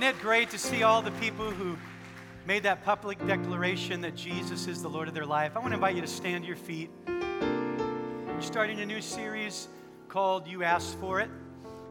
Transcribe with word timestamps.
Isn't 0.00 0.16
it 0.16 0.22
great 0.22 0.48
to 0.48 0.58
see 0.58 0.82
all 0.82 1.02
the 1.02 1.10
people 1.10 1.50
who 1.50 1.76
made 2.46 2.62
that 2.62 2.82
public 2.86 3.18
declaration 3.26 4.00
that 4.00 4.16
Jesus 4.16 4.66
is 4.66 4.80
the 4.80 4.88
Lord 4.88 5.08
of 5.08 5.12
their 5.12 5.26
life? 5.26 5.52
I 5.54 5.58
want 5.58 5.72
to 5.72 5.74
invite 5.74 5.94
you 5.94 6.00
to 6.00 6.06
stand 6.06 6.44
to 6.44 6.48
your 6.48 6.56
feet. 6.56 6.88
We're 7.06 8.40
starting 8.40 8.80
a 8.80 8.86
new 8.86 9.02
series 9.02 9.68
called 10.08 10.48
You 10.48 10.64
Asked 10.64 10.98
For 11.00 11.20
It, 11.20 11.28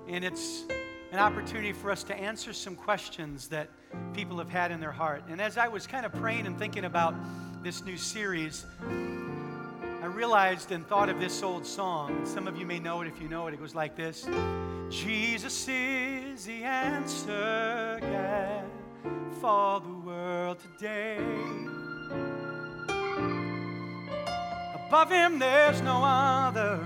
and 0.07 0.25
it's 0.25 0.63
an 1.11 1.19
opportunity 1.19 1.71
for 1.71 1.91
us 1.91 2.01
to 2.05 2.15
answer 2.15 2.51
some 2.51 2.75
questions 2.75 3.47
that 3.49 3.69
people 4.15 4.39
have 4.39 4.49
had 4.49 4.71
in 4.71 4.79
their 4.79 4.91
heart. 4.91 5.25
And 5.29 5.39
as 5.39 5.59
I 5.59 5.67
was 5.67 5.85
kind 5.85 6.03
of 6.03 6.11
praying 6.11 6.47
and 6.47 6.57
thinking 6.57 6.85
about 6.85 7.13
this 7.61 7.83
new 7.85 7.95
series, 7.95 8.65
realized 10.09 10.71
and 10.71 10.87
thought 10.87 11.09
of 11.09 11.19
this 11.19 11.43
old 11.43 11.65
song. 11.65 12.25
Some 12.25 12.47
of 12.47 12.57
you 12.57 12.65
may 12.65 12.79
know 12.79 13.01
it 13.01 13.07
if 13.07 13.21
you 13.21 13.27
know 13.27 13.47
it. 13.47 13.53
It 13.53 13.59
goes 13.59 13.75
like 13.75 13.95
this 13.95 14.27
Jesus 14.89 15.67
is 15.67 16.45
the 16.45 16.63
answer 16.63 18.01
for 19.39 19.79
the 19.79 19.93
world 20.05 20.57
today. 20.59 21.17
Above 24.87 25.11
him, 25.11 25.39
there's 25.39 25.81
no 25.81 26.03
other. 26.03 26.79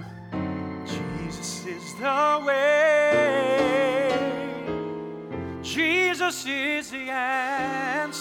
Jesus 0.85 1.65
is 1.65 1.95
the 1.95 2.43
way. 2.45 3.73
Jesus 5.61 6.45
is 6.45 6.91
the 6.91 7.09
answer 7.09 8.13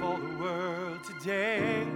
for 0.00 0.18
the 0.18 0.36
world 0.42 1.04
today. 1.04 1.86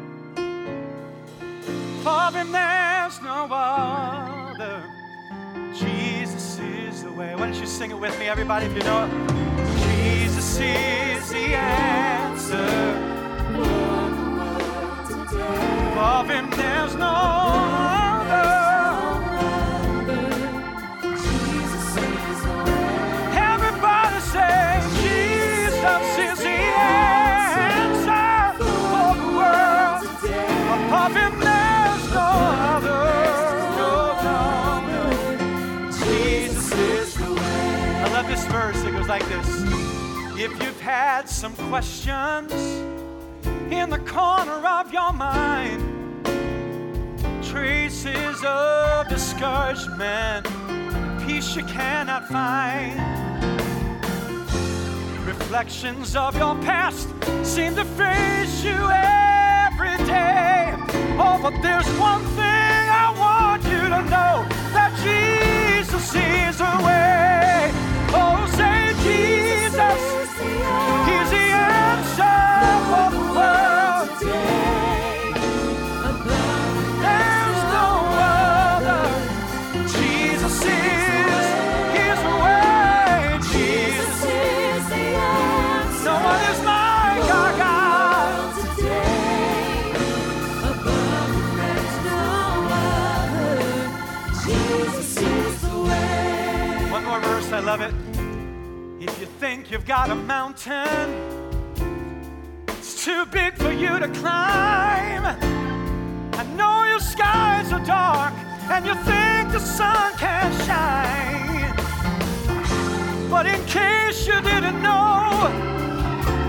Above 2.07 2.37
him, 2.37 2.53
there's 2.53 3.21
no 3.21 3.49
other. 3.51 4.81
Jesus 5.75 6.61
is 6.61 7.03
the 7.03 7.11
way. 7.11 7.35
Why 7.35 7.51
don't 7.51 7.55
you 7.55 7.67
sing 7.67 7.91
it 7.91 7.99
with 7.99 8.17
me, 8.21 8.29
everybody, 8.29 8.67
if 8.67 8.77
you 8.77 8.83
know 8.85 9.07
it? 9.07 9.11
Jesus 9.89 10.61
is 10.61 11.31
the 11.31 11.57
answer. 11.57 12.65
Above 15.91 16.29
him, 16.29 16.49
there's 16.51 16.95
no 16.95 17.46
had 40.87 41.29
some 41.29 41.53
questions 41.69 42.53
in 43.73 43.91
the 43.91 43.99
corner 44.07 44.65
of 44.65 44.93
your 44.93 45.13
mind, 45.13 45.83
traces 47.43 48.41
of 48.45 49.09
discouragement, 49.09 50.47
peace 51.27 51.57
you 51.57 51.65
cannot 51.65 52.29
find. 52.29 52.95
Reflections 55.27 56.15
of 56.15 56.37
your 56.37 56.55
past 56.63 57.09
seem 57.43 57.75
to 57.75 57.85
face 57.85 58.63
you 58.63 58.79
every 58.93 59.97
day. 60.07 60.73
Oh, 61.19 61.37
but 61.43 61.61
there's 61.63 61.89
one 61.99 62.23
thing 62.39 62.85
I 63.05 63.13
want 63.19 63.65
you 63.65 63.81
to 63.89 64.03
know 64.15 64.47
that 64.73 64.93
Jesus 65.03 66.15
is 66.15 66.59
the 66.59 66.77
I 97.57 97.61
love 97.61 97.81
it. 97.81 97.95
If 99.01 99.19
you 99.19 99.25
think 99.25 99.71
you've 99.71 99.87
got 99.87 100.11
a 100.11 100.15
mountain, 100.15 101.09
it's 102.69 103.03
too 103.03 103.25
big 103.33 103.55
for 103.55 103.73
you 103.73 103.99
to 103.99 104.09
climb. 104.09 105.25
I 106.35 106.43
know 106.55 106.85
your 106.85 107.01
skies 107.01 107.73
are 107.73 107.83
dark, 107.87 108.35
and 108.71 108.85
you 108.85 108.95
think 109.07 109.53
the 109.53 109.59
sun 109.59 110.13
can't 110.19 110.55
shine. 110.67 111.75
But 113.31 113.47
in 113.47 113.65
case 113.65 114.27
you 114.27 114.39
didn't 114.43 114.83
know, 114.83 115.49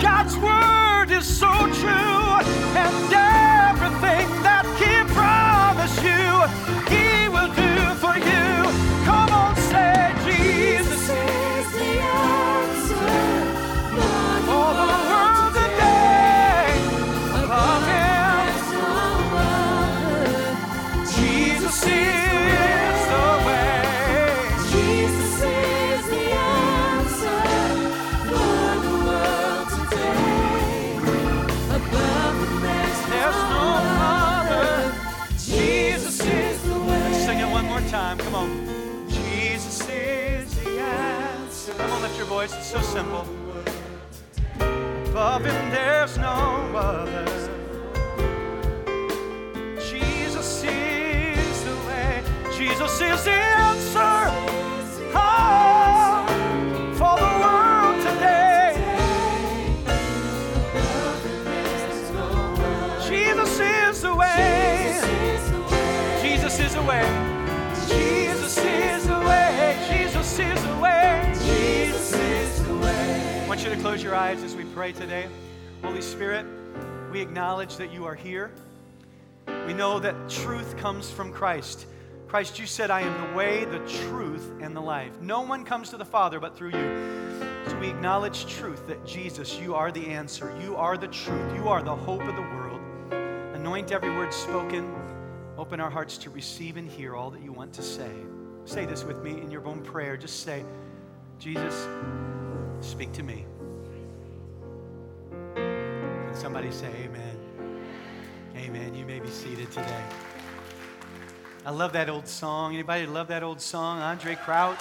God's 0.01 0.35
word 0.35 1.09
is 1.18 1.25
so 1.25 1.47
true, 1.47 2.41
and 2.84 3.13
everything 3.16 4.28
that 4.44 4.66
He 4.75 4.91
promised 5.13 6.03
you, 6.03 6.44
He 6.94 7.29
will 7.29 7.47
time. 38.07 38.18
Come 38.19 38.35
on. 38.35 38.50
Jesus 39.09 39.88
is 39.90 40.63
the 40.63 40.79
answer. 40.79 41.73
Come 41.73 41.91
on, 41.91 42.01
lift 42.01 42.18
your 42.18 42.28
voice. 42.28 42.53
It's 42.56 42.68
so 42.68 42.81
simple. 42.81 43.25
Above 45.09 45.45
him, 45.45 45.72
there's 45.72 46.18
no 46.18 46.35
other. 46.75 47.25
Jesus 49.91 50.63
is 50.63 51.63
the 51.63 51.75
way. 51.88 52.23
Jesus 52.56 53.01
is 53.01 53.23
the 53.25 53.31
answer. 53.31 53.77
To 73.78 73.84
close 73.84 74.02
your 74.02 74.16
eyes 74.16 74.42
as 74.42 74.56
we 74.56 74.64
pray 74.66 74.92
today. 74.92 75.28
Holy 75.84 76.02
Spirit, 76.02 76.48
we 77.12 77.22
acknowledge 77.22 77.78
that 77.78 77.92
you 77.92 78.06
are 78.06 78.16
here. 78.16 78.51
We 79.68 79.74
know 79.74 80.00
that 80.00 80.30
truth 80.30 80.78
comes 80.78 81.12
from 81.12 81.31
Christ. 81.31 81.86
Christ, 82.28 82.57
you 82.57 82.66
said, 82.66 82.90
I 82.90 83.01
am 83.01 83.30
the 83.30 83.38
way, 83.38 83.66
the 83.66 83.80
truth, 84.07 84.51
and 84.62 84.75
the 84.75 84.81
life. 84.81 85.22
No 85.22 85.42
one 85.42 85.63
comes 85.63 85.92
to 85.92 85.98
the 85.98 86.06
Father 86.06 86.40
but 86.40 86.57
through 86.57 86.72
you. 86.72 87.40
So 87.68 87.78
we 87.78 87.90
acknowledge 87.90 88.48
truth 88.48 88.88
that 88.88 89.06
Jesus, 89.06 89.60
you 89.60 89.75
are 89.75 89.92
the 89.92 90.07
answer. 90.07 90.57
You 90.60 90.75
are 90.75 90.98
the 90.98 91.10
truth. 91.10 91.56
You 91.56 91.68
are 91.68 91.84
the 91.84 91.96
hope 91.96 92.24
of 92.24 92.36
the 92.36 92.42
world. 92.42 92.81
Anoint 93.54 93.92
every 93.92 94.10
word 94.10 94.34
spoken. 94.34 94.96
Open 95.56 95.80
our 95.80 95.92
hearts 95.92 96.18
to 96.19 96.31
receive 96.31 96.78
and 96.78 96.90
hear 96.90 97.16
all 97.16 97.30
that 97.30 97.44
you 97.44 97.51
want 97.51 97.74
to 97.74 97.84
say. 97.84 98.12
Say 98.66 98.86
this 98.86 99.04
with 99.04 99.22
me 99.22 99.40
in 99.40 99.51
your 99.51 99.66
own 99.68 99.81
prayer. 99.81 100.18
Just 100.18 100.42
say, 100.44 100.66
Jesus, 101.38 101.88
speak 102.81 103.13
to 103.13 103.22
me. 103.22 103.46
Somebody 106.38 106.69
say 106.69 106.92
amen? 107.04 107.36
Amen. 108.56 108.94
You 108.94 109.06
may 109.06 109.19
be 109.19 109.28
seated 109.28 109.72
today. 109.72 110.04
I 111.66 111.72
love 111.72 111.94
that 111.94 112.10
old 112.10 112.28
song. 112.28 112.75
Anybody 112.75 113.07
love 113.07 113.30
that 113.30 113.42
old 113.42 113.60
song? 113.60 114.01
Andraé 114.01 114.38
Crouch. 114.38 114.78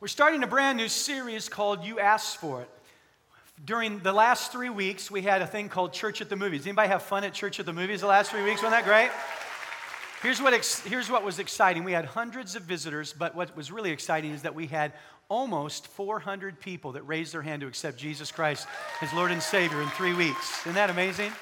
We're 0.00 0.08
starting 0.08 0.42
a 0.42 0.48
brand 0.48 0.78
new 0.78 0.88
series 0.88 1.48
called 1.48 1.84
You 1.84 2.00
Asked 2.00 2.38
For 2.38 2.62
It. 2.62 2.70
During 3.64 4.00
the 4.00 4.12
last 4.12 4.50
three 4.50 4.70
weeks, 4.70 5.12
we 5.12 5.22
had 5.22 5.42
a 5.42 5.46
thing 5.46 5.68
called 5.68 5.92
Church 5.92 6.20
at 6.20 6.28
the 6.28 6.36
Movies. 6.36 6.66
Anybody 6.66 6.88
have 6.88 7.04
fun 7.04 7.22
at 7.22 7.32
Church 7.32 7.60
at 7.60 7.66
the 7.66 7.72
Movies 7.72 8.00
the 8.00 8.08
last 8.08 8.32
three 8.32 8.42
weeks? 8.42 8.64
Wasn't 8.64 8.72
that 8.72 8.84
great? 8.84 9.12
Here's 10.22 10.42
what, 10.42 10.54
ex- 10.54 10.80
here's 10.80 11.08
what 11.08 11.24
was 11.24 11.38
exciting. 11.38 11.84
We 11.84 11.92
had 11.92 12.04
hundreds 12.04 12.56
of 12.56 12.62
visitors, 12.62 13.14
but 13.16 13.36
what 13.36 13.56
was 13.56 13.70
really 13.70 13.92
exciting 13.92 14.32
is 14.32 14.42
that 14.42 14.56
we 14.56 14.66
had 14.66 14.92
almost 15.30 15.86
400 15.86 16.60
people 16.60 16.92
that 16.92 17.02
raised 17.04 17.32
their 17.32 17.40
hand 17.40 17.62
to 17.62 17.68
accept 17.68 17.96
Jesus 17.96 18.30
Christ 18.30 18.66
as 19.00 19.10
Lord 19.14 19.30
and 19.30 19.42
Savior 19.42 19.80
in 19.80 19.88
three 19.90 20.12
weeks. 20.12 20.60
Isn't 20.62 20.74
that 20.74 20.90
amazing? 20.90 21.32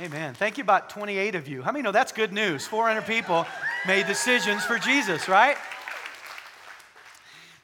Amen. 0.00 0.32
Thank 0.34 0.56
you, 0.56 0.62
about 0.62 0.88
28 0.88 1.34
of 1.34 1.48
you. 1.48 1.62
How 1.62 1.72
many 1.72 1.82
know 1.82 1.92
that's 1.92 2.12
good 2.12 2.32
news? 2.32 2.66
400 2.66 3.02
people 3.02 3.46
made 3.86 4.06
decisions 4.06 4.64
for 4.64 4.78
Jesus, 4.78 5.28
right? 5.28 5.56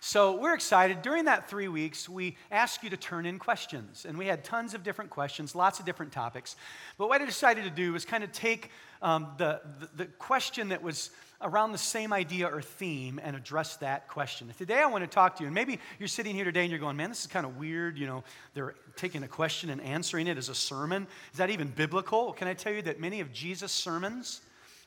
So 0.04 0.36
we're 0.36 0.54
excited. 0.54 1.00
During 1.00 1.26
that 1.26 1.48
three 1.48 1.68
weeks, 1.68 2.08
we 2.08 2.36
asked 2.50 2.82
you 2.82 2.90
to 2.90 2.96
turn 2.96 3.24
in 3.24 3.38
questions. 3.38 4.04
And 4.04 4.18
we 4.18 4.26
had 4.26 4.42
tons 4.42 4.74
of 4.74 4.82
different 4.82 5.12
questions, 5.12 5.54
lots 5.54 5.78
of 5.78 5.86
different 5.86 6.10
topics. 6.10 6.56
But 6.98 7.08
what 7.08 7.22
I 7.22 7.24
decided 7.24 7.62
to 7.62 7.70
do 7.70 7.92
was 7.92 8.04
kind 8.04 8.24
of 8.24 8.32
take 8.32 8.70
um, 9.00 9.28
the, 9.38 9.60
the, 9.78 9.88
the 9.98 10.04
question 10.06 10.70
that 10.70 10.82
was 10.82 11.10
around 11.40 11.70
the 11.70 11.78
same 11.78 12.12
idea 12.12 12.48
or 12.48 12.60
theme 12.60 13.20
and 13.22 13.36
address 13.36 13.76
that 13.76 14.08
question. 14.08 14.52
Today 14.58 14.80
I 14.80 14.86
want 14.86 15.04
to 15.04 15.08
talk 15.08 15.36
to 15.36 15.44
you, 15.44 15.46
and 15.46 15.54
maybe 15.54 15.78
you're 16.00 16.08
sitting 16.08 16.34
here 16.34 16.44
today 16.44 16.62
and 16.62 16.70
you're 16.70 16.80
going, 16.80 16.96
man, 16.96 17.08
this 17.08 17.20
is 17.20 17.28
kind 17.28 17.46
of 17.46 17.56
weird. 17.56 17.96
You 17.96 18.08
know, 18.08 18.24
they're 18.54 18.74
taking 18.96 19.22
a 19.22 19.28
question 19.28 19.70
and 19.70 19.80
answering 19.80 20.26
it 20.26 20.36
as 20.36 20.48
a 20.48 20.54
sermon. 20.54 21.06
Is 21.30 21.38
that 21.38 21.50
even 21.50 21.68
biblical? 21.68 22.32
Can 22.32 22.48
I 22.48 22.54
tell 22.54 22.72
you 22.72 22.82
that 22.82 22.98
many 22.98 23.20
of 23.20 23.32
Jesus' 23.32 23.70
sermons 23.70 24.40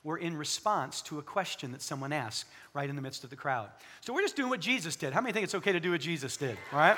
were 0.06 0.18
in 0.18 0.38
response 0.38 1.02
to 1.02 1.18
a 1.18 1.22
question 1.24 1.72
that 1.72 1.82
someone 1.82 2.14
asked 2.14 2.46
right 2.76 2.88
in 2.88 2.96
the 2.96 3.02
midst 3.02 3.24
of 3.24 3.32
the 3.32 3.36
crowd. 3.36 3.70
So 4.02 4.14
we're 4.14 4.22
just 4.22 4.36
doing 4.36 4.52
what 4.52 4.62
Jesus 4.62 4.96
did. 4.96 5.14
How 5.14 5.20
many 5.20 5.34
think 5.34 5.44
it's 5.44 5.56
okay 5.56 5.72
to 5.72 5.80
do 5.80 5.92
what 5.92 6.00
Jesus 6.00 6.38
did? 6.38 6.56
All 6.72 6.78
right? 6.78 6.96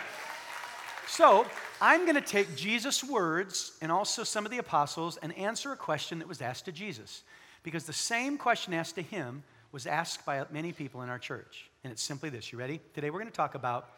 So 1.08 1.48
I'm 1.82 2.02
going 2.02 2.16
to 2.16 2.22
take 2.22 2.58
Jesus' 2.58 3.02
words 3.02 3.72
and 3.82 3.94
also 3.94 4.26
some 4.26 4.46
of 4.46 4.52
the 4.52 4.58
apostles 4.58 5.16
and 5.16 5.36
answer 5.38 5.72
a 5.72 5.78
question 5.78 6.20
that 6.20 6.28
was 6.28 6.42
asked 6.42 6.66
to 6.66 6.74
Jesus. 6.74 7.24
Because 7.64 7.86
the 7.86 7.94
same 7.94 8.38
question 8.38 8.74
asked 8.74 8.96
to 8.96 9.02
him 9.02 9.42
was 9.72 9.88
asked 9.88 10.26
by 10.26 10.44
many 10.52 10.74
people 10.74 11.02
in 11.02 11.08
our 11.10 11.18
church. 11.18 11.70
And 11.86 11.94
it's 11.94 12.04
simply 12.04 12.30
this. 12.30 12.52
You 12.52 12.60
ready? 12.60 12.82
Today 12.94 13.10
we're 13.10 13.20
going 13.20 13.32
to 13.32 13.38
talk 13.38 13.56
about 13.56 13.90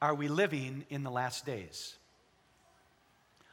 are 0.00 0.16
we 0.16 0.26
living 0.26 0.84
in 0.90 1.04
the 1.04 1.10
last 1.10 1.46
days? 1.46 1.94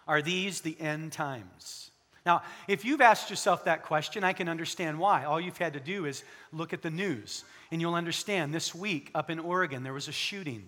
Are 0.08 0.24
these 0.24 0.62
the 0.62 0.76
end 0.80 1.12
times? 1.12 1.89
Now, 2.26 2.44
if 2.68 2.86
you've 2.86 3.02
asked 3.02 3.30
yourself 3.30 3.66
that 3.66 3.84
question, 3.84 4.24
I 4.24 4.34
can 4.34 4.50
understand 4.50 5.00
why. 5.00 5.26
All 5.26 5.40
you've 5.40 5.58
had 5.58 5.74
to 5.74 5.80
do 5.80 6.06
is 6.06 6.24
look 6.52 6.74
at 6.74 6.82
the 6.82 6.90
news, 6.90 7.44
and 7.72 7.82
you'll 7.82 7.96
understand. 7.96 8.54
This 8.54 8.76
week 8.76 9.12
up 9.16 9.30
in 9.30 9.40
Oregon, 9.40 9.84
there 9.84 9.94
was 9.94 10.08
a 10.08 10.12
shooting, 10.12 10.68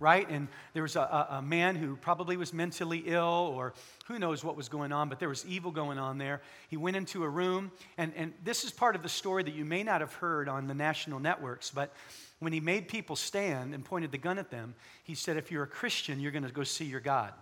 right? 0.00 0.28
And 0.28 0.48
there 0.74 0.82
was 0.82 0.96
a, 0.96 1.28
a, 1.30 1.42
man 1.42 1.76
who 1.76 1.96
probably 1.96 2.36
was 2.36 2.52
mentally 2.52 3.04
ill, 3.06 3.52
or 3.54 3.74
who 4.06 4.18
knows 4.18 4.42
what 4.42 4.56
was 4.56 4.68
going 4.68 4.92
on, 4.92 5.08
but 5.08 5.20
there 5.20 5.28
was 5.28 5.46
evil 5.46 5.70
going 5.70 5.98
on 5.98 6.18
there. 6.18 6.42
He 6.68 6.76
went 6.76 6.96
into 6.96 7.22
a 7.22 7.28
room, 7.28 7.70
and, 7.96 8.12
and 8.16 8.32
this 8.44 8.64
is 8.64 8.72
part 8.72 8.96
of 8.96 9.02
the 9.02 9.08
story 9.08 9.42
that 9.44 9.54
you 9.54 9.64
may 9.64 9.84
not 9.84 10.00
have 10.00 10.14
heard 10.14 10.48
on 10.48 10.66
the 10.66 10.74
national 10.74 11.20
networks, 11.20 11.70
but 11.70 11.92
when 12.40 12.52
he 12.52 12.60
made 12.60 12.88
people 12.88 13.16
stand 13.16 13.74
and 13.74 13.84
pointed 13.84 14.12
the 14.12 14.18
gun 14.18 14.38
at 14.38 14.50
them, 14.50 14.74
he 15.04 15.14
said, 15.14 15.36
If 15.36 15.50
you're 15.50 15.64
a 15.64 15.68
Christian, 15.68 16.20
you're 16.20 16.32
going 16.32 16.44
to 16.44 16.52
go 16.52 16.64
see 16.64 16.84
your 16.84 17.00
God. 17.00 17.32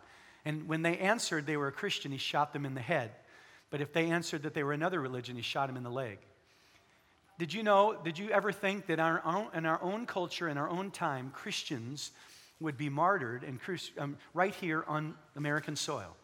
And 0.44 0.68
when 0.68 0.82
they 0.82 0.96
answered 0.98 1.44
they 1.44 1.56
were 1.56 1.66
a 1.66 1.72
Christian, 1.72 2.12
he 2.12 2.18
shot 2.18 2.52
them 2.52 2.64
in 2.64 2.74
the 2.74 2.80
head. 2.80 3.10
But 3.76 3.82
if 3.82 3.92
they 3.92 4.06
answered 4.06 4.44
that 4.44 4.54
they 4.54 4.62
were 4.62 4.72
another 4.72 5.02
religion, 5.02 5.36
he 5.36 5.42
shot 5.42 5.68
him 5.68 5.76
in 5.76 5.82
the 5.82 5.90
leg. 5.90 6.16
Did 7.38 7.52
you 7.52 7.62
know, 7.62 7.94
did 8.02 8.18
you 8.18 8.30
ever 8.30 8.50
think 8.50 8.86
that 8.86 8.98
our 8.98 9.20
own, 9.22 9.48
in 9.52 9.66
our 9.66 9.82
own 9.82 10.06
culture, 10.06 10.48
in 10.48 10.56
our 10.56 10.70
own 10.70 10.90
time, 10.90 11.30
Christians 11.34 12.12
would 12.58 12.78
be 12.78 12.88
martyred 12.88 13.44
and 13.44 13.60
um, 13.98 14.16
right 14.32 14.54
here 14.54 14.82
on 14.88 15.14
American 15.36 15.76
soil? 15.76 16.16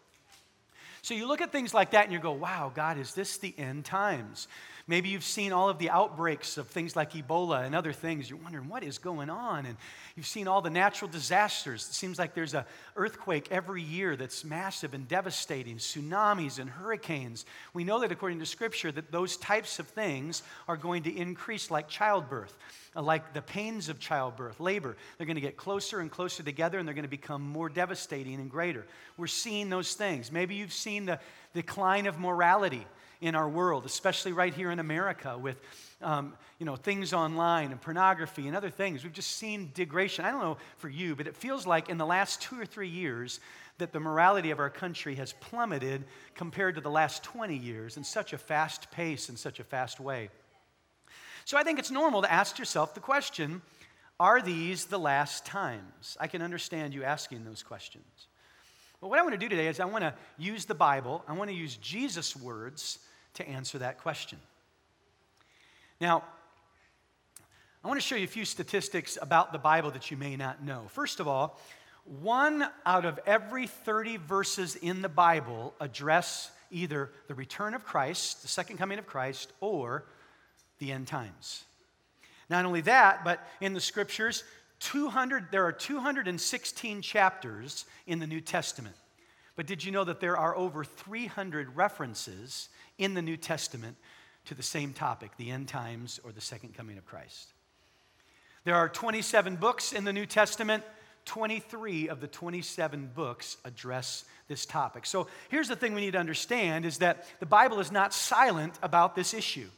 So 1.02 1.14
you 1.14 1.26
look 1.26 1.40
at 1.40 1.50
things 1.50 1.74
like 1.74 1.90
that 1.90 2.04
and 2.04 2.12
you 2.12 2.20
go, 2.20 2.30
wow, 2.30 2.70
God, 2.72 2.96
is 2.96 3.12
this 3.12 3.38
the 3.38 3.52
end 3.58 3.84
times? 3.84 4.46
Maybe 4.86 5.08
you've 5.08 5.24
seen 5.24 5.52
all 5.52 5.68
of 5.68 5.78
the 5.78 5.90
outbreaks 5.90 6.58
of 6.58 6.68
things 6.68 6.94
like 6.94 7.12
Ebola 7.12 7.64
and 7.64 7.74
other 7.74 7.92
things. 7.92 8.30
You're 8.30 8.38
wondering 8.38 8.68
what 8.68 8.84
is 8.84 8.98
going 8.98 9.28
on. 9.28 9.66
And 9.66 9.76
you've 10.16 10.26
seen 10.26 10.46
all 10.46 10.60
the 10.62 10.70
natural 10.70 11.10
disasters. 11.10 11.88
It 11.88 11.94
seems 11.94 12.20
like 12.20 12.34
there's 12.34 12.54
an 12.54 12.64
earthquake 12.94 13.48
every 13.50 13.82
year 13.82 14.14
that's 14.14 14.44
massive 14.44 14.94
and 14.94 15.08
devastating, 15.08 15.78
tsunamis 15.78 16.60
and 16.60 16.70
hurricanes. 16.70 17.46
We 17.74 17.82
know 17.82 18.00
that 18.00 18.12
according 18.12 18.38
to 18.38 18.46
Scripture 18.46 18.92
that 18.92 19.10
those 19.10 19.36
types 19.36 19.80
of 19.80 19.88
things 19.88 20.42
are 20.68 20.76
going 20.76 21.02
to 21.04 21.16
increase 21.16 21.68
like 21.70 21.88
childbirth, 21.88 22.56
like 22.94 23.32
the 23.32 23.42
pains 23.42 23.88
of 23.88 23.98
childbirth, 23.98 24.60
labor. 24.60 24.96
They're 25.16 25.26
going 25.26 25.36
to 25.36 25.40
get 25.40 25.56
closer 25.56 26.00
and 26.00 26.10
closer 26.10 26.42
together 26.42 26.78
and 26.78 26.86
they're 26.86 26.94
going 26.94 27.04
to 27.04 27.08
become 27.08 27.42
more 27.42 27.68
devastating 27.68 28.34
and 28.34 28.50
greater. 28.50 28.86
We're 29.16 29.28
seeing 29.28 29.70
those 29.70 29.94
things. 29.94 30.30
Maybe 30.30 30.54
you've 30.56 30.72
seen 30.72 31.06
the 31.06 31.18
decline 31.54 32.06
of 32.06 32.18
morality 32.18 32.86
in 33.22 33.34
our 33.34 33.48
world, 33.48 33.86
especially 33.86 34.32
right 34.32 34.52
here 34.52 34.70
in 34.70 34.78
America 34.78 35.38
with 35.38 35.56
um, 36.02 36.34
you 36.58 36.66
know, 36.66 36.76
things 36.76 37.12
online 37.12 37.70
and 37.70 37.80
pornography 37.80 38.46
and 38.48 38.56
other 38.56 38.70
things. 38.70 39.04
We've 39.04 39.12
just 39.12 39.36
seen 39.36 39.70
degradation. 39.74 40.24
I 40.24 40.30
don't 40.30 40.42
know 40.42 40.58
for 40.76 40.88
you, 40.88 41.14
but 41.14 41.26
it 41.26 41.36
feels 41.36 41.66
like 41.66 41.88
in 41.88 41.96
the 41.98 42.06
last 42.06 42.42
two 42.42 42.60
or 42.60 42.66
three 42.66 42.88
years 42.88 43.40
that 43.78 43.92
the 43.92 44.00
morality 44.00 44.50
of 44.50 44.58
our 44.58 44.70
country 44.70 45.14
has 45.14 45.32
plummeted 45.34 46.04
compared 46.34 46.74
to 46.74 46.80
the 46.80 46.90
last 46.90 47.22
20 47.22 47.56
years 47.56 47.96
in 47.96 48.04
such 48.04 48.32
a 48.32 48.38
fast 48.38 48.90
pace 48.90 49.28
and 49.28 49.38
such 49.38 49.60
a 49.60 49.64
fast 49.64 50.00
way. 50.00 50.28
So 51.44 51.58
I 51.58 51.62
think 51.62 51.78
it's 51.78 51.90
normal 51.90 52.22
to 52.22 52.32
ask 52.32 52.58
yourself 52.58 52.94
the 52.94 53.00
question 53.00 53.62
are 54.20 54.40
these 54.40 54.84
the 54.84 54.98
last 54.98 55.44
times? 55.44 56.16
I 56.20 56.28
can 56.28 56.42
understand 56.42 56.94
you 56.94 57.02
asking 57.02 57.44
those 57.44 57.62
questions. 57.62 58.04
But 59.00 59.08
what 59.08 59.18
I 59.18 59.22
want 59.22 59.32
to 59.32 59.38
do 59.38 59.48
today 59.48 59.66
is 59.66 59.80
I 59.80 59.84
want 59.84 60.04
to 60.04 60.14
use 60.38 60.64
the 60.64 60.76
Bible, 60.76 61.24
I 61.26 61.32
want 61.32 61.50
to 61.50 61.56
use 61.56 61.74
Jesus' 61.76 62.36
words 62.36 63.00
to 63.34 63.48
answer 63.48 63.78
that 63.78 63.98
question. 63.98 64.38
Now, 66.00 66.22
I 67.84 67.88
want 67.88 68.00
to 68.00 68.06
show 68.06 68.14
you 68.14 68.24
a 68.24 68.28
few 68.28 68.44
statistics 68.44 69.18
about 69.20 69.50
the 69.50 69.58
Bible 69.58 69.90
that 69.90 70.12
you 70.12 70.16
may 70.16 70.36
not 70.36 70.62
know. 70.62 70.84
First 70.88 71.18
of 71.18 71.26
all, 71.26 71.58
one 72.04 72.64
out 72.86 73.04
of 73.04 73.18
every 73.26 73.66
30 73.66 74.18
verses 74.18 74.76
in 74.76 75.02
the 75.02 75.08
Bible 75.08 75.74
address 75.80 76.52
either 76.70 77.10
the 77.26 77.34
return 77.34 77.74
of 77.74 77.84
Christ, 77.84 78.42
the 78.42 78.48
second 78.48 78.78
coming 78.78 79.00
of 79.00 79.06
Christ, 79.06 79.52
or 79.60 80.04
the 80.82 80.92
end 80.92 81.06
times. 81.06 81.64
Not 82.50 82.64
only 82.64 82.80
that, 82.82 83.24
but 83.24 83.46
in 83.60 83.72
the 83.72 83.80
scriptures, 83.80 84.42
200, 84.80 85.52
there 85.52 85.64
are 85.64 85.72
216 85.72 87.02
chapters 87.02 87.84
in 88.06 88.18
the 88.18 88.26
New 88.26 88.40
Testament. 88.40 88.96
But 89.54 89.66
did 89.66 89.84
you 89.84 89.92
know 89.92 90.02
that 90.02 90.18
there 90.18 90.36
are 90.36 90.56
over 90.56 90.82
300 90.82 91.76
references 91.76 92.68
in 92.98 93.14
the 93.14 93.22
New 93.22 93.36
Testament 93.36 93.96
to 94.46 94.54
the 94.54 94.62
same 94.62 94.92
topic, 94.92 95.30
the 95.36 95.50
end 95.50 95.68
times 95.68 96.18
or 96.24 96.32
the 96.32 96.40
second 96.40 96.74
coming 96.74 96.98
of 96.98 97.06
Christ. 97.06 97.52
There 98.64 98.74
are 98.74 98.88
27 98.88 99.56
books 99.56 99.92
in 99.92 100.04
the 100.04 100.12
New 100.12 100.26
Testament. 100.26 100.82
23 101.24 102.08
of 102.08 102.20
the 102.20 102.26
27 102.26 103.12
books 103.14 103.56
address 103.64 104.24
this 104.48 104.66
topic. 104.66 105.06
So 105.06 105.28
here's 105.48 105.68
the 105.68 105.76
thing 105.76 105.94
we 105.94 106.00
need 106.00 106.12
to 106.12 106.18
understand 106.18 106.84
is 106.84 106.98
that 106.98 107.26
the 107.38 107.46
Bible 107.46 107.78
is 107.78 107.92
not 107.92 108.12
silent 108.12 108.74
about 108.82 109.14
this 109.14 109.32
issue. 109.32 109.68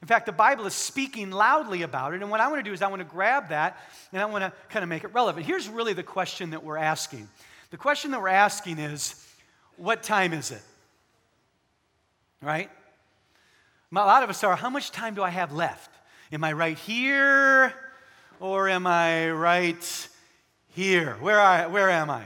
In 0.00 0.08
fact, 0.08 0.26
the 0.26 0.32
Bible 0.32 0.66
is 0.66 0.74
speaking 0.74 1.30
loudly 1.30 1.82
about 1.82 2.14
it. 2.14 2.22
And 2.22 2.30
what 2.30 2.40
I 2.40 2.48
want 2.48 2.60
to 2.60 2.68
do 2.68 2.72
is 2.72 2.82
I 2.82 2.88
want 2.88 3.00
to 3.00 3.08
grab 3.08 3.48
that 3.48 3.78
and 4.12 4.22
I 4.22 4.26
want 4.26 4.42
to 4.42 4.52
kind 4.68 4.82
of 4.82 4.88
make 4.88 5.04
it 5.04 5.12
relevant. 5.12 5.44
Here's 5.44 5.68
really 5.68 5.92
the 5.92 6.02
question 6.02 6.50
that 6.50 6.62
we're 6.62 6.76
asking. 6.76 7.28
The 7.70 7.76
question 7.76 8.12
that 8.12 8.20
we're 8.20 8.28
asking 8.28 8.78
is, 8.78 9.26
what 9.76 10.02
time 10.02 10.32
is 10.32 10.50
it? 10.50 10.62
right? 12.42 12.70
A 13.90 13.94
lot 13.94 14.22
of 14.22 14.30
us 14.30 14.44
are, 14.44 14.54
how 14.56 14.70
much 14.70 14.90
time 14.90 15.14
do 15.14 15.22
I 15.22 15.30
have 15.30 15.52
left? 15.52 15.90
Am 16.32 16.44
I 16.44 16.52
right 16.52 16.78
here 16.78 17.72
or 18.38 18.68
am 18.68 18.86
I 18.86 19.30
right 19.30 20.08
here? 20.74 21.16
Where, 21.20 21.40
are, 21.40 21.68
where 21.68 21.90
am 21.90 22.10
I? 22.10 22.24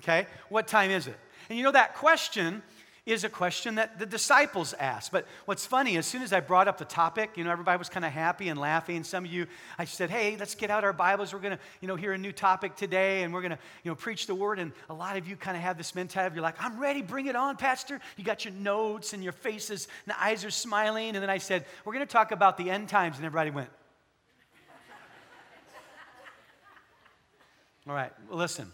Okay? 0.00 0.26
What 0.48 0.66
time 0.66 0.90
is 0.90 1.06
it? 1.06 1.16
And 1.48 1.56
you 1.56 1.64
know, 1.64 1.72
that 1.72 1.94
question 1.94 2.62
is 3.06 3.22
a 3.22 3.28
question 3.28 3.76
that 3.76 4.00
the 4.00 4.04
disciples 4.04 4.74
asked. 4.74 5.12
But 5.12 5.26
what's 5.44 5.64
funny, 5.64 5.96
as 5.96 6.06
soon 6.06 6.22
as 6.22 6.32
I 6.32 6.40
brought 6.40 6.66
up 6.66 6.76
the 6.76 6.84
topic, 6.84 7.36
you 7.36 7.44
know, 7.44 7.52
everybody 7.52 7.78
was 7.78 7.88
kind 7.88 8.04
of 8.04 8.10
happy 8.10 8.48
and 8.48 8.58
laughing. 8.58 9.04
Some 9.04 9.24
of 9.24 9.32
you, 9.32 9.46
I 9.78 9.84
said, 9.84 10.10
hey, 10.10 10.36
let's 10.36 10.56
get 10.56 10.70
out 10.70 10.82
our 10.82 10.92
Bibles. 10.92 11.32
We're 11.32 11.38
going 11.38 11.56
to, 11.56 11.62
you 11.80 11.86
know, 11.86 11.94
hear 11.94 12.12
a 12.12 12.18
new 12.18 12.32
topic 12.32 12.74
today 12.74 13.22
and 13.22 13.32
we're 13.32 13.42
going 13.42 13.52
to, 13.52 13.58
you 13.84 13.92
know, 13.92 13.94
preach 13.94 14.26
the 14.26 14.34
word. 14.34 14.58
And 14.58 14.72
a 14.90 14.94
lot 14.94 15.16
of 15.16 15.28
you 15.28 15.36
kind 15.36 15.56
of 15.56 15.62
have 15.62 15.78
this 15.78 15.94
mentality. 15.94 16.34
You're 16.34 16.42
like, 16.42 16.60
I'm 16.60 16.80
ready. 16.80 17.00
Bring 17.00 17.26
it 17.26 17.36
on, 17.36 17.56
Pastor. 17.56 18.00
You 18.16 18.24
got 18.24 18.44
your 18.44 18.54
notes 18.54 19.12
and 19.12 19.22
your 19.22 19.32
faces 19.32 19.86
and 20.04 20.12
the 20.12 20.20
eyes 20.20 20.44
are 20.44 20.50
smiling. 20.50 21.14
And 21.14 21.22
then 21.22 21.30
I 21.30 21.38
said, 21.38 21.64
we're 21.84 21.92
going 21.92 22.04
to 22.04 22.12
talk 22.12 22.32
about 22.32 22.56
the 22.56 22.70
end 22.70 22.88
times. 22.88 23.18
And 23.18 23.24
everybody 23.24 23.50
went, 23.50 23.68
all 27.88 27.94
right, 27.94 28.10
well, 28.28 28.38
listen, 28.38 28.72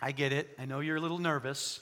I 0.00 0.12
get 0.12 0.32
it. 0.32 0.56
I 0.56 0.66
know 0.66 0.78
you're 0.78 0.98
a 0.98 1.00
little 1.00 1.18
nervous. 1.18 1.80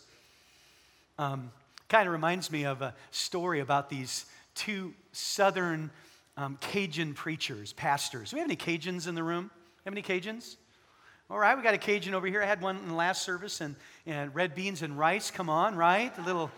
Um, 1.18 1.50
kind 1.88 2.06
of 2.06 2.12
reminds 2.12 2.50
me 2.50 2.64
of 2.64 2.82
a 2.82 2.94
story 3.10 3.60
about 3.60 3.88
these 3.88 4.26
two 4.54 4.94
southern 5.12 5.90
um, 6.36 6.58
Cajun 6.60 7.14
preachers, 7.14 7.72
pastors. 7.72 8.30
Do 8.30 8.36
we 8.36 8.40
have 8.40 8.48
any 8.48 8.56
Cajuns 8.56 9.08
in 9.08 9.14
the 9.14 9.22
room? 9.22 9.50
Have 9.84 9.94
any 9.94 10.02
Cajuns? 10.02 10.56
All 11.30 11.38
right, 11.38 11.56
we 11.56 11.62
got 11.62 11.74
a 11.74 11.78
Cajun 11.78 12.14
over 12.14 12.26
here. 12.26 12.42
I 12.42 12.46
had 12.46 12.62
one 12.62 12.76
in 12.76 12.88
the 12.88 12.94
last 12.94 13.22
service, 13.22 13.60
and, 13.60 13.76
and 14.06 14.34
red 14.34 14.54
beans 14.54 14.82
and 14.82 14.98
rice. 14.98 15.30
Come 15.30 15.50
on, 15.50 15.74
right? 15.74 16.16
A 16.18 16.22
little, 16.22 16.50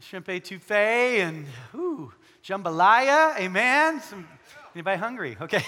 shrimp 0.00 0.26
etouffee 0.26 1.20
and 1.20 1.46
ooh, 1.74 2.12
jambalaya. 2.44 3.38
Amen. 3.38 4.00
Some, 4.00 4.26
anybody 4.74 4.98
hungry? 4.98 5.36
Okay. 5.40 5.62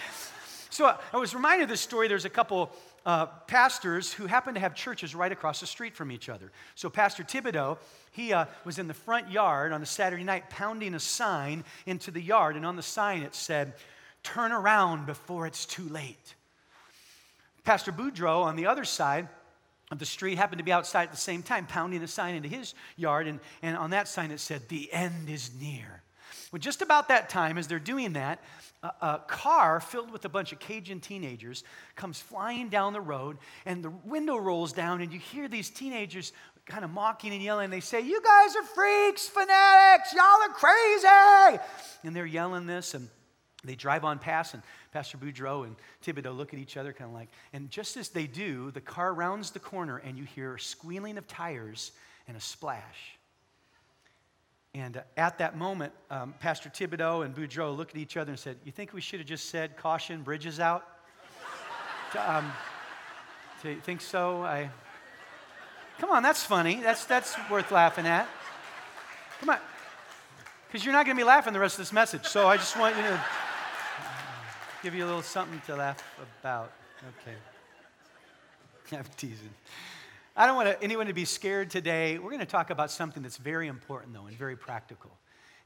so 0.70 0.96
I 1.12 1.16
was 1.16 1.34
reminded 1.34 1.64
of 1.64 1.68
this 1.68 1.80
story. 1.80 2.08
There's 2.08 2.24
a 2.24 2.30
couple 2.30 2.72
uh, 3.06 3.26
pastors 3.46 4.12
who 4.12 4.26
happened 4.26 4.54
to 4.54 4.60
have 4.60 4.74
churches 4.74 5.14
right 5.14 5.32
across 5.32 5.60
the 5.60 5.66
street 5.66 5.94
from 5.94 6.12
each 6.12 6.28
other. 6.28 6.52
So 6.74 6.90
Pastor 6.90 7.22
Thibodeau, 7.22 7.78
he 8.12 8.32
uh, 8.32 8.46
was 8.64 8.78
in 8.78 8.88
the 8.88 8.94
front 8.94 9.30
yard 9.30 9.72
on 9.72 9.82
a 9.82 9.86
Saturday 9.86 10.24
night 10.24 10.50
pounding 10.50 10.94
a 10.94 11.00
sign 11.00 11.64
into 11.86 12.10
the 12.10 12.20
yard, 12.20 12.56
and 12.56 12.66
on 12.66 12.76
the 12.76 12.82
sign 12.82 13.22
it 13.22 13.34
said, 13.34 13.74
"Turn 14.22 14.52
around 14.52 15.06
before 15.06 15.46
it's 15.46 15.66
too 15.66 15.88
late." 15.88 16.34
Pastor 17.64 17.92
Boudreau 17.92 18.42
on 18.42 18.56
the 18.56 18.66
other 18.66 18.84
side 18.84 19.28
of 19.90 19.98
the 19.98 20.06
street 20.06 20.38
happened 20.38 20.58
to 20.58 20.64
be 20.64 20.72
outside 20.72 21.04
at 21.04 21.10
the 21.10 21.16
same 21.16 21.42
time, 21.42 21.66
pounding 21.66 22.02
a 22.02 22.08
sign 22.08 22.34
into 22.34 22.48
his 22.48 22.74
yard, 22.96 23.26
and, 23.26 23.40
and 23.62 23.76
on 23.76 23.90
that 23.90 24.08
sign 24.08 24.30
it 24.30 24.40
said, 24.40 24.68
The 24.68 24.92
end 24.92 25.28
is 25.28 25.50
near. 25.60 25.99
Well, 26.52 26.58
just 26.58 26.82
about 26.82 27.08
that 27.08 27.28
time, 27.28 27.58
as 27.58 27.68
they're 27.68 27.78
doing 27.78 28.14
that, 28.14 28.42
a, 28.82 28.88
a, 28.88 29.24
car 29.28 29.78
filled 29.78 30.10
with 30.10 30.24
a 30.24 30.28
bunch 30.28 30.52
of 30.52 30.58
Cajun 30.58 30.98
teenagers 30.98 31.62
comes 31.94 32.20
flying 32.20 32.68
down 32.68 32.92
the 32.92 33.00
road, 33.00 33.38
and 33.66 33.84
the 33.84 33.90
window 33.90 34.36
rolls 34.36 34.72
down, 34.72 35.00
and 35.00 35.12
you 35.12 35.20
hear 35.20 35.46
these 35.46 35.70
teenagers 35.70 36.32
kind 36.66 36.84
of 36.84 36.90
mocking 36.90 37.32
and 37.32 37.42
yelling. 37.42 37.70
They 37.70 37.80
say, 37.80 38.00
You 38.00 38.20
guys 38.20 38.56
are 38.56 38.64
freaks, 38.64 39.28
fanatics, 39.28 40.12
y'all 40.12 40.42
are 40.42 40.48
crazy. 40.48 41.62
And 42.02 42.16
they're 42.16 42.26
yelling 42.26 42.66
this, 42.66 42.94
and 42.94 43.08
they 43.62 43.76
drive 43.76 44.04
on 44.04 44.18
past, 44.18 44.54
and 44.54 44.62
Pastor 44.92 45.18
Boudreau 45.18 45.64
and 45.64 45.76
Thibodeau 46.04 46.36
look 46.36 46.52
at 46.52 46.58
each 46.58 46.76
other, 46.76 46.92
kind 46.92 47.10
of 47.10 47.14
like, 47.14 47.28
and 47.52 47.70
just 47.70 47.96
as 47.96 48.08
they 48.08 48.26
do, 48.26 48.72
the 48.72 48.80
car 48.80 49.14
rounds 49.14 49.52
the 49.52 49.60
corner, 49.60 49.98
and 49.98 50.18
you 50.18 50.24
hear 50.24 50.56
a 50.56 50.60
squealing 50.60 51.16
of 51.16 51.28
tires 51.28 51.92
and 52.26 52.36
a 52.36 52.40
splash. 52.40 53.18
And 54.74 54.98
uh, 54.98 55.02
at 55.16 55.38
that 55.38 55.56
moment, 55.56 55.92
um, 56.10 56.34
Pastor 56.38 56.68
Thibodeau 56.68 57.24
and 57.24 57.34
Boudreau 57.34 57.76
looked 57.76 57.92
at 57.92 58.00
each 58.00 58.16
other 58.16 58.30
and 58.30 58.38
said, 58.38 58.56
You 58.64 58.72
think 58.72 58.92
we 58.92 59.00
should 59.00 59.20
have 59.20 59.28
just 59.28 59.50
said, 59.50 59.76
caution, 59.76 60.22
bridges 60.22 60.60
out? 60.60 60.84
um, 62.18 62.52
do 63.62 63.70
you 63.70 63.80
think 63.80 64.00
so? 64.00 64.42
I... 64.42 64.70
Come 65.98 66.10
on, 66.10 66.22
that's 66.22 66.42
funny. 66.42 66.76
That's, 66.76 67.04
that's 67.04 67.36
worth 67.50 67.70
laughing 67.72 68.06
at. 68.06 68.26
Come 69.40 69.50
on. 69.50 69.58
Because 70.66 70.84
you're 70.84 70.94
not 70.94 71.04
going 71.04 71.16
to 71.16 71.20
be 71.20 71.26
laughing 71.26 71.52
the 71.52 71.58
rest 71.58 71.74
of 71.74 71.78
this 71.80 71.92
message. 71.92 72.24
So 72.26 72.46
I 72.46 72.56
just 72.56 72.78
want 72.78 72.96
you 72.96 73.02
to 73.02 73.20
give 74.82 74.94
you 74.94 75.04
a 75.04 75.06
little 75.06 75.22
something 75.22 75.60
to 75.66 75.76
laugh 75.76 76.02
about. 76.40 76.72
Okay. 77.20 77.36
I'm 78.96 79.04
teasing. 79.16 79.50
I 80.36 80.46
don't 80.46 80.56
want 80.56 80.78
anyone 80.80 81.06
to 81.06 81.12
be 81.12 81.24
scared 81.24 81.70
today. 81.70 82.18
We're 82.18 82.30
going 82.30 82.38
to 82.40 82.46
talk 82.46 82.70
about 82.70 82.90
something 82.90 83.22
that's 83.22 83.36
very 83.36 83.66
important, 83.66 84.14
though, 84.14 84.26
and 84.26 84.36
very 84.36 84.56
practical. 84.56 85.10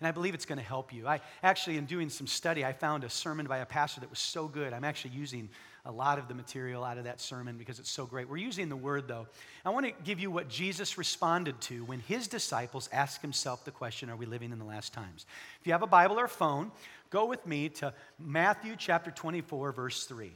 And 0.01 0.09
I 0.09 0.11
believe 0.11 0.35
it's 0.35 0.47
going 0.47 0.59
to 0.59 0.65
help 0.65 0.93
you. 0.93 1.07
I 1.07 1.21
actually, 1.43 1.77
in 1.77 1.85
doing 1.85 2.09
some 2.09 2.27
study, 2.27 2.65
I 2.65 2.73
found 2.73 3.05
a 3.05 3.11
sermon 3.11 3.47
by 3.47 3.59
a 3.59 3.67
pastor 3.67 4.01
that 4.01 4.11
was 4.11 4.19
so 4.19 4.49
good. 4.49 4.73
I'm 4.73 4.85
actually 4.85 5.13
using 5.13 5.49
a 5.85 5.93
lot 5.93 6.19
of 6.19 6.29
the 6.29 6.35
material 6.35 6.83
out 6.83 6.99
of 6.99 7.05
that 7.05 7.21
sermon 7.21 7.59
because 7.59 7.79
it's 7.79 7.91
so 7.91 8.07
great. 8.07 8.29
We're 8.29 8.39
using 8.39 8.69
the 8.69 8.77
word, 8.77 9.07
though. 9.07 9.27
I 9.65 9.71
want 9.71 9.87
to 9.87 9.93
give 10.03 10.19
you 10.19 10.31
what 10.31 10.49
Jesus 10.49 10.97
responded 10.97 11.61
to 11.63 11.85
when 11.85 12.01
his 12.01 12.27
disciples 12.27 12.89
asked 12.91 13.21
himself 13.21 13.65
the 13.65 13.71
question 13.71 14.09
Are 14.09 14.17
we 14.17 14.27
living 14.27 14.51
in 14.51 14.59
the 14.59 14.65
last 14.65 14.93
times? 14.93 15.27
If 15.61 15.67
you 15.67 15.73
have 15.73 15.83
a 15.83 15.87
Bible 15.87 16.19
or 16.19 16.25
a 16.25 16.29
phone, 16.29 16.73
go 17.11 17.27
with 17.27 17.47
me 17.47 17.69
to 17.69 17.93
Matthew 18.19 18.77
chapter 18.79 19.11
24, 19.11 19.73
verse 19.73 20.05
3. 20.07 20.33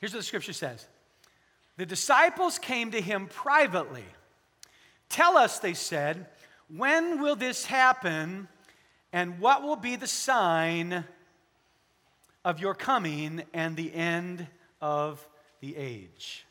Here's 0.00 0.12
what 0.12 0.18
the 0.18 0.24
scripture 0.24 0.52
says 0.52 0.86
the 1.76 1.86
disciples 1.86 2.58
came 2.58 2.90
to 2.92 3.00
him 3.00 3.26
privately. 3.26 4.04
Tell 5.08 5.36
us, 5.36 5.58
they 5.58 5.74
said, 5.74 6.26
when 6.68 7.20
will 7.20 7.36
this 7.36 7.66
happen 7.66 8.48
and 9.12 9.38
what 9.38 9.62
will 9.62 9.76
be 9.76 9.96
the 9.96 10.06
sign 10.06 11.04
of 12.44 12.58
your 12.60 12.74
coming 12.74 13.42
and 13.52 13.76
the 13.76 13.92
end 13.94 14.46
of 14.80 15.26
the 15.60 15.76
age? 15.76 16.46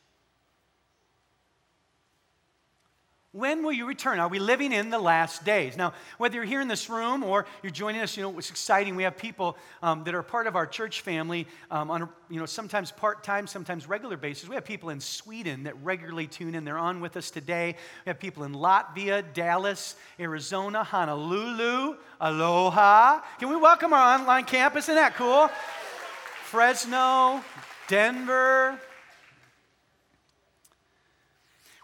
When 3.33 3.63
will 3.63 3.71
you 3.71 3.87
return? 3.87 4.19
Are 4.19 4.27
we 4.27 4.37
living 4.37 4.71
in 4.71 4.91
the 4.91 4.99
last 4.99 5.43
days? 5.43 5.75
Now, 5.75 5.93
whether 6.19 6.35
you're 6.35 6.43
here 6.43 6.61
in 6.61 6.67
this 6.67 6.87
room 6.87 7.23
or 7.23 7.47
you're 7.63 7.71
joining 7.71 8.01
us, 8.01 8.15
you 8.15 8.21
know, 8.21 8.37
it's 8.37 8.51
exciting. 8.51 8.95
We 8.95 9.01
have 9.03 9.17
people 9.17 9.57
um, 9.81 10.03
that 10.03 10.13
are 10.13 10.21
part 10.21 10.45
of 10.45 10.55
our 10.55 10.67
church 10.67 11.01
family 11.01 11.47
um, 11.71 11.89
on, 11.89 12.03
a, 12.03 12.09
you 12.29 12.39
know, 12.39 12.45
sometimes 12.45 12.91
part 12.91 13.23
time, 13.23 13.47
sometimes 13.47 13.89
regular 13.89 14.17
basis. 14.17 14.47
We 14.47 14.53
have 14.53 14.65
people 14.65 14.91
in 14.91 14.99
Sweden 14.99 15.63
that 15.63 15.75
regularly 15.83 16.27
tune 16.27 16.53
in. 16.53 16.63
They're 16.63 16.77
on 16.77 17.01
with 17.01 17.17
us 17.17 17.31
today. 17.31 17.75
We 18.05 18.11
have 18.11 18.19
people 18.19 18.43
in 18.43 18.53
Latvia, 18.53 19.23
Dallas, 19.33 19.95
Arizona, 20.19 20.83
Honolulu, 20.83 21.95
Aloha. 22.21 23.21
Can 23.39 23.49
we 23.49 23.55
welcome 23.55 23.93
our 23.93 24.19
online 24.19 24.43
campus? 24.43 24.85
Isn't 24.85 24.93
that 24.93 25.15
cool? 25.15 25.47
Fresno, 26.43 27.43
Denver, 27.87 28.79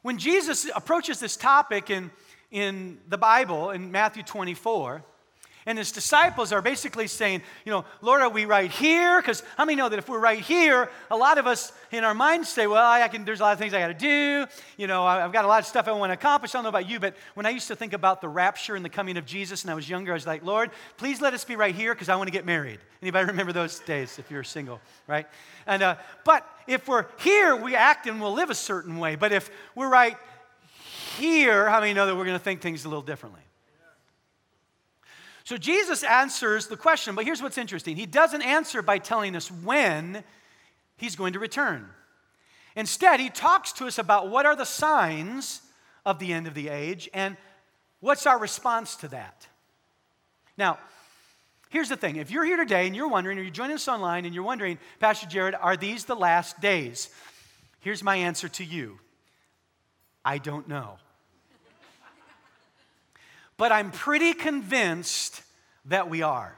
when 0.02 0.18
Jesus 0.18 0.70
approaches 0.76 1.20
this 1.20 1.36
topic 1.36 1.90
in, 1.90 2.12
in 2.52 3.00
the 3.08 3.18
Bible, 3.18 3.72
in 3.72 3.92
Matthew 3.92 4.24
24, 4.24 5.04
and 5.66 5.78
his 5.78 5.92
disciples 5.92 6.52
are 6.52 6.62
basically 6.62 7.08
saying, 7.08 7.42
you 7.66 7.72
know, 7.72 7.86
Lord, 8.02 8.22
are 8.22 8.30
we 8.30 8.46
right 8.46 8.72
here? 8.72 9.22
Because 9.22 9.44
how 9.58 9.66
many 9.66 9.76
know 9.76 9.90
that 9.90 10.00
if 10.00 10.08
we're 10.08 10.20
right 10.20 10.40
here, 10.40 10.90
a 11.12 11.18
lot 11.18 11.38
of 11.38 11.48
us 11.48 11.72
in 11.92 12.04
our 12.04 12.14
minds 12.14 12.50
say, 12.50 12.66
well, 12.66 12.84
I 12.84 13.08
can, 13.08 13.26
there's 13.26 13.40
a 13.40 13.44
lot 13.44 13.54
of 13.54 13.60
things 13.60 13.74
I 13.74 13.80
got 13.80 13.88
to 13.88 13.94
do. 13.94 14.46
You 14.78 14.88
know, 14.88 15.06
I've 15.06 15.34
got 15.34 15.46
a 15.46 15.48
lot 15.48 15.60
of 15.60 15.66
stuff 15.66 15.88
I 15.88 15.92
want 15.92 16.12
to 16.12 16.14
accomplish. 16.14 16.56
I 16.56 16.58
don't 16.58 16.64
know 16.64 16.70
about 16.70 16.90
you, 16.90 17.00
but 17.00 17.16
when 17.34 17.46
I 17.46 17.50
used 17.50 17.68
to 17.68 17.76
think 17.76 17.94
about 17.94 18.22
the 18.22 18.30
rapture 18.30 18.76
and 18.76 18.86
the 18.86 18.90
coming 18.90 19.18
of 19.18 19.26
Jesus 19.26 19.64
and 19.64 19.72
I 19.72 19.74
was 19.74 19.90
younger, 19.90 20.12
I 20.12 20.16
was 20.16 20.26
like, 20.26 20.44
Lord, 20.44 20.72
please 20.98 21.20
let 21.20 21.34
us 21.34 21.44
be 21.44 21.56
right 21.56 21.76
here 21.76 21.94
because 21.94 22.10
I 22.10 22.16
want 22.16 22.28
to 22.28 22.34
get 22.34 22.46
married. 22.46 22.80
Anybody 23.02 23.26
remember 23.28 23.52
those 23.52 23.80
days 23.80 24.18
if 24.18 24.32
you're 24.32 24.44
single, 24.44 24.80
right? 25.08 25.28
And, 25.68 25.84
uh, 25.84 25.96
but 26.24 26.48
if 26.68 26.88
we're 26.88 27.06
here, 27.20 27.56
we 27.56 27.76
act 27.76 28.08
and 28.08 28.22
we'll 28.22 28.34
live 28.34 28.50
a 28.50 28.56
certain 28.56 28.98
way. 28.98 29.16
But 29.16 29.34
if 29.34 29.52
we're 29.76 29.90
right 29.90 30.18
here, 31.18 31.70
how 31.70 31.82
many 31.82 31.94
know 31.94 32.06
that 32.06 32.16
we're 32.16 32.26
going 32.26 32.38
to 32.38 32.44
think 32.44 32.62
things 32.62 32.86
a 32.86 32.90
little 32.90 33.04
differently? 33.04 33.42
So 35.50 35.58
Jesus 35.58 36.04
answers 36.04 36.68
the 36.68 36.78
question, 36.78 37.16
but 37.16 37.26
here's 37.26 37.42
what's 37.42 37.58
interesting. 37.58 37.96
He 37.96 38.06
doesn't 38.06 38.44
answer 38.44 38.84
by 38.84 39.00
telling 39.00 39.36
us 39.36 39.50
when 39.50 40.24
he's 40.96 41.16
going 41.16 41.34
to 41.34 41.40
return. 41.40 41.90
Instead, 42.76 43.20
he 43.20 43.32
talks 43.32 43.72
to 43.72 43.88
us 43.88 43.98
about 43.98 44.30
what 44.30 44.46
are 44.46 44.56
the 44.56 44.64
signs 44.64 45.64
of 46.06 46.20
the 46.20 46.34
end 46.34 46.46
of 46.46 46.54
the 46.54 46.70
age 46.70 47.10
and 47.16 47.36
what's 48.00 48.28
our 48.28 48.38
response 48.38 48.96
to 48.98 49.08
that. 49.08 49.48
Now, 50.56 50.78
here's 51.70 51.90
the 51.90 51.98
thing 51.98 52.18
if 52.18 52.30
you're 52.30 52.46
here 52.46 52.58
today 52.58 52.86
and 52.86 52.96
you're 52.96 53.10
wondering, 53.10 53.40
or 53.40 53.42
you're 53.42 53.50
joining 53.50 53.74
us 53.74 53.88
online 53.88 54.26
and 54.26 54.36
you're 54.36 54.44
wondering, 54.44 54.78
Pastor 55.00 55.26
Jared, 55.26 55.56
are 55.56 55.76
these 55.76 56.06
the 56.06 56.16
last 56.16 56.62
days? 56.62 57.10
Here's 57.80 58.04
my 58.04 58.18
answer 58.18 58.50
to 58.50 58.64
you 58.64 59.00
I 60.24 60.38
don't 60.38 60.68
know. 60.68 61.00
But 63.60 63.74
I'm 63.74 63.92
pretty 63.92 64.34
convinced 64.34 65.44
that 65.84 66.10
we 66.10 66.22
are. 66.22 66.58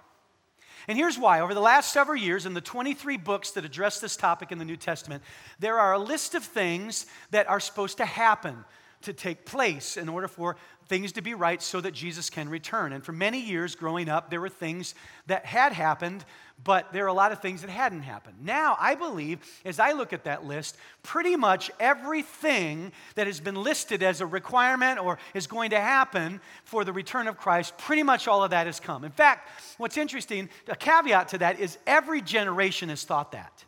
And 0.88 1.00
here's 1.00 1.18
why. 1.18 1.40
Over 1.40 1.56
the 1.56 1.60
last 1.60 1.92
several 1.92 2.16
years, 2.16 2.46
in 2.46 2.54
the 2.54 2.62
23 2.62 3.18
books 3.18 3.50
that 3.52 3.66
address 3.66 4.00
this 4.00 4.16
topic 4.16 4.52
in 4.52 4.60
the 4.60 4.66
New 4.66 4.78
Testament, 4.78 5.24
there 5.58 5.80
are 5.80 5.94
a 5.94 6.00
list 6.00 6.36
of 6.36 6.44
things 6.44 7.08
that 7.32 7.50
are 7.50 7.60
supposed 7.60 7.98
to 7.98 8.06
happen, 8.06 8.66
to 9.04 9.14
take 9.14 9.46
place, 9.46 9.98
in 9.98 10.10
order 10.10 10.28
for 10.28 10.56
things 10.88 11.14
to 11.14 11.22
be 11.22 11.34
right 11.34 11.62
so 11.62 11.80
that 11.80 11.94
Jesus 11.94 12.30
can 12.30 12.50
return. 12.50 12.92
And 12.92 13.04
for 13.04 13.14
many 13.14 13.40
years 13.40 13.76
growing 13.76 14.10
up, 14.10 14.30
there 14.30 14.42
were 14.42 14.50
things 14.50 14.94
that 15.28 15.46
had 15.46 15.72
happened, 15.72 16.26
but 16.64 16.92
there 16.92 17.06
are 17.06 17.08
a 17.08 17.14
lot 17.14 17.32
of 17.32 17.42
things 17.42 17.62
that 17.62 17.70
hadn't 17.70 18.02
happened. 18.02 18.38
Now, 18.44 18.76
I 18.78 18.96
believe, 18.96 19.40
as 19.64 19.80
I 19.80 19.94
look 19.94 20.12
at 20.12 20.26
that 20.26 20.44
list, 20.44 20.76
pretty 21.02 21.38
much 21.38 21.72
everything 21.80 22.92
that 23.16 23.26
has 23.26 23.40
been 23.40 23.56
listed 23.56 24.04
as 24.04 24.20
a 24.20 24.26
requirement 24.26 25.00
or 25.00 25.18
is 25.34 25.48
going 25.48 25.70
to 25.70 25.80
happen 25.80 26.42
for 26.66 26.84
the 26.84 26.92
return 26.92 27.28
of 27.28 27.38
Christ, 27.38 27.78
pretty 27.78 28.04
much 28.04 28.28
all 28.28 28.44
of 28.44 28.52
that 28.52 28.66
has 28.66 28.82
come. 28.82 29.06
In 29.06 29.12
fact, 29.12 29.50
what's 29.78 29.98
interesting, 29.98 30.50
a 30.68 30.76
caveat 30.76 31.30
to 31.30 31.38
that 31.38 31.60
is 31.60 31.78
every 31.88 32.22
generation 32.22 32.90
has 32.90 33.06
thought 33.06 33.32
that. 33.32 33.64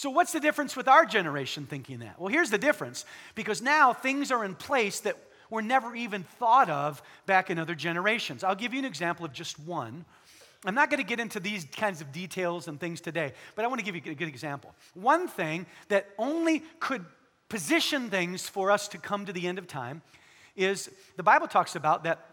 So, 0.00 0.08
what's 0.08 0.32
the 0.32 0.40
difference 0.40 0.76
with 0.76 0.88
our 0.88 1.04
generation 1.04 1.66
thinking 1.66 1.98
that? 1.98 2.18
Well, 2.18 2.28
here's 2.28 2.48
the 2.48 2.56
difference 2.56 3.04
because 3.34 3.60
now 3.60 3.92
things 3.92 4.32
are 4.32 4.46
in 4.46 4.54
place 4.54 5.00
that 5.00 5.18
were 5.50 5.60
never 5.60 5.94
even 5.94 6.22
thought 6.22 6.70
of 6.70 7.02
back 7.26 7.50
in 7.50 7.58
other 7.58 7.74
generations. 7.74 8.42
I'll 8.42 8.54
give 8.54 8.72
you 8.72 8.78
an 8.78 8.86
example 8.86 9.26
of 9.26 9.34
just 9.34 9.58
one. 9.58 10.06
I'm 10.64 10.74
not 10.74 10.88
going 10.88 11.02
to 11.02 11.06
get 11.06 11.20
into 11.20 11.38
these 11.38 11.66
kinds 11.66 12.00
of 12.00 12.12
details 12.12 12.66
and 12.66 12.80
things 12.80 13.02
today, 13.02 13.34
but 13.54 13.66
I 13.66 13.68
want 13.68 13.80
to 13.80 13.84
give 13.84 13.94
you 13.94 14.00
a 14.10 14.14
good 14.14 14.26
example. 14.26 14.74
One 14.94 15.28
thing 15.28 15.66
that 15.88 16.06
only 16.16 16.60
could 16.78 17.04
position 17.50 18.08
things 18.08 18.48
for 18.48 18.70
us 18.70 18.88
to 18.88 18.96
come 18.96 19.26
to 19.26 19.34
the 19.34 19.46
end 19.46 19.58
of 19.58 19.66
time 19.66 20.00
is 20.56 20.90
the 21.18 21.22
Bible 21.22 21.46
talks 21.46 21.76
about 21.76 22.04
that 22.04 22.29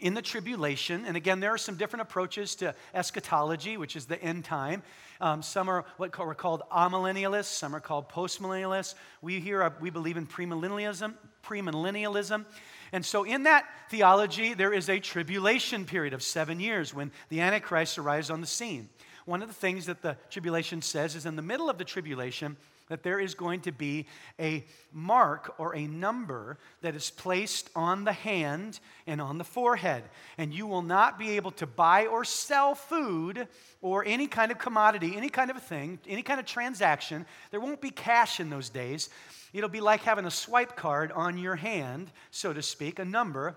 in 0.00 0.12
the 0.12 0.22
tribulation, 0.22 1.04
and 1.06 1.16
again, 1.16 1.40
there 1.40 1.54
are 1.54 1.58
some 1.58 1.76
different 1.76 2.02
approaches 2.02 2.54
to 2.56 2.74
eschatology, 2.94 3.78
which 3.78 3.96
is 3.96 4.04
the 4.04 4.22
end 4.22 4.44
time. 4.44 4.82
Um, 5.20 5.42
some 5.42 5.70
are 5.70 5.86
what 5.96 6.18
are 6.18 6.34
called 6.34 6.62
amillennialists, 6.70 7.44
some 7.46 7.74
are 7.74 7.80
called 7.80 8.10
postmillennialists. 8.10 8.94
We 9.22 9.40
here 9.40 9.62
are, 9.62 9.72
we 9.80 9.88
believe 9.88 10.18
in 10.18 10.26
premillennialism, 10.26 11.14
premillennialism. 11.42 12.44
And 12.92 13.04
so, 13.04 13.24
in 13.24 13.44
that 13.44 13.64
theology, 13.90 14.52
there 14.52 14.72
is 14.72 14.90
a 14.90 15.00
tribulation 15.00 15.86
period 15.86 16.12
of 16.12 16.22
seven 16.22 16.60
years 16.60 16.92
when 16.92 17.10
the 17.30 17.40
Antichrist 17.40 17.98
arrives 17.98 18.30
on 18.30 18.42
the 18.42 18.46
scene. 18.46 18.90
One 19.24 19.42
of 19.42 19.48
the 19.48 19.54
things 19.54 19.86
that 19.86 20.02
the 20.02 20.16
tribulation 20.30 20.82
says 20.82 21.16
is 21.16 21.26
in 21.26 21.36
the 21.36 21.42
middle 21.42 21.70
of 21.70 21.78
the 21.78 21.84
tribulation, 21.84 22.56
that 22.88 23.02
there 23.02 23.18
is 23.18 23.34
going 23.34 23.60
to 23.60 23.72
be 23.72 24.06
a 24.38 24.64
mark 24.92 25.54
or 25.58 25.74
a 25.74 25.86
number 25.86 26.58
that 26.82 26.94
is 26.94 27.10
placed 27.10 27.68
on 27.74 28.04
the 28.04 28.12
hand 28.12 28.78
and 29.06 29.20
on 29.20 29.38
the 29.38 29.44
forehead. 29.44 30.04
And 30.38 30.54
you 30.54 30.66
will 30.66 30.82
not 30.82 31.18
be 31.18 31.36
able 31.36 31.50
to 31.52 31.66
buy 31.66 32.06
or 32.06 32.24
sell 32.24 32.74
food 32.74 33.48
or 33.82 34.04
any 34.06 34.26
kind 34.26 34.52
of 34.52 34.58
commodity, 34.58 35.14
any 35.16 35.28
kind 35.28 35.50
of 35.50 35.56
a 35.56 35.60
thing, 35.60 35.98
any 36.06 36.22
kind 36.22 36.40
of 36.40 36.46
transaction. 36.46 37.26
There 37.50 37.60
won't 37.60 37.80
be 37.80 37.90
cash 37.90 38.40
in 38.40 38.50
those 38.50 38.68
days. 38.68 39.10
It'll 39.52 39.68
be 39.68 39.80
like 39.80 40.02
having 40.02 40.26
a 40.26 40.30
swipe 40.30 40.76
card 40.76 41.12
on 41.12 41.38
your 41.38 41.56
hand, 41.56 42.10
so 42.30 42.52
to 42.52 42.62
speak, 42.62 42.98
a 42.98 43.04
number. 43.04 43.56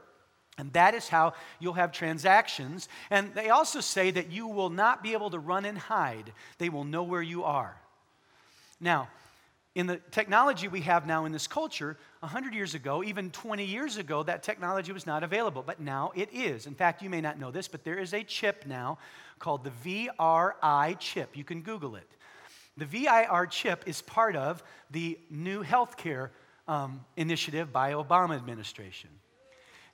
And 0.57 0.73
that 0.73 0.93
is 0.93 1.07
how 1.07 1.33
you'll 1.59 1.73
have 1.73 1.91
transactions. 1.91 2.89
And 3.09 3.33
they 3.33 3.49
also 3.49 3.79
say 3.79 4.11
that 4.11 4.31
you 4.31 4.47
will 4.47 4.69
not 4.69 5.01
be 5.01 5.13
able 5.13 5.29
to 5.29 5.39
run 5.39 5.65
and 5.65 5.77
hide, 5.77 6.33
they 6.57 6.69
will 6.69 6.83
know 6.83 7.03
where 7.03 7.21
you 7.21 7.43
are. 7.43 7.79
Now, 8.79 9.09
in 9.79 9.87
the 9.87 9.95
technology 10.11 10.67
we 10.67 10.81
have 10.81 11.07
now 11.07 11.23
in 11.23 11.31
this 11.31 11.47
culture, 11.47 11.95
100 12.19 12.53
years 12.53 12.75
ago, 12.75 13.01
even 13.01 13.31
20 13.31 13.63
years 13.63 13.95
ago, 13.95 14.23
that 14.23 14.43
technology 14.43 14.91
was 14.91 15.07
not 15.07 15.23
available, 15.23 15.63
but 15.65 15.79
now 15.79 16.11
it 16.15 16.27
is. 16.33 16.67
In 16.67 16.75
fact, 16.75 17.01
you 17.01 17.09
may 17.09 17.21
not 17.21 17.39
know 17.39 17.49
this, 17.49 17.69
but 17.69 17.85
there 17.85 17.97
is 17.97 18.13
a 18.13 18.21
chip 18.21 18.65
now 18.67 18.97
called 19.39 19.63
the 19.63 19.71
VeriChip. 20.19 21.27
You 21.33 21.45
can 21.45 21.61
Google 21.61 21.95
it. 21.95 22.09
The 22.75 22.83
VeriChip 22.83 23.87
is 23.87 24.01
part 24.01 24.35
of 24.35 24.61
the 24.91 25.17
new 25.29 25.63
healthcare 25.63 26.31
um, 26.67 27.05
initiative 27.15 27.71
by 27.71 27.93
Obama 27.93 28.35
administration. 28.35 29.09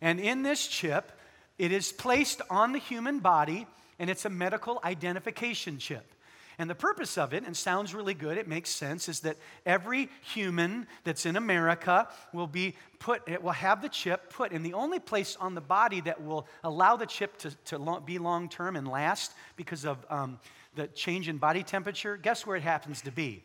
And 0.02 0.20
in 0.20 0.42
this 0.42 0.66
chip, 0.66 1.12
it 1.60 1.72
is 1.72 1.92
placed 1.92 2.42
on 2.50 2.72
the 2.72 2.80
human 2.80 3.20
body, 3.20 3.68
and 4.00 4.10
it's 4.10 4.26
a 4.26 4.32
medical 4.32 4.80
identification 4.84 5.78
chip. 5.78 6.12
And 6.58 6.70
the 6.70 6.76
purpose 6.76 7.18
of 7.18 7.34
it, 7.34 7.44
and 7.46 7.56
sounds 7.56 7.94
really 7.94 8.14
good, 8.14 8.38
it 8.38 8.48
makes 8.48 8.70
sense, 8.70 9.10
is 9.10 9.22
that 9.22 9.38
every 9.66 10.10
human 10.22 10.88
that's 11.04 11.26
in 11.26 11.36
America 11.36 12.08
will 12.34 12.48
be 12.48 12.76
put, 13.00 13.28
it 13.28 13.44
will 13.44 13.52
have 13.52 13.82
the 13.82 13.90
chip 13.90 14.30
put 14.30 14.52
in 14.52 14.64
the 14.64 14.74
only 14.74 15.00
place 15.00 15.36
on 15.40 15.54
the 15.54 15.62
body 15.62 16.02
that 16.02 16.24
will 16.24 16.48
allow 16.64 16.96
the 16.96 17.06
chip 17.06 17.38
to, 17.40 17.52
to 17.66 18.02
be 18.06 18.18
long 18.18 18.48
term 18.48 18.76
and 18.76 18.88
last 18.88 19.34
because 19.58 19.86
of 19.86 19.98
um, 20.10 20.40
the 20.76 20.88
change 20.88 21.28
in 21.28 21.38
body 21.38 21.64
temperature. 21.64 22.16
Guess 22.16 22.46
where 22.46 22.56
it 22.56 22.64
happens 22.64 23.02
to 23.02 23.12
be? 23.12 23.44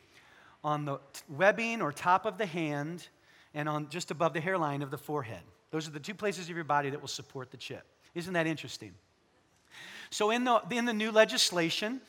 On 0.62 0.84
the 0.84 0.98
webbing 1.28 1.82
or 1.82 1.92
top 1.92 2.26
of 2.26 2.38
the 2.38 2.46
hand 2.46 3.08
and 3.54 3.68
on 3.68 3.88
just 3.88 4.10
above 4.10 4.34
the 4.34 4.40
hairline 4.40 4.82
of 4.82 4.90
the 4.90 4.98
forehead. 4.98 5.42
Those 5.70 5.88
are 5.88 5.92
the 5.92 6.00
two 6.00 6.14
places 6.14 6.48
of 6.48 6.54
your 6.54 6.64
body 6.64 6.90
that 6.90 7.00
will 7.00 7.08
support 7.08 7.50
the 7.50 7.56
chip. 7.56 7.84
Isn't 8.14 8.34
that 8.34 8.46
interesting? 8.46 8.92
So, 10.10 10.30
in 10.30 10.44
the, 10.44 10.60
in 10.70 10.84
the 10.84 10.92
new 10.92 11.12
legislation, 11.12 12.00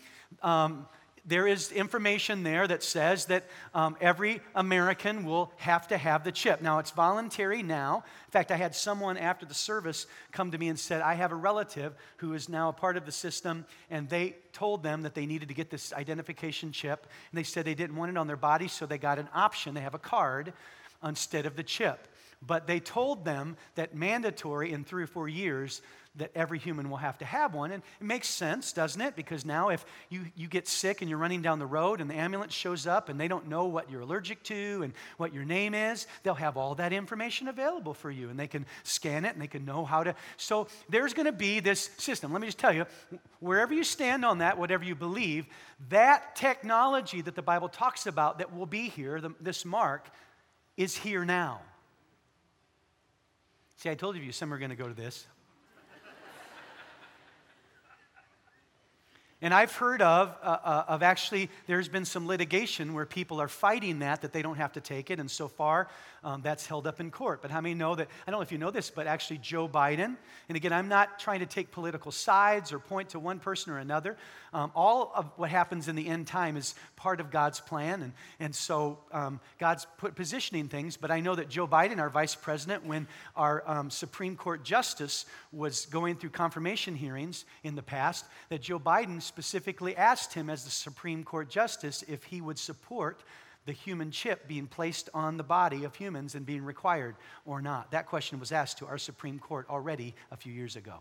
um, 0.41 0.87
there 1.25 1.45
is 1.45 1.71
information 1.71 2.41
there 2.43 2.67
that 2.67 2.81
says 2.81 3.25
that 3.25 3.45
um, 3.75 3.95
every 4.01 4.41
American 4.55 5.23
will 5.23 5.51
have 5.57 5.87
to 5.89 5.97
have 5.97 6.23
the 6.23 6.31
chip. 6.31 6.61
Now, 6.61 6.79
it's 6.79 6.91
voluntary 6.91 7.61
now. 7.61 8.03
In 8.27 8.31
fact, 8.31 8.51
I 8.51 8.55
had 8.55 8.73
someone 8.73 9.17
after 9.17 9.45
the 9.45 9.53
service 9.53 10.07
come 10.31 10.51
to 10.51 10.57
me 10.57 10.67
and 10.67 10.79
said, 10.79 11.01
I 11.01 11.13
have 11.13 11.31
a 11.31 11.35
relative 11.35 11.93
who 12.17 12.33
is 12.33 12.49
now 12.49 12.69
a 12.69 12.73
part 12.73 12.97
of 12.97 13.05
the 13.05 13.11
system, 13.11 13.65
and 13.89 14.09
they 14.09 14.35
told 14.51 14.81
them 14.81 15.03
that 15.03 15.13
they 15.13 15.27
needed 15.27 15.49
to 15.49 15.53
get 15.53 15.69
this 15.69 15.93
identification 15.93 16.71
chip. 16.71 17.05
And 17.31 17.37
they 17.37 17.43
said 17.43 17.65
they 17.65 17.75
didn't 17.75 17.95
want 17.95 18.09
it 18.09 18.17
on 18.17 18.27
their 18.27 18.35
body, 18.35 18.67
so 18.67 18.85
they 18.85 18.97
got 18.97 19.19
an 19.19 19.29
option. 19.33 19.75
They 19.75 19.81
have 19.81 19.95
a 19.95 19.99
card 19.99 20.53
instead 21.03 21.45
of 21.45 21.55
the 21.55 21.63
chip. 21.63 22.07
But 22.45 22.65
they 22.65 22.79
told 22.79 23.23
them 23.23 23.57
that 23.75 23.93
mandatory 23.93 24.71
in 24.71 24.83
three 24.83 25.03
or 25.03 25.07
four 25.07 25.29
years, 25.29 25.83
that 26.15 26.31
every 26.35 26.59
human 26.59 26.89
will 26.89 26.97
have 26.97 27.17
to 27.19 27.25
have 27.25 27.53
one. 27.53 27.71
And 27.71 27.81
it 27.99 28.03
makes 28.03 28.27
sense, 28.27 28.73
doesn't 28.73 28.99
it? 28.99 29.15
Because 29.15 29.45
now, 29.45 29.69
if 29.69 29.85
you, 30.09 30.25
you 30.35 30.49
get 30.49 30.67
sick 30.67 31.01
and 31.01 31.09
you're 31.09 31.17
running 31.17 31.41
down 31.41 31.57
the 31.57 31.65
road 31.65 32.01
and 32.01 32.09
the 32.09 32.15
ambulance 32.15 32.53
shows 32.53 32.85
up 32.85 33.07
and 33.07 33.17
they 33.17 33.29
don't 33.29 33.47
know 33.47 33.65
what 33.65 33.89
you're 33.89 34.01
allergic 34.01 34.43
to 34.43 34.81
and 34.83 34.93
what 35.15 35.33
your 35.33 35.45
name 35.45 35.73
is, 35.73 36.07
they'll 36.23 36.33
have 36.33 36.57
all 36.57 36.75
that 36.75 36.91
information 36.91 37.47
available 37.47 37.93
for 37.93 38.11
you 38.11 38.29
and 38.29 38.37
they 38.37 38.47
can 38.47 38.65
scan 38.83 39.23
it 39.23 39.33
and 39.33 39.41
they 39.41 39.47
can 39.47 39.63
know 39.63 39.85
how 39.85 40.03
to. 40.03 40.13
So 40.35 40.67
there's 40.89 41.13
going 41.13 41.27
to 41.27 41.31
be 41.31 41.61
this 41.61 41.89
system. 41.97 42.33
Let 42.33 42.41
me 42.41 42.47
just 42.47 42.59
tell 42.59 42.73
you 42.75 42.85
wherever 43.39 43.73
you 43.73 43.85
stand 43.85 44.25
on 44.25 44.39
that, 44.39 44.57
whatever 44.57 44.83
you 44.83 44.95
believe, 44.95 45.47
that 45.89 46.35
technology 46.35 47.21
that 47.21 47.35
the 47.35 47.41
Bible 47.41 47.69
talks 47.69 48.05
about 48.05 48.39
that 48.39 48.53
will 48.53 48.65
be 48.65 48.89
here, 48.89 49.21
the, 49.21 49.33
this 49.39 49.63
mark, 49.63 50.09
is 50.75 50.97
here 50.97 51.23
now. 51.23 51.61
See, 53.77 53.89
I 53.89 53.95
told 53.95 54.17
you 54.17 54.31
some 54.33 54.53
are 54.53 54.57
going 54.57 54.69
to 54.71 54.75
go 54.75 54.87
to 54.87 54.93
this. 54.93 55.25
And 59.41 59.55
I've 59.55 59.75
heard 59.75 60.03
of, 60.03 60.37
uh, 60.43 60.57
uh, 60.63 60.83
of 60.87 61.01
actually, 61.01 61.49
there's 61.65 61.87
been 61.87 62.05
some 62.05 62.27
litigation 62.27 62.93
where 62.93 63.07
people 63.07 63.41
are 63.41 63.47
fighting 63.47 63.99
that, 63.99 64.21
that 64.21 64.33
they 64.33 64.43
don't 64.43 64.57
have 64.57 64.73
to 64.73 64.81
take 64.81 65.09
it. 65.09 65.19
And 65.19 65.29
so 65.31 65.47
far, 65.47 65.87
um, 66.23 66.41
that's 66.43 66.67
held 66.67 66.85
up 66.85 66.99
in 66.99 67.09
court. 67.09 67.41
But 67.41 67.49
how 67.49 67.59
many 67.59 67.73
know 67.73 67.95
that? 67.95 68.07
I 68.27 68.31
don't 68.31 68.39
know 68.39 68.43
if 68.43 68.51
you 68.51 68.59
know 68.59 68.69
this, 68.69 68.91
but 68.91 69.07
actually, 69.07 69.39
Joe 69.39 69.67
Biden, 69.67 70.15
and 70.47 70.55
again, 70.55 70.71
I'm 70.71 70.87
not 70.87 71.19
trying 71.19 71.39
to 71.39 71.47
take 71.47 71.71
political 71.71 72.11
sides 72.11 72.71
or 72.71 72.77
point 72.77 73.09
to 73.09 73.19
one 73.19 73.39
person 73.39 73.73
or 73.73 73.79
another. 73.79 74.15
Um, 74.53 74.71
all 74.75 75.11
of 75.15 75.31
what 75.37 75.49
happens 75.49 75.87
in 75.87 75.95
the 75.95 76.07
end 76.07 76.27
time 76.27 76.57
is 76.57 76.75
part 76.95 77.19
of 77.19 77.31
God's 77.31 77.59
plan. 77.59 78.03
And, 78.03 78.13
and 78.39 78.53
so 78.53 78.99
um, 79.11 79.39
God's 79.57 79.87
put 79.97 80.13
positioning 80.13 80.67
things. 80.67 80.97
But 80.97 81.09
I 81.09 81.19
know 81.19 81.33
that 81.33 81.49
Joe 81.49 81.67
Biden, 81.67 81.99
our 81.99 82.09
vice 82.09 82.35
president, 82.35 82.85
when 82.85 83.07
our 83.35 83.63
um, 83.65 83.89
Supreme 83.89 84.35
Court 84.35 84.63
justice 84.63 85.25
was 85.51 85.87
going 85.87 86.17
through 86.17 86.31
confirmation 86.31 86.93
hearings 86.93 87.45
in 87.63 87.73
the 87.73 87.81
past, 87.81 88.25
that 88.49 88.61
Joe 88.61 88.79
Biden 88.79 89.21
specifically 89.31 89.95
asked 89.95 90.33
him 90.33 90.49
as 90.49 90.65
the 90.65 90.69
Supreme 90.69 91.23
Court 91.23 91.49
justice 91.49 92.03
if 92.05 92.25
he 92.25 92.41
would 92.41 92.59
support 92.59 93.23
the 93.65 93.71
human 93.71 94.11
chip 94.11 94.45
being 94.45 94.67
placed 94.67 95.07
on 95.13 95.37
the 95.37 95.43
body 95.43 95.85
of 95.85 95.95
humans 95.95 96.35
and 96.35 96.45
being 96.45 96.65
required 96.65 97.15
or 97.45 97.61
not? 97.61 97.91
That 97.91 98.07
question 98.07 98.41
was 98.41 98.51
asked 98.51 98.79
to 98.79 98.87
our 98.87 98.97
Supreme 98.97 99.39
Court 99.39 99.65
already 99.69 100.13
a 100.31 100.35
few 100.35 100.51
years 100.51 100.75
ago. 100.75 100.95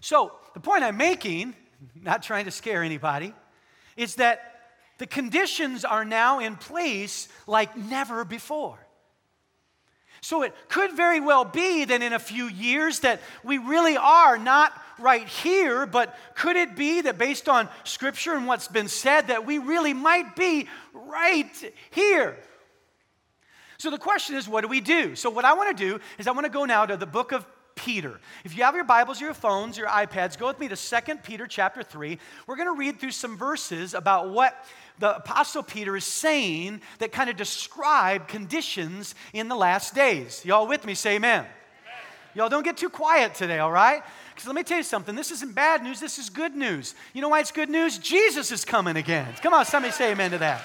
So, 0.00 0.32
the 0.52 0.60
point 0.60 0.84
I'm 0.84 0.98
making, 0.98 1.54
not 2.02 2.22
trying 2.22 2.44
to 2.44 2.50
scare 2.50 2.82
anybody, 2.82 3.32
is 3.96 4.16
that 4.16 4.50
the 4.98 5.06
conditions 5.06 5.86
are 5.86 6.04
now 6.04 6.40
in 6.40 6.56
place 6.56 7.28
like 7.46 7.74
never 7.78 8.26
before. 8.26 8.78
So 10.24 10.40
it 10.40 10.54
could 10.68 10.92
very 10.92 11.20
well 11.20 11.44
be 11.44 11.84
that 11.84 12.00
in 12.00 12.14
a 12.14 12.18
few 12.18 12.46
years 12.46 13.00
that 13.00 13.20
we 13.42 13.58
really 13.58 13.98
are 13.98 14.38
not 14.38 14.72
right 14.98 15.26
here, 15.26 15.86
but 15.86 16.16
could 16.34 16.56
it 16.56 16.76
be 16.76 17.00
that 17.02 17.18
based 17.18 17.48
on 17.48 17.68
scripture 17.84 18.34
and 18.34 18.46
what's 18.46 18.68
been 18.68 18.88
said 18.88 19.28
that 19.28 19.46
we 19.46 19.58
really 19.58 19.94
might 19.94 20.36
be 20.36 20.68
right 20.92 21.72
here? 21.90 22.36
So 23.78 23.90
the 23.90 23.98
question 23.98 24.36
is, 24.36 24.48
what 24.48 24.62
do 24.62 24.68
we 24.68 24.80
do? 24.80 25.14
So 25.14 25.30
what 25.30 25.44
I 25.44 25.52
want 25.54 25.76
to 25.76 25.84
do 25.84 26.00
is 26.18 26.26
I 26.26 26.32
want 26.32 26.44
to 26.44 26.52
go 26.52 26.64
now 26.64 26.86
to 26.86 26.96
the 26.96 27.06
book 27.06 27.32
of 27.32 27.44
Peter. 27.74 28.20
If 28.44 28.56
you 28.56 28.62
have 28.64 28.74
your 28.74 28.84
Bibles, 28.84 29.20
your 29.20 29.34
phones, 29.34 29.76
your 29.76 29.88
iPads, 29.88 30.38
go 30.38 30.46
with 30.46 30.58
me 30.58 30.68
to 30.68 30.76
2 30.76 31.16
Peter 31.16 31.46
chapter 31.46 31.82
3. 31.82 32.18
We're 32.46 32.56
going 32.56 32.72
to 32.72 32.78
read 32.78 33.00
through 33.00 33.10
some 33.10 33.36
verses 33.36 33.94
about 33.94 34.30
what 34.30 34.64
the 34.98 35.16
Apostle 35.16 35.62
Peter 35.62 35.96
is 35.96 36.04
saying 36.04 36.80
that 36.98 37.12
kind 37.12 37.28
of 37.28 37.36
describe 37.36 38.28
conditions 38.28 39.14
in 39.32 39.48
the 39.48 39.56
last 39.56 39.94
days. 39.94 40.44
Y'all 40.44 40.66
with 40.66 40.86
me? 40.86 40.94
Say 40.94 41.16
amen. 41.16 41.40
amen. 41.40 41.48
Y'all 42.34 42.48
don't 42.48 42.62
get 42.62 42.76
too 42.76 42.90
quiet 42.90 43.34
today, 43.34 43.58
all 43.58 43.72
right? 43.72 44.02
Because 44.34 44.46
let 44.46 44.56
me 44.56 44.62
tell 44.62 44.78
you 44.78 44.82
something. 44.82 45.14
This 45.14 45.30
isn't 45.30 45.54
bad 45.54 45.82
news. 45.82 46.00
This 46.00 46.18
is 46.18 46.28
good 46.28 46.56
news. 46.56 46.94
You 47.12 47.22
know 47.22 47.28
why 47.28 47.40
it's 47.40 47.52
good 47.52 47.70
news? 47.70 47.98
Jesus 47.98 48.50
is 48.50 48.64
coming 48.64 48.96
again. 48.96 49.32
Come 49.42 49.54
on, 49.54 49.64
somebody 49.64 49.92
say 49.92 50.12
amen 50.12 50.32
to 50.32 50.38
that. 50.38 50.62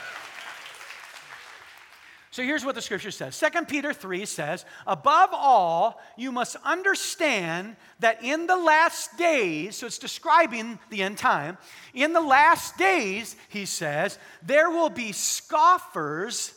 So 2.32 2.44
here's 2.44 2.64
what 2.64 2.76
the 2.76 2.82
scripture 2.82 3.12
says 3.12 3.40
2 3.40 3.66
Peter 3.66 3.92
3 3.92 4.26
says, 4.26 4.64
Above 4.86 5.30
all, 5.34 6.00
you 6.16 6.32
must 6.32 6.56
understand 6.64 7.76
that 8.00 8.24
in 8.24 8.48
the 8.48 8.56
last 8.56 9.18
days, 9.18 9.78
so 9.78 9.88
it's 9.88 9.98
describing 9.98 10.78
the 10.90 11.02
end 11.02 11.18
time, 11.18 11.58
in 11.94 12.14
the 12.14 12.22
last 12.22 12.78
days, 12.78 13.36
he 13.50 13.66
says, 13.66 14.20
there 14.44 14.70
will 14.70 14.90
be 14.90 15.12
scoffers. 15.12 16.54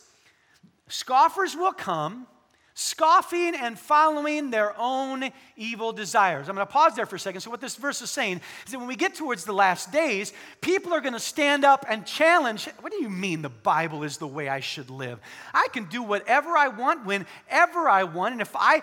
Scoffers 0.89 1.57
will 1.57 1.73
come 1.73 2.27
scoffing 2.75 3.55
and 3.55 3.79
following 3.79 4.51
their 4.51 4.75
own 4.79 5.31
evil 5.57 5.93
desires. 5.93 6.49
I'm 6.49 6.55
going 6.55 6.67
to 6.67 6.73
pause 6.73 6.95
there 6.95 7.07
for 7.07 7.17
a 7.17 7.21
second. 7.21 7.41
So, 7.43 7.51
what 7.51 7.61
this 7.61 7.77
verse 7.77 8.01
is 8.03 8.11
saying 8.11 8.41
is 8.67 8.73
that 8.73 8.79
when 8.79 8.89
we 8.89 8.97
get 8.97 9.15
towards 9.15 9.45
the 9.45 9.53
last 9.53 9.93
days, 9.93 10.33
people 10.61 10.93
are 10.95 11.01
going 11.01 11.13
to 11.13 11.21
stand 11.21 11.65
up 11.65 11.85
and 11.89 12.07
challenge 12.07 12.69
what 12.81 12.93
do 12.93 13.03
you 13.03 13.11
mean 13.11 13.43
the 13.43 13.49
Bible 13.49 14.03
is 14.03 14.19
the 14.19 14.27
way 14.27 14.49
I 14.49 14.61
should 14.61 14.91
live? 14.91 15.21
I 15.53 15.69
can 15.73 15.85
do 15.85 16.03
whatever 16.03 16.57
I 16.57 16.69
want, 16.69 17.05
whenever 17.05 17.89
I 17.89 18.05
want, 18.05 18.33
and 18.33 18.41
if 18.41 18.55
I 18.55 18.83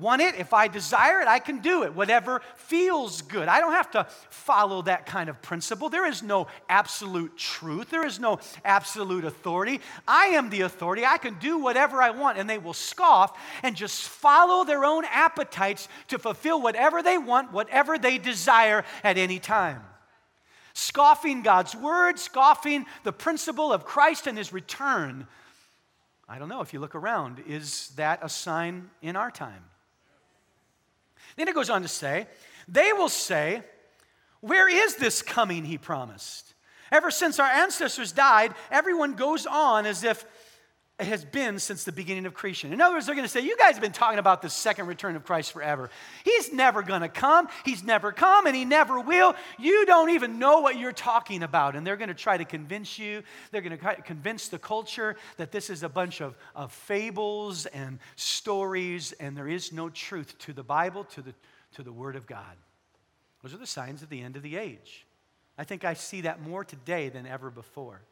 want 0.00 0.22
it, 0.22 0.36
if 0.36 0.54
I 0.54 0.68
desire 0.68 1.20
it, 1.20 1.28
I 1.28 1.38
can 1.38 1.58
do 1.58 1.82
it. 1.82 1.94
Whatever 1.94 2.40
feels 2.56 3.22
good. 3.22 3.48
I 3.48 3.60
don't 3.60 3.72
have 3.72 3.90
to 3.92 4.06
follow 4.30 4.82
that 4.82 5.06
kind 5.06 5.28
of 5.28 5.40
principle. 5.42 5.88
There 5.88 6.06
is 6.06 6.22
no 6.22 6.46
absolute 6.68 7.36
truth, 7.36 7.90
there 7.90 8.06
is 8.06 8.18
no 8.20 8.38
absolute 8.64 9.24
authority. 9.24 9.80
I 10.06 10.26
am 10.26 10.50
the 10.50 10.62
authority. 10.62 11.04
I 11.04 11.18
can 11.18 11.38
do 11.38 11.58
whatever 11.58 12.00
I 12.00 12.10
want, 12.10 12.38
and 12.38 12.48
they 12.48 12.58
will 12.58 12.74
scoff 12.74 13.38
and 13.62 13.74
just 13.76 14.08
follow 14.08 14.64
their 14.64 14.84
own 14.84 15.04
appetites 15.04 15.88
to 16.08 16.18
fulfill 16.18 16.62
whatever 16.62 17.02
they 17.02 17.18
want, 17.18 17.52
whatever 17.52 17.98
they 17.98 18.18
desire 18.18 18.84
at 19.02 19.18
any 19.18 19.38
time. 19.38 19.82
Scoffing 20.74 21.42
God's 21.42 21.74
word, 21.74 22.20
scoffing 22.20 22.86
the 23.02 23.12
principle 23.12 23.72
of 23.72 23.84
Christ 23.84 24.28
and 24.28 24.38
his 24.38 24.52
return. 24.52 25.26
I 26.28 26.38
don't 26.38 26.48
know 26.48 26.60
if 26.60 26.72
you 26.72 26.78
look 26.78 26.94
around, 26.94 27.42
is 27.48 27.88
that 27.96 28.20
a 28.22 28.28
sign 28.28 28.90
in 29.02 29.16
our 29.16 29.30
time? 29.30 29.64
Then 31.38 31.46
it 31.46 31.54
goes 31.54 31.70
on 31.70 31.82
to 31.82 31.88
say, 31.88 32.26
they 32.66 32.92
will 32.92 33.08
say, 33.08 33.62
Where 34.40 34.68
is 34.68 34.96
this 34.96 35.22
coming 35.22 35.64
he 35.64 35.78
promised? 35.78 36.52
Ever 36.90 37.12
since 37.12 37.38
our 37.38 37.46
ancestors 37.46 38.10
died, 38.10 38.54
everyone 38.72 39.14
goes 39.14 39.46
on 39.46 39.86
as 39.86 40.02
if 40.02 40.24
it 40.98 41.06
has 41.06 41.24
been 41.24 41.60
since 41.60 41.84
the 41.84 41.92
beginning 41.92 42.26
of 42.26 42.34
creation. 42.34 42.72
In 42.72 42.80
other 42.80 42.96
words, 42.96 43.06
they're 43.06 43.14
going 43.14 43.24
to 43.24 43.30
say, 43.30 43.40
You 43.40 43.56
guys 43.56 43.74
have 43.74 43.82
been 43.82 43.92
talking 43.92 44.18
about 44.18 44.42
the 44.42 44.50
second 44.50 44.86
return 44.86 45.14
of 45.14 45.24
Christ 45.24 45.52
forever. 45.52 45.90
He's 46.24 46.52
never 46.52 46.82
going 46.82 47.02
to 47.02 47.08
come. 47.08 47.48
He's 47.64 47.84
never 47.84 48.10
come, 48.10 48.46
and 48.46 48.56
he 48.56 48.64
never 48.64 48.98
will. 48.98 49.36
You 49.60 49.86
don't 49.86 50.10
even 50.10 50.40
know 50.40 50.60
what 50.60 50.76
you're 50.76 50.90
talking 50.90 51.44
about. 51.44 51.76
And 51.76 51.86
they're 51.86 51.96
going 51.96 52.08
to 52.08 52.14
try 52.14 52.36
to 52.36 52.44
convince 52.44 52.98
you, 52.98 53.22
they're 53.52 53.62
going 53.62 53.78
to 53.78 54.02
convince 54.02 54.48
the 54.48 54.58
culture 54.58 55.14
that 55.36 55.52
this 55.52 55.70
is 55.70 55.84
a 55.84 55.88
bunch 55.88 56.20
of, 56.20 56.36
of 56.56 56.72
fables 56.72 57.66
and 57.66 58.00
stories, 58.16 59.12
and 59.12 59.36
there 59.36 59.48
is 59.48 59.72
no 59.72 59.88
truth 59.88 60.36
to 60.40 60.52
the 60.52 60.64
Bible, 60.64 61.04
to 61.04 61.22
the, 61.22 61.34
to 61.74 61.84
the 61.84 61.92
Word 61.92 62.16
of 62.16 62.26
God. 62.26 62.56
Those 63.42 63.54
are 63.54 63.58
the 63.58 63.66
signs 63.68 64.02
of 64.02 64.08
the 64.08 64.20
end 64.20 64.34
of 64.34 64.42
the 64.42 64.56
age. 64.56 65.06
I 65.56 65.62
think 65.62 65.84
I 65.84 65.94
see 65.94 66.22
that 66.22 66.42
more 66.42 66.64
today 66.64 67.08
than 67.08 67.24
ever 67.24 67.50
before. 67.50 68.02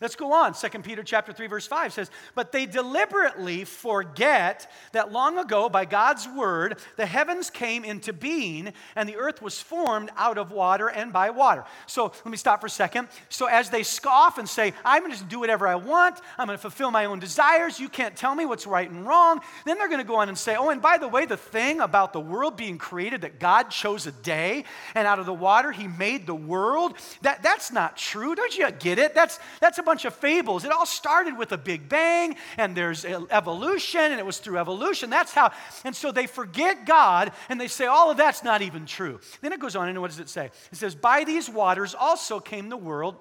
Let's 0.00 0.16
go 0.16 0.32
on. 0.32 0.54
2 0.54 0.82
Peter 0.82 1.02
chapter 1.02 1.32
3 1.32 1.46
verse 1.46 1.66
5 1.66 1.92
says, 1.92 2.10
"But 2.34 2.52
they 2.52 2.66
deliberately 2.66 3.64
forget 3.64 4.70
that 4.92 5.12
long 5.12 5.38
ago 5.38 5.68
by 5.68 5.84
God's 5.84 6.26
word 6.28 6.78
the 6.96 7.06
heavens 7.06 7.50
came 7.50 7.84
into 7.84 8.12
being 8.12 8.72
and 8.96 9.08
the 9.08 9.16
earth 9.16 9.42
was 9.42 9.60
formed 9.60 10.10
out 10.16 10.38
of 10.38 10.50
water 10.50 10.88
and 10.88 11.12
by 11.12 11.30
water." 11.30 11.64
So, 11.86 12.04
let 12.04 12.26
me 12.26 12.36
stop 12.36 12.60
for 12.60 12.66
a 12.66 12.70
second. 12.70 13.08
So 13.28 13.46
as 13.46 13.70
they 13.70 13.82
scoff 13.82 14.38
and 14.38 14.48
say, 14.48 14.74
"I'm 14.84 15.02
going 15.04 15.16
to 15.16 15.24
do 15.24 15.40
whatever 15.40 15.68
I 15.68 15.76
want. 15.76 16.20
I'm 16.38 16.46
going 16.46 16.58
to 16.58 16.62
fulfill 16.62 16.90
my 16.90 17.04
own 17.04 17.18
desires. 17.18 17.78
You 17.78 17.88
can't 17.88 18.16
tell 18.16 18.34
me 18.34 18.46
what's 18.46 18.66
right 18.66 18.90
and 18.90 19.06
wrong." 19.06 19.40
Then 19.64 19.78
they're 19.78 19.88
going 19.88 19.98
to 19.98 20.04
go 20.04 20.16
on 20.16 20.28
and 20.28 20.38
say, 20.38 20.56
"Oh, 20.56 20.70
and 20.70 20.80
by 20.80 20.98
the 20.98 21.08
way, 21.08 21.26
the 21.26 21.36
thing 21.36 21.80
about 21.80 22.12
the 22.12 22.20
world 22.20 22.56
being 22.56 22.78
created 22.78 23.20
that 23.20 23.38
God 23.38 23.70
chose 23.70 24.06
a 24.06 24.12
day 24.12 24.64
and 24.94 25.06
out 25.06 25.18
of 25.18 25.26
the 25.26 25.34
water 25.34 25.72
he 25.72 25.88
made 25.88 26.26
the 26.26 26.34
world, 26.34 26.96
that 27.22 27.42
that's 27.42 27.70
not 27.70 27.96
true. 27.96 28.34
Don't 28.34 28.56
you 28.56 28.70
get 28.70 28.98
it? 28.98 29.14
That's 29.14 29.38
that's 29.60 29.69
a 29.78 29.82
bunch 29.82 30.04
of 30.04 30.14
fables. 30.14 30.64
It 30.64 30.72
all 30.72 30.86
started 30.86 31.36
with 31.36 31.52
a 31.52 31.58
big 31.58 31.88
bang, 31.88 32.36
and 32.56 32.76
there's 32.76 33.04
evolution, 33.04 34.00
and 34.00 34.18
it 34.18 34.26
was 34.26 34.38
through 34.38 34.58
evolution. 34.58 35.10
That's 35.10 35.32
how. 35.32 35.52
And 35.84 35.94
so 35.94 36.12
they 36.12 36.26
forget 36.26 36.86
God, 36.86 37.32
and 37.48 37.60
they 37.60 37.68
say 37.68 37.86
all 37.86 38.10
of 38.10 38.16
that's 38.16 38.42
not 38.42 38.62
even 38.62 38.86
true. 38.86 39.20
Then 39.40 39.52
it 39.52 39.60
goes 39.60 39.76
on, 39.76 39.88
and 39.88 40.00
what 40.00 40.10
does 40.10 40.20
it 40.20 40.28
say? 40.28 40.50
It 40.72 40.76
says, 40.76 40.94
By 40.94 41.24
these 41.24 41.48
waters 41.48 41.94
also 41.94 42.40
came 42.40 42.68
the 42.68 42.76
world 42.76 43.16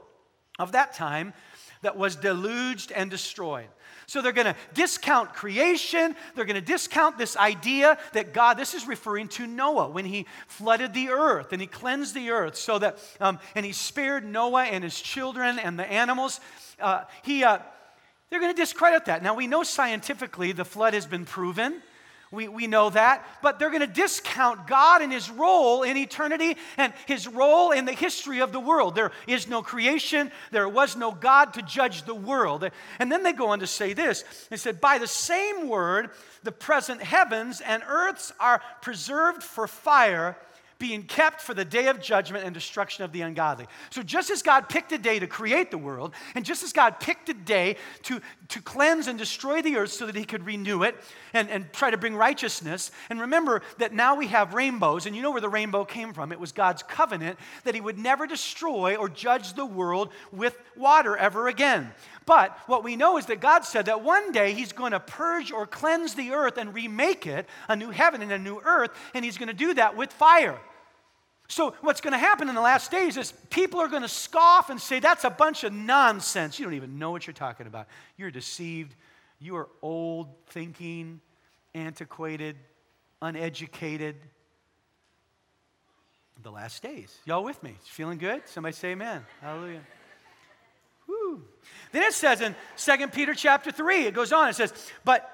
of 0.58 0.74
that 0.74 0.94
time 0.94 1.34
that 1.82 1.98
was 1.98 2.16
deluged 2.16 2.92
and 2.92 3.10
destroyed. 3.10 3.68
So 4.10 4.24
they're 4.24 4.32
going 4.32 4.48
to 4.48 4.56
discount 4.74 5.36
creation. 5.36 6.16
They're 6.34 6.46
going 6.46 6.56
to 6.56 6.62
discount 6.62 7.20
this 7.20 7.38
idea 7.38 7.96
that 8.14 8.34
God, 8.34 8.58
this 8.58 8.74
is 8.74 8.88
referring 8.88 9.28
to 9.30 9.46
Noah 9.46 9.90
when 9.90 10.04
he 10.04 10.26
flooded 10.48 10.96
the 10.96 11.10
earth 11.10 11.54
and 11.54 11.62
he 11.62 11.68
cleansed 11.68 12.16
the 12.16 12.32
earth 12.32 12.56
so 12.56 12.80
that, 12.80 12.98
um, 13.20 13.38
and 13.54 13.64
he 13.64 13.72
spared 13.72 14.26
Noah 14.26 14.64
and 14.64 14.84
his 14.84 15.00
children 15.00 15.60
and 15.60 15.78
the 15.78 15.86
animals. 15.86 16.40
Uh, 16.80 17.04
he, 17.22 17.44
uh, 17.44 17.60
they're 18.32 18.40
going 18.40 18.52
to 18.52 18.60
discredit 18.60 19.06
that. 19.06 19.22
Now 19.22 19.36
we 19.36 19.46
know 19.46 19.62
scientifically 19.62 20.54
the 20.54 20.66
flood 20.66 20.96
has 20.96 21.06
been 21.06 21.26
proven. 21.26 21.80
We, 22.32 22.48
we 22.48 22.68
know 22.68 22.92
that. 22.92 23.26
But 23.42 23.58
they're 23.58 23.72
going 23.72 23.82
to 23.82 23.88
discount 23.88 24.68
God 24.68 25.02
and 25.02 25.12
his 25.12 25.30
role 25.32 25.82
in 25.82 25.98
eternity 25.98 26.58
and 26.78 26.94
his 27.08 27.28
role 27.28 27.72
in 27.72 27.86
the 27.86 27.94
history 27.94 28.40
of 28.40 28.52
the 28.52 28.60
world. 28.60 28.94
There 28.94 29.12
is 29.26 29.48
no 29.48 29.64
creation, 29.64 30.32
there 30.52 30.70
was 30.70 30.96
no 30.96 31.12
God 31.12 31.54
to 31.56 31.64
judge 31.64 32.04
the 32.04 32.14
world. 32.14 32.70
And 33.00 33.12
then 33.12 33.24
they 33.24 33.34
go 33.34 33.48
on 33.48 33.62
to 33.62 33.68
say 33.68 33.94
this 33.94 34.24
they 34.50 34.58
said, 34.58 34.80
By 34.80 35.00
the 35.00 35.08
same 35.08 35.68
word, 35.68 36.12
the 36.44 36.52
present 36.52 37.02
heavens 37.02 37.62
and 37.62 37.84
earths 37.88 38.32
are 38.40 38.62
preserved 38.82 39.44
for 39.44 39.68
fire 39.68 40.38
being 40.80 41.04
kept 41.04 41.42
for 41.42 41.54
the 41.54 41.66
day 41.66 41.88
of 41.88 42.02
judgment 42.02 42.46
and 42.46 42.54
destruction 42.54 43.04
of 43.04 43.12
the 43.12 43.22
ungodly. 43.22 43.68
So, 43.90 44.02
just 44.02 44.30
as 44.30 44.42
God 44.42 44.70
picked 44.70 44.94
a 44.94 44.98
day 44.98 45.20
to 45.20 45.28
create 45.28 45.72
the 45.72 45.78
world, 45.78 46.14
and 46.36 46.46
just 46.46 46.64
as 46.64 46.72
God 46.72 47.02
picked 47.02 47.28
a 47.28 47.34
day 47.34 47.76
to, 48.04 48.22
to 48.48 48.62
cleanse 48.62 49.08
and 49.08 49.20
destroy 49.20 49.62
the 49.62 49.76
earth 49.76 49.92
so 49.92 50.06
that 50.06 50.16
He 50.16 50.24
could 50.24 50.46
renew 50.46 50.84
it 50.84 50.96
and, 51.34 51.50
and 51.50 51.72
try 51.74 51.92
to 51.92 51.98
bring 51.98 52.16
righteousness, 52.16 52.92
and 53.10 53.20
remember 53.20 53.62
that 53.78 53.94
now 53.94 54.16
we 54.16 54.28
have 54.28 54.54
rainbows, 54.54 55.06
and 55.06 55.16
you 55.16 55.22
know 55.22 55.32
where 55.32 55.42
the 55.42 55.50
rainbow 55.50 55.84
came 55.84 56.14
from. 56.14 56.32
It 56.32 56.40
was 56.40 56.54
God's 56.54 56.82
covenant 56.82 57.38
that 57.66 57.76
He 57.76 57.82
would 57.82 58.00
never 58.00 58.26
destroy 58.26 58.96
or 58.96 59.10
judge 59.10 59.54
the 59.54 59.66
world 59.66 60.10
with 60.32 60.58
water 60.78 61.18
ever 61.18 61.50
again. 61.50 61.92
But 62.26 62.58
what 62.68 62.84
we 62.84 62.96
know 62.96 63.18
is 63.18 63.26
that 63.26 63.42
God 63.42 63.66
said 63.66 63.88
that 63.88 64.02
one 64.02 64.32
day 64.32 64.54
He's 64.54 64.72
going 64.72 64.94
to 64.94 65.00
purge 65.02 65.52
or 65.52 65.68
cleanse 65.68 66.16
the 66.16 66.32
earth 66.32 66.58
and 66.58 66.74
remake 66.74 67.28
it 67.28 67.50
a 67.68 67.76
new 67.76 67.90
heaven 67.90 68.22
and 68.22 68.32
a 68.32 68.40
new 68.40 68.62
earth, 68.64 68.92
and 69.14 69.26
He's 69.26 69.38
going 69.38 69.48
to 69.48 69.54
do 69.54 69.74
that 69.74 69.98
with 69.98 70.14
fire. 70.14 70.58
So, 71.52 71.74
what's 71.82 72.00
going 72.00 72.12
to 72.12 72.20
happen 72.20 72.48
in 72.48 72.54
the 72.54 72.62
last 72.62 72.92
days 72.92 73.18
is 73.18 73.34
people 73.50 73.80
are 73.80 73.88
going 73.88 74.04
to 74.04 74.08
scoff 74.08 74.70
and 74.70 74.80
say, 74.80 75.00
That's 75.00 75.24
a 75.24 75.32
bunch 75.32 75.64
of 75.64 75.74
nonsense. 75.74 76.60
You 76.60 76.66
don't 76.66 76.76
even 76.76 77.00
know 77.00 77.10
what 77.10 77.26
you're 77.26 77.34
talking 77.34 77.66
about. 77.66 77.88
You're 78.18 78.30
deceived. 78.30 78.96
You 79.40 79.56
are 79.56 79.68
old 79.82 80.28
thinking, 80.48 81.22
antiquated, 81.74 82.56
uneducated. 83.22 84.16
The 86.44 86.52
last 86.52 86.84
days. 86.84 87.18
Y'all 87.26 87.44
with 87.44 87.62
me? 87.64 87.76
Feeling 87.84 88.20
good? 88.20 88.44
Somebody 88.46 88.76
say 88.76 88.92
amen. 88.92 89.26
Hallelujah. 89.42 89.82
Woo. 91.08 91.44
Then 91.92 92.04
it 92.04 92.14
says 92.14 92.42
in 92.42 92.56
2 92.78 93.08
Peter 93.08 93.34
chapter 93.34 93.72
3, 93.72 94.06
it 94.06 94.14
goes 94.14 94.32
on, 94.32 94.50
it 94.50 94.56
says, 94.56 94.72
But 95.04 95.30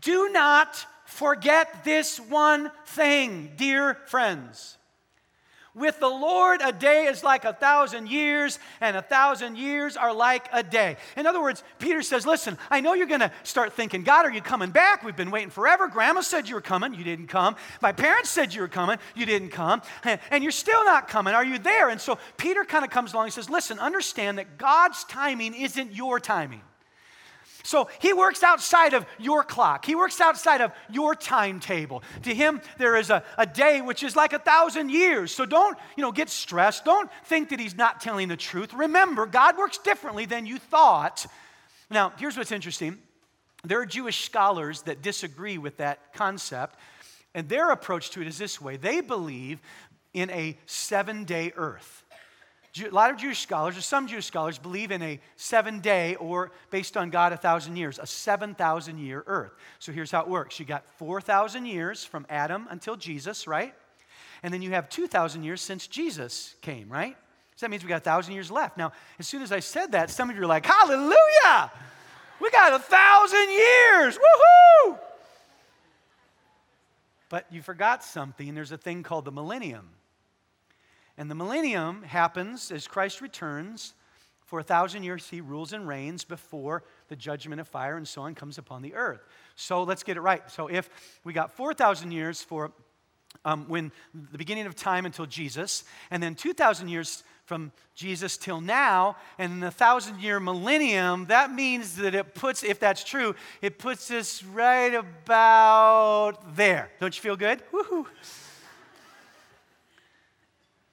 do 0.00 0.28
not 0.28 0.86
forget 1.06 1.84
this 1.84 2.20
one 2.20 2.70
thing, 2.84 3.52
dear 3.56 3.94
friends 4.06 4.76
with 5.74 5.98
the 5.98 6.08
Lord, 6.08 6.60
a 6.62 6.72
day 6.72 7.06
is 7.06 7.24
like 7.24 7.44
a 7.44 7.52
thousand 7.52 8.08
years, 8.08 8.58
and 8.80 8.96
a 8.96 9.02
thousand 9.02 9.56
years 9.58 9.96
are 9.96 10.14
like 10.14 10.48
a 10.52 10.62
day. 10.62 10.96
In 11.16 11.26
other 11.26 11.42
words, 11.42 11.64
Peter 11.78 12.00
says, 12.00 12.26
Listen, 12.26 12.56
I 12.70 12.80
know 12.80 12.94
you're 12.94 13.08
going 13.08 13.20
to 13.20 13.32
start 13.42 13.72
thinking, 13.72 14.04
God, 14.04 14.24
are 14.24 14.30
you 14.30 14.40
coming 14.40 14.70
back? 14.70 15.02
We've 15.02 15.16
been 15.16 15.32
waiting 15.32 15.50
forever. 15.50 15.88
Grandma 15.88 16.20
said 16.20 16.48
you 16.48 16.54
were 16.54 16.60
coming. 16.60 16.94
You 16.94 17.04
didn't 17.04 17.26
come. 17.26 17.56
My 17.82 17.92
parents 17.92 18.30
said 18.30 18.54
you 18.54 18.60
were 18.60 18.68
coming. 18.68 18.98
You 19.14 19.26
didn't 19.26 19.50
come. 19.50 19.82
And 20.30 20.42
you're 20.42 20.52
still 20.52 20.84
not 20.84 21.08
coming. 21.08 21.34
Are 21.34 21.44
you 21.44 21.58
there? 21.58 21.88
And 21.88 22.00
so 22.00 22.18
Peter 22.36 22.64
kind 22.64 22.84
of 22.84 22.90
comes 22.90 23.12
along 23.12 23.26
and 23.26 23.32
says, 23.32 23.50
Listen, 23.50 23.78
understand 23.78 24.38
that 24.38 24.58
God's 24.58 25.04
timing 25.04 25.54
isn't 25.54 25.92
your 25.92 26.20
timing. 26.20 26.62
So 27.64 27.88
he 27.98 28.12
works 28.12 28.42
outside 28.42 28.92
of 28.92 29.06
your 29.18 29.42
clock. 29.42 29.86
He 29.86 29.94
works 29.94 30.20
outside 30.20 30.60
of 30.60 30.70
your 30.90 31.14
timetable. 31.14 32.02
To 32.22 32.34
him, 32.34 32.60
there 32.76 32.94
is 32.94 33.08
a, 33.08 33.24
a 33.38 33.46
day 33.46 33.80
which 33.80 34.02
is 34.02 34.14
like 34.14 34.34
a 34.34 34.38
thousand 34.38 34.90
years. 34.90 35.34
So 35.34 35.46
don't, 35.46 35.76
you 35.96 36.02
know, 36.02 36.12
get 36.12 36.28
stressed. 36.28 36.84
Don't 36.84 37.10
think 37.24 37.48
that 37.48 37.58
he's 37.58 37.74
not 37.74 38.02
telling 38.02 38.28
the 38.28 38.36
truth. 38.36 38.74
Remember, 38.74 39.24
God 39.24 39.56
works 39.56 39.78
differently 39.78 40.26
than 40.26 40.44
you 40.44 40.58
thought. 40.58 41.26
Now, 41.90 42.12
here's 42.18 42.36
what's 42.36 42.52
interesting. 42.52 42.98
There 43.64 43.80
are 43.80 43.86
Jewish 43.86 44.26
scholars 44.26 44.82
that 44.82 45.00
disagree 45.00 45.56
with 45.56 45.78
that 45.78 46.12
concept, 46.12 46.78
and 47.34 47.48
their 47.48 47.70
approach 47.70 48.10
to 48.10 48.20
it 48.20 48.26
is 48.28 48.36
this 48.36 48.60
way. 48.60 48.76
They 48.76 49.00
believe 49.00 49.58
in 50.12 50.28
a 50.30 50.58
seven-day 50.66 51.54
earth 51.56 52.03
a 52.82 52.88
lot 52.88 53.10
of 53.10 53.16
Jewish 53.16 53.40
scholars, 53.40 53.76
or 53.76 53.80
some 53.80 54.08
Jewish 54.08 54.26
scholars, 54.26 54.58
believe 54.58 54.90
in 54.90 55.00
a 55.00 55.20
seven 55.36 55.80
day, 55.80 56.16
or 56.16 56.50
based 56.70 56.96
on 56.96 57.10
God, 57.10 57.32
a 57.32 57.36
thousand 57.36 57.76
years, 57.76 58.00
a 58.00 58.06
7,000 58.06 58.98
year 58.98 59.22
earth. 59.26 59.52
So 59.78 59.92
here's 59.92 60.10
how 60.10 60.22
it 60.22 60.28
works 60.28 60.58
you 60.58 60.66
got 60.66 60.84
4,000 60.98 61.66
years 61.66 62.04
from 62.04 62.26
Adam 62.28 62.66
until 62.70 62.96
Jesus, 62.96 63.46
right? 63.46 63.74
And 64.42 64.52
then 64.52 64.60
you 64.60 64.70
have 64.70 64.88
2,000 64.88 65.44
years 65.44 65.60
since 65.60 65.86
Jesus 65.86 66.56
came, 66.62 66.88
right? 66.88 67.16
So 67.56 67.66
that 67.66 67.70
means 67.70 67.84
we 67.84 67.88
got 67.88 67.98
a 67.98 68.00
thousand 68.00 68.34
years 68.34 68.50
left. 68.50 68.76
Now, 68.76 68.92
as 69.20 69.28
soon 69.28 69.42
as 69.42 69.52
I 69.52 69.60
said 69.60 69.92
that, 69.92 70.10
some 70.10 70.28
of 70.28 70.36
you 70.36 70.42
are 70.42 70.46
like, 70.46 70.66
Hallelujah! 70.66 71.70
We 72.40 72.50
got 72.50 72.72
a 72.72 72.80
thousand 72.80 73.50
years! 73.50 74.18
Woohoo! 74.18 74.98
But 77.28 77.46
you 77.50 77.62
forgot 77.62 78.02
something. 78.02 78.54
There's 78.54 78.72
a 78.72 78.78
thing 78.78 79.02
called 79.04 79.24
the 79.24 79.32
millennium. 79.32 79.90
And 81.16 81.30
the 81.30 81.34
millennium 81.34 82.02
happens 82.02 82.70
as 82.70 82.86
Christ 82.86 83.20
returns 83.20 83.94
For 84.44 84.60
a 84.60 84.62
thousand 84.62 85.04
years, 85.04 85.28
he 85.30 85.40
rules 85.40 85.72
and 85.72 85.88
reigns 85.88 86.22
before 86.22 86.84
the 87.08 87.16
judgment 87.16 87.60
of 87.60 87.66
fire 87.66 87.96
and 87.96 88.06
so 88.06 88.22
on 88.22 88.34
comes 88.34 88.58
upon 88.58 88.82
the 88.82 88.94
earth. 88.94 89.26
So 89.56 89.82
let's 89.82 90.02
get 90.02 90.16
it 90.16 90.20
right. 90.20 90.48
So 90.50 90.68
if 90.68 90.90
we 91.24 91.32
got 91.32 91.50
4,000 91.50 92.12
years 92.12 92.42
for 92.42 92.70
um, 93.44 93.66
when 93.68 93.90
the 94.14 94.38
beginning 94.38 94.66
of 94.66 94.76
time 94.76 95.06
until 95.06 95.26
Jesus, 95.26 95.84
and 96.10 96.22
then 96.22 96.34
2,000 96.34 96.88
years 96.88 97.24
from 97.46 97.72
Jesus 97.94 98.36
till 98.36 98.60
now, 98.60 99.16
and 99.38 99.62
the 99.62 99.70
thousand 99.70 100.20
year 100.20 100.40
millennium, 100.40 101.26
that 101.26 101.52
means 101.52 101.96
that 101.96 102.14
it 102.14 102.34
puts, 102.34 102.62
if 102.62 102.78
that's 102.78 103.02
true, 103.02 103.34
it 103.60 103.78
puts 103.78 104.10
us 104.10 104.42
right 104.44 104.94
about 104.94 106.56
there. 106.56 106.90
Don't 107.00 107.14
you 107.16 107.20
feel 107.20 107.36
good? 107.36 107.62
Woohoo! 107.72 108.06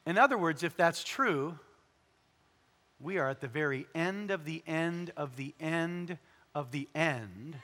In 0.05 0.17
other 0.17 0.37
words, 0.37 0.63
if 0.63 0.75
that's 0.75 1.03
true, 1.03 1.57
we 2.99 3.17
are 3.17 3.29
at 3.29 3.39
the 3.41 3.47
very 3.47 3.85
end 3.93 4.31
of 4.31 4.45
the 4.45 4.63
end 4.65 5.11
of 5.15 5.35
the 5.35 5.53
end 5.59 6.17
of 6.53 6.71
the 6.71 6.87
end 6.95 7.55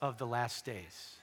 of 0.00 0.18
the 0.18 0.26
last 0.26 0.64
days. 0.64 1.16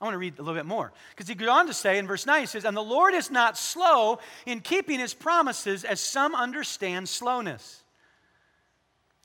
I 0.00 0.04
want 0.04 0.14
to 0.14 0.18
read 0.18 0.38
a 0.38 0.42
little 0.42 0.54
bit 0.54 0.66
more 0.66 0.92
because 1.10 1.26
he 1.26 1.34
goes 1.34 1.48
on 1.48 1.66
to 1.66 1.74
say 1.74 1.98
in 1.98 2.06
verse 2.06 2.24
9, 2.24 2.40
he 2.40 2.46
says, 2.46 2.64
And 2.64 2.76
the 2.76 2.80
Lord 2.80 3.14
is 3.14 3.32
not 3.32 3.58
slow 3.58 4.20
in 4.46 4.60
keeping 4.60 5.00
his 5.00 5.12
promises, 5.12 5.84
as 5.84 6.00
some 6.00 6.36
understand 6.36 7.08
slowness. 7.08 7.82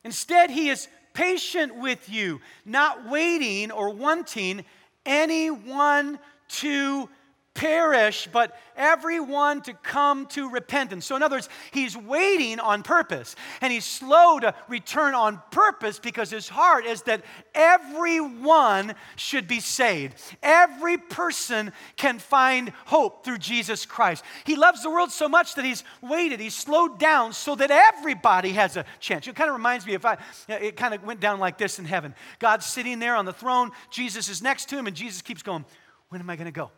Instead, 0.04 0.50
he 0.50 0.70
is 0.70 0.88
patient 1.14 1.76
with 1.76 2.10
you, 2.10 2.42
not 2.66 3.08
waiting 3.08 3.72
or 3.72 3.92
wanting 3.92 4.66
anyone 5.06 6.20
to 6.48 7.10
perish, 7.54 8.28
but 8.32 8.58
everyone 8.76 9.62
to 9.62 9.74
come 9.74 10.26
to 10.28 10.50
repentance. 10.50 11.06
So, 11.06 11.16
in 11.16 11.22
other 11.22 11.36
words, 11.36 11.50
he's 11.72 11.96
waiting 11.96 12.60
on 12.60 12.82
purpose 12.82 13.36
and 13.62 13.72
he's 13.72 13.86
slow 13.86 14.40
to 14.40 14.56
return 14.68 15.14
on 15.14 15.42
purpose 15.52 16.00
because 16.00 16.32
his 16.32 16.50
heart 16.50 16.86
is 16.86 17.04
that 17.04 17.24
everyone 17.54 18.96
should 19.16 19.48
be 19.48 19.60
saved. 19.60 20.16
Every 20.42 20.98
person 20.98 21.72
can 21.96 22.18
find 22.18 22.70
hope 22.86 23.24
through 23.24 23.38
Jesus 23.38 23.86
Christ. 23.86 24.24
He 24.46 24.56
loves 24.56 24.82
the 24.82 24.90
world 24.90 25.12
so 25.12 25.30
much 25.30 25.56
that 25.56 25.66
he's 25.66 25.84
waited, 26.02 26.40
he's 26.40 26.56
slowed 26.56 26.98
down 26.98 27.34
so 27.34 27.56
that 27.56 27.70
everybody 27.70 28.54
has 28.54 28.78
a 28.78 28.86
chance. 29.00 29.28
It 29.28 29.36
kind 29.36 29.50
of 29.50 29.56
reminds 29.56 29.86
me 29.86 29.94
if 29.94 30.06
I, 30.06 30.18
it 30.48 30.76
kind 30.76 30.94
of 30.94 31.04
went 31.04 31.20
down 31.20 31.40
like 31.40 31.58
this 31.58 31.80
in 31.80 31.86
heaven 31.86 32.16
God's 32.40 32.66
sitting 32.66 33.00
there 33.00 33.16
on 33.16 33.26
the 33.26 33.34
throne, 33.34 33.72
Jesus 33.90 34.28
is 34.28 34.42
next 34.42 34.70
to 34.70 34.78
him, 34.78 34.88
and 34.88 34.96
Jesus 34.96 35.22
keeps 35.22 35.44
going, 35.44 35.66
When 36.10 36.20
am 36.20 36.30
I 36.30 36.36
going 36.36 36.46
to 36.46 36.52
go? 36.52 36.72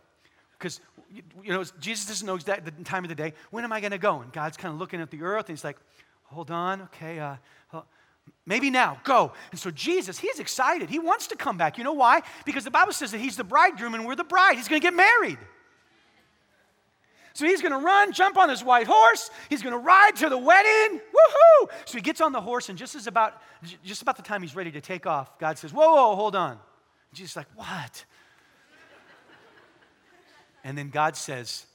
Because 0.57 0.79
you 1.43 1.51
know 1.51 1.63
jesus 1.79 2.05
doesn't 2.05 2.25
know 2.25 2.35
exactly 2.35 2.71
the 2.77 2.83
time 2.83 3.03
of 3.03 3.09
the 3.09 3.15
day 3.15 3.33
when 3.51 3.63
am 3.63 3.71
i 3.71 3.79
going 3.79 3.91
to 3.91 3.97
go 3.97 4.21
and 4.21 4.31
god's 4.31 4.57
kind 4.57 4.73
of 4.73 4.79
looking 4.79 5.01
at 5.01 5.11
the 5.11 5.21
earth 5.21 5.47
and 5.49 5.57
he's 5.57 5.63
like 5.63 5.77
hold 6.23 6.51
on 6.51 6.81
okay 6.83 7.19
uh, 7.19 7.35
maybe 8.45 8.69
now 8.69 8.99
go 9.03 9.31
and 9.51 9.59
so 9.59 9.71
jesus 9.71 10.17
he's 10.17 10.39
excited 10.39 10.89
he 10.89 10.99
wants 10.99 11.27
to 11.27 11.35
come 11.35 11.57
back 11.57 11.77
you 11.77 11.83
know 11.83 11.93
why 11.93 12.21
because 12.45 12.63
the 12.63 12.71
bible 12.71 12.93
says 12.93 13.11
that 13.11 13.19
he's 13.19 13.37
the 13.37 13.43
bridegroom 13.43 13.93
and 13.93 14.05
we're 14.05 14.15
the 14.15 14.23
bride 14.23 14.55
he's 14.55 14.67
going 14.67 14.81
to 14.81 14.85
get 14.85 14.93
married 14.93 15.37
so 17.35 17.45
he's 17.45 17.61
going 17.61 17.73
to 17.73 17.85
run, 17.85 18.13
jump 18.13 18.37
on 18.37 18.47
his 18.47 18.63
white 18.63 18.87
horse. 18.87 19.29
He's 19.49 19.61
going 19.61 19.73
to 19.73 19.77
ride 19.77 20.15
to 20.15 20.29
the 20.29 20.37
wedding. 20.37 21.01
Woohoo! 21.01 21.69
So 21.83 21.97
he 21.97 22.01
gets 22.01 22.21
on 22.21 22.31
the 22.31 22.39
horse, 22.39 22.69
and 22.69 22.77
just 22.77 22.95
as 22.95 23.07
about 23.07 23.41
just 23.83 24.01
about 24.01 24.15
the 24.15 24.23
time 24.23 24.41
he's 24.41 24.55
ready 24.55 24.71
to 24.71 24.79
take 24.79 25.05
off, 25.05 25.37
God 25.37 25.57
says, 25.57 25.73
"Whoa, 25.73 25.95
whoa, 25.95 26.15
hold 26.15 26.33
on." 26.33 26.51
And 26.51 26.59
Jesus 27.13 27.33
is 27.33 27.35
like, 27.35 27.47
"What?" 27.55 28.05
And 30.65 30.75
then 30.75 30.89
God 30.89 31.15
says, 31.15 31.67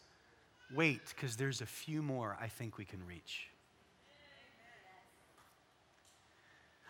wait, 0.74 1.00
because 1.14 1.37
there's 1.37 1.61
a 1.61 1.66
few 1.66 2.03
more 2.03 2.37
I 2.40 2.48
think 2.48 2.76
we 2.76 2.85
can 2.85 3.07
reach. 3.07 3.46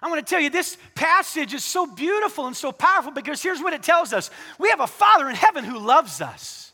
I 0.02 0.08
want 0.08 0.26
to 0.26 0.28
tell 0.28 0.40
you, 0.40 0.48
this 0.48 0.78
passage 0.94 1.52
is 1.52 1.62
so 1.62 1.86
beautiful 1.86 2.46
and 2.46 2.56
so 2.56 2.72
powerful 2.72 3.12
because 3.12 3.42
here's 3.42 3.60
what 3.60 3.74
it 3.74 3.82
tells 3.82 4.14
us 4.14 4.30
we 4.58 4.70
have 4.70 4.80
a 4.80 4.86
Father 4.86 5.28
in 5.28 5.34
heaven 5.34 5.62
who 5.62 5.78
loves 5.78 6.22
us. 6.22 6.72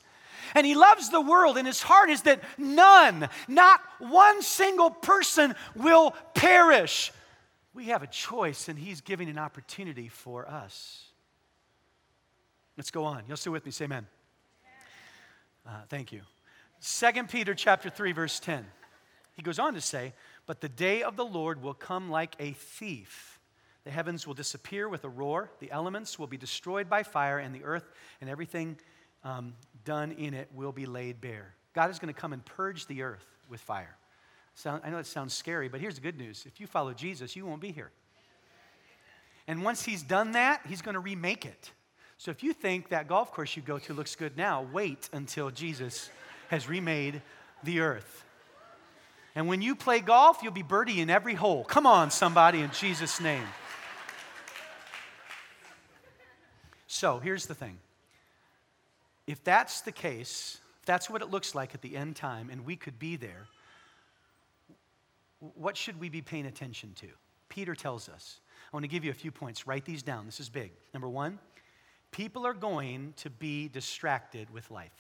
And 0.55 0.65
he 0.65 0.75
loves 0.75 1.11
the 1.11 1.21
world, 1.21 1.59
and 1.59 1.67
his 1.67 1.83
heart 1.83 2.09
is 2.09 2.23
that 2.23 2.41
none, 2.57 3.29
not 3.47 3.81
one 3.99 4.41
single 4.41 4.91
person 4.91 5.55
will 5.75 6.15
perish. 6.35 7.13
We 7.75 7.87
have 7.87 8.03
a 8.03 8.07
choice, 8.07 8.69
and 8.69 8.79
he's 8.79 9.03
giving 9.03 9.29
an 9.29 9.39
opportunity 9.39 10.09
for 10.09 10.49
us. 10.49 11.05
Let's 12.77 12.91
go 12.91 13.05
on. 13.05 13.25
You'll 13.29 13.37
stay 13.37 13.51
with 13.51 13.67
me. 13.67 13.73
Say 13.73 13.85
amen. 13.85 14.07
Uh, 15.67 15.71
thank 15.89 16.13
you. 16.13 16.21
2 16.81 17.25
Peter 17.25 17.55
chapter 17.55 17.91
3 17.91 18.13
verse 18.13 18.39
10. 18.39 18.65
He 19.33 19.43
goes 19.43 19.59
on 19.59 19.75
to 19.75 19.81
say, 19.81 20.15
"But 20.47 20.61
the 20.61 20.69
day 20.69 21.03
of 21.03 21.17
the 21.17 21.25
Lord 21.25 21.61
will 21.61 21.75
come 21.75 22.09
like 22.09 22.37
a 22.39 22.53
thief. 22.53 23.41
The 23.85 23.91
heavens 23.91 24.27
will 24.27 24.35
disappear 24.35 24.89
with 24.89 25.05
a 25.05 25.09
roar, 25.09 25.51
the 25.59 25.71
elements 25.71 26.19
will 26.19 26.27
be 26.27 26.37
destroyed 26.37 26.89
by 26.89 27.03
fire, 27.03 27.39
and 27.39 27.55
the 27.55 27.65
earth 27.65 27.91
and 28.21 28.31
everything 28.31 28.79
um, 29.25 29.55
done 29.85 30.13
in 30.13 30.35
it 30.35 30.49
will 30.55 30.73
be 30.73 30.87
laid 30.87 31.21
bare." 31.21 31.55
God 31.73 31.91
is 31.91 31.99
going 31.99 32.13
to 32.13 32.19
come 32.19 32.33
and 32.33 32.45
purge 32.45 32.87
the 32.87 33.03
earth 33.03 33.27
with 33.49 33.61
fire. 33.61 33.97
Sound, 34.55 34.83
I 34.85 34.91
know 34.91 34.97
that 34.97 35.07
sounds 35.07 35.35
scary, 35.35 35.69
but 35.69 35.81
here's 35.81 35.97
the 35.97 36.01
good 36.01 36.17
news. 36.17 36.47
If 36.47 36.61
you 36.61 36.67
follow 36.67 36.95
Jesus, 36.95 37.37
you 37.37 37.45
won't 37.45 37.61
be 37.61 37.73
here. 37.73 37.91
And 39.47 39.63
once 39.63 39.85
he's 39.85 40.03
done 40.03 40.33
that, 40.33 40.63
he's 40.67 40.81
going 40.81 40.95
to 40.95 41.01
remake 41.01 41.45
it. 41.45 41.73
So 42.19 42.31
if 42.31 42.43
you 42.43 42.53
think 42.53 42.89
that 42.89 43.09
golf 43.09 43.33
course 43.33 43.57
you 43.57 43.63
go 43.63 43.79
to 43.79 43.93
looks 43.93 44.17
good 44.17 44.37
now, 44.37 44.67
wait 44.73 45.09
until 45.13 45.51
Jesus 45.51 46.11
has 46.49 46.69
remade 46.69 47.21
the 47.63 47.81
earth. 47.81 48.25
And 49.35 49.49
when 49.49 49.61
you 49.61 49.77
play 49.77 50.01
golf, 50.01 50.39
you'll 50.43 50.53
be 50.53 50.63
birdie 50.63 51.01
in 51.01 51.11
every 51.11 51.35
hole. 51.35 51.65
Come 51.65 51.87
on, 51.87 52.11
somebody, 52.11 52.61
in 52.63 52.71
Jesus' 52.71 53.21
name. 53.21 53.45
So 56.87 57.19
here's 57.19 57.47
the 57.47 57.55
thing 57.55 57.79
if 59.27 59.43
that's 59.45 59.83
the 59.83 59.93
case, 59.93 60.59
if 60.81 60.87
that's 60.87 61.11
what 61.11 61.21
it 61.21 61.31
looks 61.31 61.55
like 61.55 61.75
at 61.75 61.83
the 61.83 61.97
end 61.97 62.17
time, 62.17 62.49
and 62.51 62.65
we 62.65 62.77
could 62.77 62.99
be 62.99 63.17
there, 63.17 63.47
what 65.41 65.77
should 65.77 66.01
we 66.01 66.09
be 66.09 66.23
paying 66.23 66.47
attention 66.47 66.95
to? 67.01 67.09
Peter 67.51 67.75
tells 67.75 68.09
us. 68.09 68.41
I 68.73 68.77
want 68.77 68.85
to 68.85 68.89
give 68.89 69.05
you 69.05 69.11
a 69.11 69.15
few 69.15 69.31
points. 69.31 69.67
Write 69.67 69.85
these 69.85 70.03
down. 70.03 70.27
This 70.27 70.41
is 70.41 70.49
big. 70.49 70.73
Number 70.93 71.09
one, 71.09 71.39
people 72.17 72.47
are 72.47 72.55
going 72.55 73.13
to 73.19 73.29
be 73.29 73.69
distracted 73.69 74.49
with 74.49 74.71
life. 74.71 74.91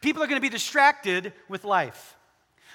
People 0.00 0.22
are 0.22 0.28
going 0.28 0.36
to 0.36 0.42
be 0.42 0.48
distracted 0.48 1.32
with 1.48 1.64
life. 1.64 2.16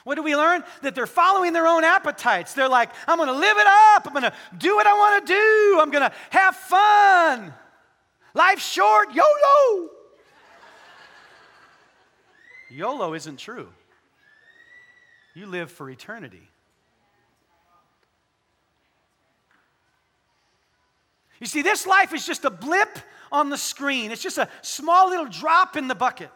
What 0.03 0.15
do 0.15 0.23
we 0.23 0.35
learn? 0.35 0.65
That 0.81 0.93
they're 0.93 1.07
following 1.07 1.53
their 1.53 1.67
own 1.67 1.85
appetites. 1.85 2.53
They're 2.53 2.67
like, 2.67 2.89
I'm 3.07 3.17
going 3.17 3.29
to 3.29 3.33
live 3.33 3.57
it 3.57 3.67
up. 3.95 4.07
I'm 4.07 4.11
going 4.11 4.23
to 4.23 4.33
do 4.57 4.75
what 4.75 4.85
I 4.85 4.93
want 4.93 5.25
to 5.25 5.33
do. 5.33 5.79
I'm 5.81 5.89
going 5.89 6.09
to 6.09 6.15
have 6.31 6.53
fun. 6.53 7.53
Life's 8.33 8.69
short. 8.69 9.15
YOLO. 9.15 9.89
YOLO 12.69 13.13
isn't 13.13 13.37
true. 13.37 13.69
You 15.33 15.45
live 15.45 15.71
for 15.71 15.89
eternity. 15.89 16.49
You 21.39 21.47
see, 21.47 21.61
this 21.61 21.87
life 21.87 22.13
is 22.13 22.25
just 22.25 22.45
a 22.45 22.49
blip 22.49 22.99
on 23.31 23.49
the 23.49 23.57
screen, 23.57 24.11
it's 24.11 24.23
just 24.23 24.37
a 24.37 24.49
small 24.61 25.09
little 25.09 25.27
drop 25.27 25.77
in 25.77 25.87
the 25.87 25.95
bucket. 25.95 26.31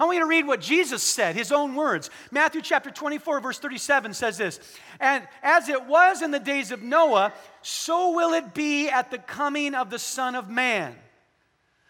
I 0.00 0.04
want 0.04 0.14
you 0.14 0.22
to 0.22 0.28
read 0.28 0.46
what 0.46 0.60
Jesus 0.60 1.02
said, 1.02 1.34
his 1.34 1.50
own 1.50 1.74
words. 1.74 2.08
Matthew 2.30 2.62
chapter 2.62 2.88
24, 2.88 3.40
verse 3.40 3.58
37 3.58 4.14
says 4.14 4.38
this 4.38 4.60
And 5.00 5.26
as 5.42 5.68
it 5.68 5.86
was 5.86 6.22
in 6.22 6.30
the 6.30 6.38
days 6.38 6.70
of 6.70 6.82
Noah, 6.82 7.32
so 7.62 8.12
will 8.12 8.32
it 8.32 8.54
be 8.54 8.88
at 8.88 9.10
the 9.10 9.18
coming 9.18 9.74
of 9.74 9.90
the 9.90 9.98
Son 9.98 10.36
of 10.36 10.48
Man. 10.48 10.94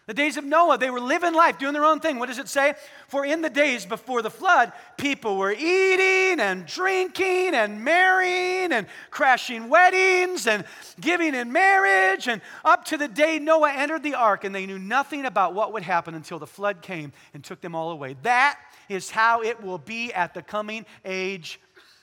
The 0.09 0.15
days 0.15 0.37
of 0.37 0.43
Noah, 0.43 0.79
they 0.79 0.89
were 0.89 0.99
living 0.99 1.35
life, 1.35 1.59
doing 1.59 1.73
their 1.73 1.85
own 1.85 1.99
thing. 1.99 2.17
What 2.17 2.29
does 2.29 2.39
it 2.39 2.49
say? 2.49 2.73
For 3.09 3.23
in 3.23 3.43
the 3.43 3.49
days 3.49 3.85
before 3.85 4.23
the 4.23 4.31
flood, 4.31 4.73
people 4.97 5.37
were 5.37 5.51
eating 5.51 6.39
and 6.39 6.65
drinking 6.65 7.53
and 7.53 7.83
marrying 7.83 8.71
and 8.71 8.87
crashing 9.11 9.69
weddings 9.69 10.47
and 10.47 10.65
giving 10.99 11.35
in 11.35 11.51
marriage. 11.51 12.27
And 12.27 12.41
up 12.65 12.85
to 12.85 12.97
the 12.97 13.07
day 13.07 13.37
Noah 13.37 13.71
entered 13.71 14.01
the 14.01 14.15
ark, 14.15 14.45
and 14.45 14.55
they 14.55 14.65
knew 14.65 14.79
nothing 14.79 15.25
about 15.25 15.53
what 15.53 15.73
would 15.73 15.83
happen 15.83 16.15
until 16.15 16.39
the 16.39 16.47
flood 16.47 16.81
came 16.81 17.13
and 17.35 17.43
took 17.43 17.61
them 17.61 17.75
all 17.75 17.91
away. 17.91 18.15
That 18.23 18.57
is 18.89 19.11
how 19.11 19.43
it 19.43 19.61
will 19.61 19.77
be 19.77 20.11
at 20.11 20.33
the 20.33 20.41
coming 20.41 20.87
age, 21.05 21.59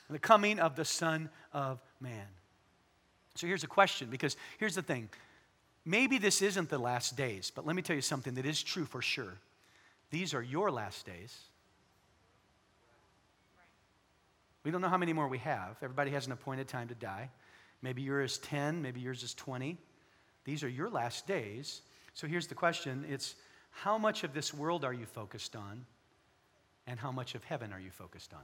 the 0.09 0.17
coming 0.17 0.59
of 0.59 0.77
the 0.77 0.85
Son 0.85 1.29
of 1.51 1.81
Man. 1.99 2.27
So 3.35 3.47
here's 3.47 3.65
a 3.65 3.67
question 3.67 4.09
because 4.09 4.37
here's 4.59 4.75
the 4.75 4.81
thing 4.81 5.09
Maybe 5.87 6.17
this 6.17 6.41
isn't 6.41 6.69
the 6.69 6.77
last 6.77 7.15
days, 7.15 7.49
but 7.49 7.65
let 7.65 7.73
me 7.73 7.81
tell 7.81 7.95
you 7.95 8.01
something 8.01 8.33
that 8.33 8.45
is 8.45 8.61
true 8.61 8.83
for 8.83 9.01
sure. 9.01 9.37
These 10.11 10.33
are 10.33 10.41
your 10.41 10.69
last 10.69 11.05
days. 11.05 11.33
We 14.65 14.71
don't 14.71 14.81
know 14.81 14.89
how 14.89 14.97
many 14.97 15.13
more 15.13 15.29
we 15.29 15.37
have. 15.37 15.77
Everybody 15.81 16.11
has 16.11 16.25
an 16.25 16.33
appointed 16.33 16.67
time 16.67 16.89
to 16.89 16.95
die. 16.95 17.29
Maybe 17.81 18.01
yours 18.01 18.33
is 18.33 18.37
10, 18.39 18.81
maybe 18.81 18.99
yours 18.99 19.23
is 19.23 19.33
20. 19.35 19.77
These 20.43 20.61
are 20.61 20.67
your 20.67 20.89
last 20.89 21.25
days. 21.25 21.83
So 22.13 22.27
here's 22.27 22.47
the 22.47 22.55
question 22.55 23.05
it's 23.07 23.35
How 23.71 23.97
much 23.97 24.25
of 24.25 24.33
this 24.33 24.53
world 24.53 24.83
are 24.83 24.93
you 24.93 25.05
focused 25.05 25.55
on? 25.55 25.85
And 26.85 26.99
how 26.99 27.13
much 27.13 27.33
of 27.33 27.45
heaven 27.45 27.71
are 27.71 27.79
you 27.79 27.91
focused 27.91 28.33
on? 28.33 28.43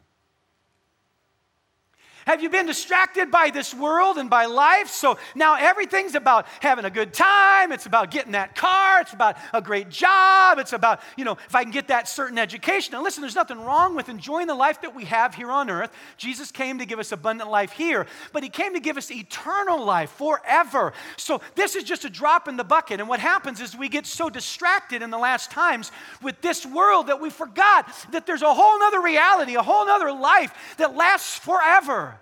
Have 2.25 2.41
you 2.41 2.49
been 2.49 2.65
distracted 2.65 3.31
by 3.31 3.49
this 3.49 3.73
world 3.73 4.17
and 4.17 4.29
by 4.29 4.45
life? 4.45 4.87
So 4.87 5.17
now 5.35 5.55
everything's 5.55 6.15
about 6.15 6.47
having 6.61 6.85
a 6.85 6.89
good 6.89 7.13
time. 7.13 7.71
It's 7.71 7.85
about 7.85 8.11
getting 8.11 8.31
that 8.31 8.55
car. 8.55 9.01
It's 9.01 9.13
about 9.13 9.37
a 9.53 9.61
great 9.61 9.89
job. 9.89 10.57
It's 10.59 10.73
about, 10.73 11.01
you 11.17 11.25
know, 11.25 11.37
if 11.47 11.55
I 11.55 11.63
can 11.63 11.71
get 11.71 11.89
that 11.89 12.07
certain 12.07 12.37
education. 12.37 12.93
Now, 12.93 13.03
listen, 13.03 13.21
there's 13.21 13.35
nothing 13.35 13.59
wrong 13.59 13.95
with 13.95 14.07
enjoying 14.07 14.47
the 14.47 14.55
life 14.55 14.81
that 14.81 14.95
we 14.95 15.05
have 15.05 15.35
here 15.35 15.51
on 15.51 15.69
earth. 15.69 15.91
Jesus 16.17 16.51
came 16.51 16.79
to 16.79 16.85
give 16.85 16.99
us 16.99 17.11
abundant 17.11 17.49
life 17.49 17.71
here, 17.71 18.07
but 18.31 18.43
He 18.43 18.49
came 18.49 18.73
to 18.73 18.79
give 18.79 18.97
us 18.97 19.11
eternal 19.11 19.83
life 19.83 20.11
forever. 20.11 20.93
So 21.17 21.41
this 21.55 21.75
is 21.75 21.83
just 21.83 22.05
a 22.05 22.09
drop 22.09 22.47
in 22.47 22.55
the 22.55 22.63
bucket. 22.63 22.99
And 22.99 23.09
what 23.09 23.19
happens 23.19 23.59
is 23.59 23.75
we 23.75 23.89
get 23.89 24.05
so 24.05 24.29
distracted 24.29 25.01
in 25.01 25.09
the 25.09 25.17
last 25.17 25.51
times 25.51 25.91
with 26.21 26.39
this 26.41 26.65
world 26.65 27.07
that 27.07 27.19
we 27.19 27.29
forgot 27.29 27.91
that 28.11 28.25
there's 28.25 28.41
a 28.41 28.53
whole 28.53 28.81
other 28.83 29.01
reality, 29.01 29.55
a 29.55 29.63
whole 29.63 29.89
other 29.89 30.11
life 30.11 30.75
that 30.77 30.95
lasts 30.95 31.37
forever. 31.37 32.12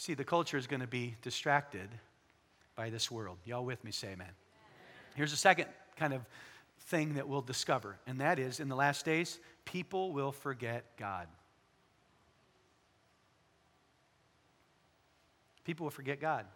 See, 0.00 0.14
the 0.14 0.24
culture 0.24 0.56
is 0.56 0.66
going 0.66 0.80
to 0.80 0.86
be 0.86 1.14
distracted 1.20 1.90
by 2.74 2.88
this 2.88 3.10
world. 3.10 3.36
Y'all 3.44 3.66
with 3.66 3.84
me? 3.84 3.90
Say 3.90 4.08
amen. 4.12 4.30
Here's 5.14 5.34
a 5.34 5.36
second 5.36 5.66
kind 5.98 6.14
of 6.14 6.22
thing 6.86 7.16
that 7.16 7.28
we'll 7.28 7.42
discover, 7.42 7.98
and 8.06 8.18
that 8.22 8.38
is 8.38 8.60
in 8.60 8.70
the 8.70 8.74
last 8.74 9.04
days, 9.04 9.38
people 9.66 10.14
will 10.14 10.32
forget 10.32 10.96
God. 10.96 11.28
People 15.64 15.84
will 15.84 15.90
forget 15.90 16.18
God. 16.18 16.46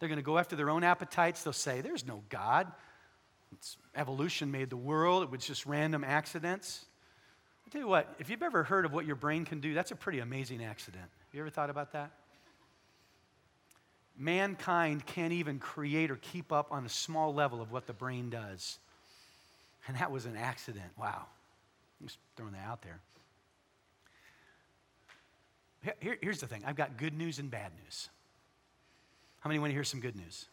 They're 0.00 0.08
going 0.08 0.16
to 0.16 0.22
go 0.24 0.38
after 0.38 0.56
their 0.56 0.70
own 0.70 0.82
appetites. 0.82 1.42
They'll 1.42 1.52
say, 1.52 1.82
There's 1.82 2.06
no 2.06 2.22
God. 2.30 2.72
It's, 3.52 3.76
evolution 3.94 4.50
made 4.50 4.70
the 4.70 4.78
world, 4.78 5.24
it 5.24 5.30
was 5.30 5.44
just 5.44 5.66
random 5.66 6.04
accidents. 6.04 6.86
i 7.66 7.70
tell 7.70 7.82
you 7.82 7.86
what, 7.86 8.16
if 8.18 8.30
you've 8.30 8.42
ever 8.42 8.64
heard 8.64 8.86
of 8.86 8.94
what 8.94 9.04
your 9.04 9.16
brain 9.16 9.44
can 9.44 9.60
do, 9.60 9.74
that's 9.74 9.90
a 9.90 9.96
pretty 9.96 10.20
amazing 10.20 10.64
accident. 10.64 11.04
Have 11.04 11.34
you 11.34 11.40
ever 11.40 11.50
thought 11.50 11.68
about 11.68 11.92
that? 11.92 12.12
Mankind 14.18 15.06
can't 15.06 15.32
even 15.32 15.58
create 15.58 16.10
or 16.10 16.16
keep 16.16 16.52
up 16.52 16.72
on 16.72 16.84
a 16.84 16.88
small 16.88 17.32
level 17.32 17.62
of 17.62 17.70
what 17.72 17.86
the 17.86 17.92
brain 17.92 18.30
does. 18.30 18.78
And 19.86 19.96
that 19.96 20.10
was 20.10 20.26
an 20.26 20.36
accident. 20.36 20.90
Wow. 20.98 21.26
I'm 22.00 22.06
just 22.06 22.18
throwing 22.36 22.52
that 22.52 22.66
out 22.66 22.82
there. 22.82 23.00
Here, 26.00 26.18
here's 26.20 26.40
the 26.40 26.46
thing 26.46 26.62
I've 26.66 26.76
got 26.76 26.96
good 26.96 27.14
news 27.14 27.38
and 27.38 27.50
bad 27.50 27.72
news. 27.84 28.08
How 29.40 29.48
many 29.48 29.60
want 29.60 29.70
to 29.70 29.74
hear 29.74 29.84
some 29.84 30.00
good 30.00 30.16
news? 30.16 30.46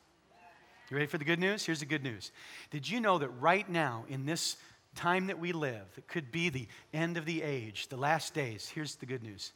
You 0.90 0.98
ready 0.98 1.08
for 1.08 1.18
the 1.18 1.26
good 1.26 1.40
news? 1.40 1.66
Here's 1.66 1.80
the 1.80 1.88
good 1.88 2.04
news. 2.04 2.32
Did 2.70 2.88
you 2.88 3.00
know 3.00 3.18
that 3.18 3.30
right 3.30 3.68
now, 3.68 4.06
in 4.08 4.28
this 4.28 4.56
time 4.94 5.28
that 5.28 5.40
we 5.40 5.52
live, 5.52 5.86
it 5.98 6.08
could 6.08 6.32
be 6.32 6.50
the 6.50 6.68
end 6.94 7.18
of 7.18 7.26
the 7.26 7.42
age, 7.42 7.88
the 7.88 7.98
last 7.98 8.36
days, 8.36 8.70
here's 8.74 8.96
the 8.96 9.08
good 9.08 9.24
news 9.24 9.52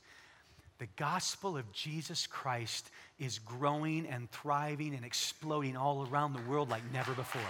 the 0.80 0.88
gospel 0.96 1.58
of 1.58 1.70
Jesus 1.74 2.26
Christ 2.26 2.89
is 3.20 3.39
growing 3.39 4.08
and 4.08 4.32
thriving 4.32 4.96
and 4.96 5.04
exploding 5.04 5.76
all 5.76 6.08
around 6.10 6.32
the 6.32 6.42
world 6.50 6.70
like 6.70 6.84
never 6.94 7.13
before. 7.13 7.42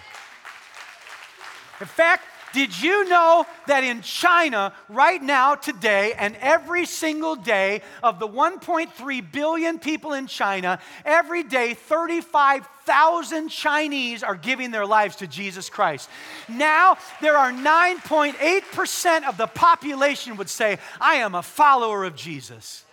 In 1.79 1.85
fact, 1.85 2.23
did 2.53 2.81
you 2.81 3.07
know 3.07 3.45
that 3.67 3.83
in 3.83 4.01
China, 4.01 4.73
right 4.89 5.21
now, 5.21 5.53
today, 5.53 6.13
and 6.17 6.35
every 6.37 6.87
single 6.87 7.35
day 7.35 7.83
of 8.01 8.17
the 8.17 8.27
1.3 8.27 9.31
billion 9.31 9.77
people 9.77 10.13
in 10.13 10.25
China, 10.25 10.79
every 11.05 11.43
day 11.43 11.75
35,000 11.75 13.49
Chinese 13.49 14.23
are 14.23 14.35
giving 14.35 14.71
their 14.71 14.87
lives 14.87 15.17
to 15.17 15.27
Jesus 15.27 15.69
Christ? 15.69 16.09
Now, 16.49 16.97
there 17.21 17.37
are 17.37 17.51
9.8% 17.51 19.29
of 19.29 19.37
the 19.37 19.47
population 19.47 20.35
would 20.37 20.49
say, 20.49 20.79
I 20.99 21.17
am 21.17 21.35
a 21.35 21.43
follower 21.43 22.03
of 22.03 22.15
Jesus. 22.15 22.83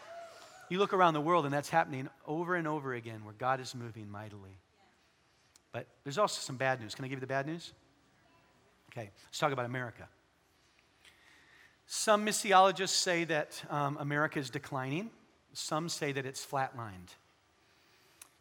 You 0.68 0.78
look 0.78 0.92
around 0.92 1.14
the 1.14 1.20
world, 1.20 1.44
and 1.44 1.54
that's 1.54 1.68
happening 1.68 2.08
over 2.26 2.56
and 2.56 2.66
over 2.66 2.94
again 2.94 3.24
where 3.24 3.34
God 3.34 3.60
is 3.60 3.74
moving 3.74 4.10
mightily. 4.10 4.58
But 5.72 5.86
there's 6.04 6.18
also 6.18 6.40
some 6.40 6.56
bad 6.56 6.80
news. 6.80 6.94
Can 6.94 7.04
I 7.04 7.08
give 7.08 7.18
you 7.18 7.20
the 7.20 7.26
bad 7.26 7.46
news? 7.46 7.72
Okay, 8.92 9.10
let's 9.26 9.38
talk 9.38 9.52
about 9.52 9.66
America. 9.66 10.08
Some 11.86 12.26
missiologists 12.26 12.88
say 12.88 13.24
that 13.24 13.62
um, 13.70 13.96
America 14.00 14.38
is 14.38 14.50
declining, 14.50 15.10
some 15.52 15.88
say 15.88 16.12
that 16.12 16.26
it's 16.26 16.44
flatlined. 16.44 17.14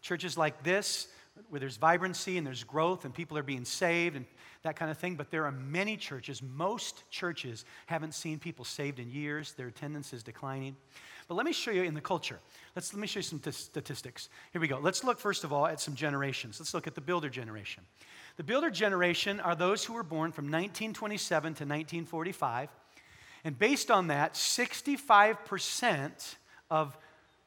Churches 0.01 0.37
like 0.37 0.63
this, 0.63 1.07
where 1.49 1.59
there's 1.59 1.77
vibrancy 1.77 2.37
and 2.37 2.47
there's 2.47 2.63
growth 2.63 3.05
and 3.05 3.13
people 3.13 3.37
are 3.37 3.43
being 3.43 3.65
saved 3.65 4.15
and 4.15 4.25
that 4.63 4.75
kind 4.75 4.89
of 4.89 4.97
thing, 4.97 5.15
but 5.15 5.29
there 5.29 5.45
are 5.45 5.51
many 5.51 5.95
churches, 5.95 6.41
most 6.41 7.03
churches 7.11 7.65
haven't 7.85 8.15
seen 8.15 8.39
people 8.39 8.65
saved 8.65 8.99
in 8.99 9.11
years, 9.11 9.53
their 9.53 9.67
attendance 9.67 10.11
is 10.11 10.23
declining. 10.23 10.75
But 11.27 11.35
let 11.35 11.45
me 11.45 11.53
show 11.53 11.71
you 11.71 11.83
in 11.83 11.93
the 11.93 12.01
culture. 12.01 12.39
Let's, 12.75 12.93
let 12.93 12.99
me 12.99 13.07
show 13.07 13.19
you 13.19 13.23
some 13.23 13.39
t- 13.39 13.51
statistics. 13.51 14.29
Here 14.51 14.61
we 14.61 14.67
go. 14.67 14.79
Let's 14.79 15.03
look, 15.03 15.19
first 15.19 15.43
of 15.43 15.51
all, 15.51 15.65
at 15.65 15.79
some 15.79 15.95
generations. 15.95 16.59
Let's 16.59 16.73
look 16.73 16.87
at 16.87 16.95
the 16.95 17.01
builder 17.01 17.29
generation. 17.29 17.83
The 18.37 18.43
builder 18.43 18.69
generation 18.69 19.39
are 19.39 19.55
those 19.55 19.83
who 19.83 19.93
were 19.93 20.03
born 20.03 20.31
from 20.31 20.45
1927 20.45 21.41
to 21.41 21.63
1945. 21.63 22.69
And 23.43 23.57
based 23.57 23.89
on 23.89 24.07
that, 24.07 24.33
65% 24.33 26.35
of 26.69 26.97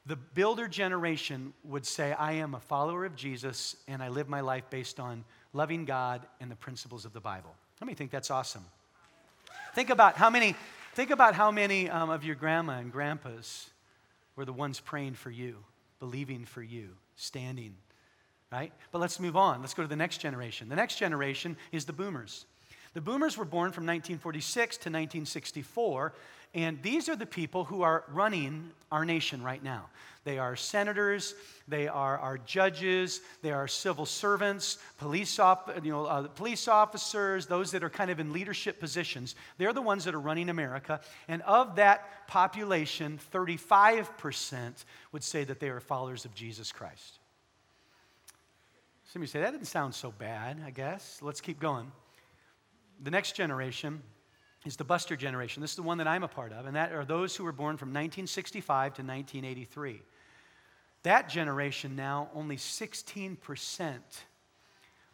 the 0.05 0.15
builder 0.15 0.67
generation 0.67 1.53
would 1.63 1.85
say, 1.85 2.13
I 2.13 2.33
am 2.33 2.55
a 2.55 2.59
follower 2.59 3.05
of 3.05 3.15
Jesus 3.15 3.75
and 3.87 4.01
I 4.01 4.09
live 4.09 4.27
my 4.27 4.41
life 4.41 4.63
based 4.69 4.99
on 4.99 5.23
loving 5.53 5.85
God 5.85 6.25
and 6.41 6.49
the 6.49 6.55
principles 6.55 7.05
of 7.05 7.13
the 7.13 7.19
Bible. 7.19 7.53
Let 7.79 7.87
me 7.87 7.93
think 7.93 8.11
that's 8.11 8.31
awesome. 8.31 8.65
Think 9.75 9.89
about 9.89 10.15
how 10.15 10.29
many 10.29 10.55
Think 10.99 11.11
about 11.11 11.33
how 11.33 11.49
many 11.49 11.89
um, 11.89 12.09
of 12.09 12.25
your 12.25 12.35
grandma 12.35 12.79
and 12.79 12.91
grandpas 12.91 13.69
were 14.35 14.43
the 14.43 14.51
ones 14.51 14.81
praying 14.81 15.13
for 15.13 15.31
you, 15.31 15.55
believing 15.97 16.43
for 16.43 16.61
you, 16.61 16.89
standing, 17.15 17.77
right? 18.51 18.73
But 18.91 18.99
let's 18.99 19.17
move 19.17 19.37
on. 19.37 19.61
Let's 19.61 19.73
go 19.73 19.81
to 19.81 19.87
the 19.87 19.95
next 19.95 20.17
generation. 20.17 20.67
The 20.67 20.75
next 20.75 20.97
generation 20.97 21.55
is 21.71 21.85
the 21.85 21.93
boomers. 21.93 22.45
The 22.95 22.99
boomers 22.99 23.37
were 23.37 23.45
born 23.45 23.71
from 23.71 23.85
1946 23.85 24.75
to 24.75 24.89
1964, 24.89 26.13
and 26.53 26.81
these 26.81 27.09
are 27.09 27.15
the 27.15 27.25
people 27.25 27.63
who 27.63 27.83
are 27.83 28.03
running 28.09 28.71
our 28.91 29.05
nation 29.05 29.43
right 29.43 29.63
now. 29.63 29.89
They 30.23 30.37
are 30.37 30.55
senators, 30.55 31.33
they 31.67 31.87
are 31.87 32.17
our 32.17 32.37
judges, 32.39 33.21
they 33.41 33.51
are 33.51 33.67
civil 33.67 34.05
servants, 34.05 34.77
police, 34.97 35.39
op- 35.39 35.83
you 35.83 35.91
know, 35.91 36.05
uh, 36.05 36.27
police 36.27 36.67
officers, 36.67 37.45
those 37.45 37.71
that 37.71 37.83
are 37.83 37.89
kind 37.89 38.11
of 38.11 38.19
in 38.19 38.33
leadership 38.33 38.79
positions. 38.79 39.35
They're 39.57 39.73
the 39.73 39.81
ones 39.81 40.05
that 40.05 40.13
are 40.13 40.19
running 40.19 40.49
America. 40.49 40.99
And 41.27 41.41
of 41.43 41.77
that 41.77 42.27
population, 42.27 43.19
35% 43.33 44.83
would 45.11 45.23
say 45.23 45.43
that 45.45 45.59
they 45.59 45.69
are 45.69 45.79
followers 45.79 46.25
of 46.25 46.35
Jesus 46.35 46.71
Christ. 46.71 47.19
Some 49.05 49.21
of 49.21 49.23
you 49.23 49.27
say, 49.27 49.39
that 49.39 49.51
didn't 49.51 49.67
sound 49.67 49.95
so 49.95 50.11
bad, 50.11 50.61
I 50.65 50.69
guess. 50.71 51.19
Let's 51.21 51.41
keep 51.41 51.59
going. 51.59 51.91
The 53.01 53.11
next 53.11 53.35
generation 53.35 54.03
is 54.65 54.75
the 54.75 54.83
Buster 54.83 55.15
generation. 55.15 55.61
This 55.61 55.71
is 55.71 55.77
the 55.77 55.83
one 55.83 55.97
that 55.99 56.07
I'm 56.07 56.23
a 56.23 56.27
part 56.27 56.51
of, 56.51 56.65
and 56.65 56.75
that 56.75 56.91
are 56.91 57.05
those 57.05 57.35
who 57.35 57.43
were 57.43 57.51
born 57.51 57.77
from 57.77 57.89
1965 57.89 58.95
to 58.95 59.01
1983. 59.01 60.01
That 61.03 61.29
generation 61.29 61.95
now, 61.95 62.29
only 62.35 62.57
16% 62.57 63.99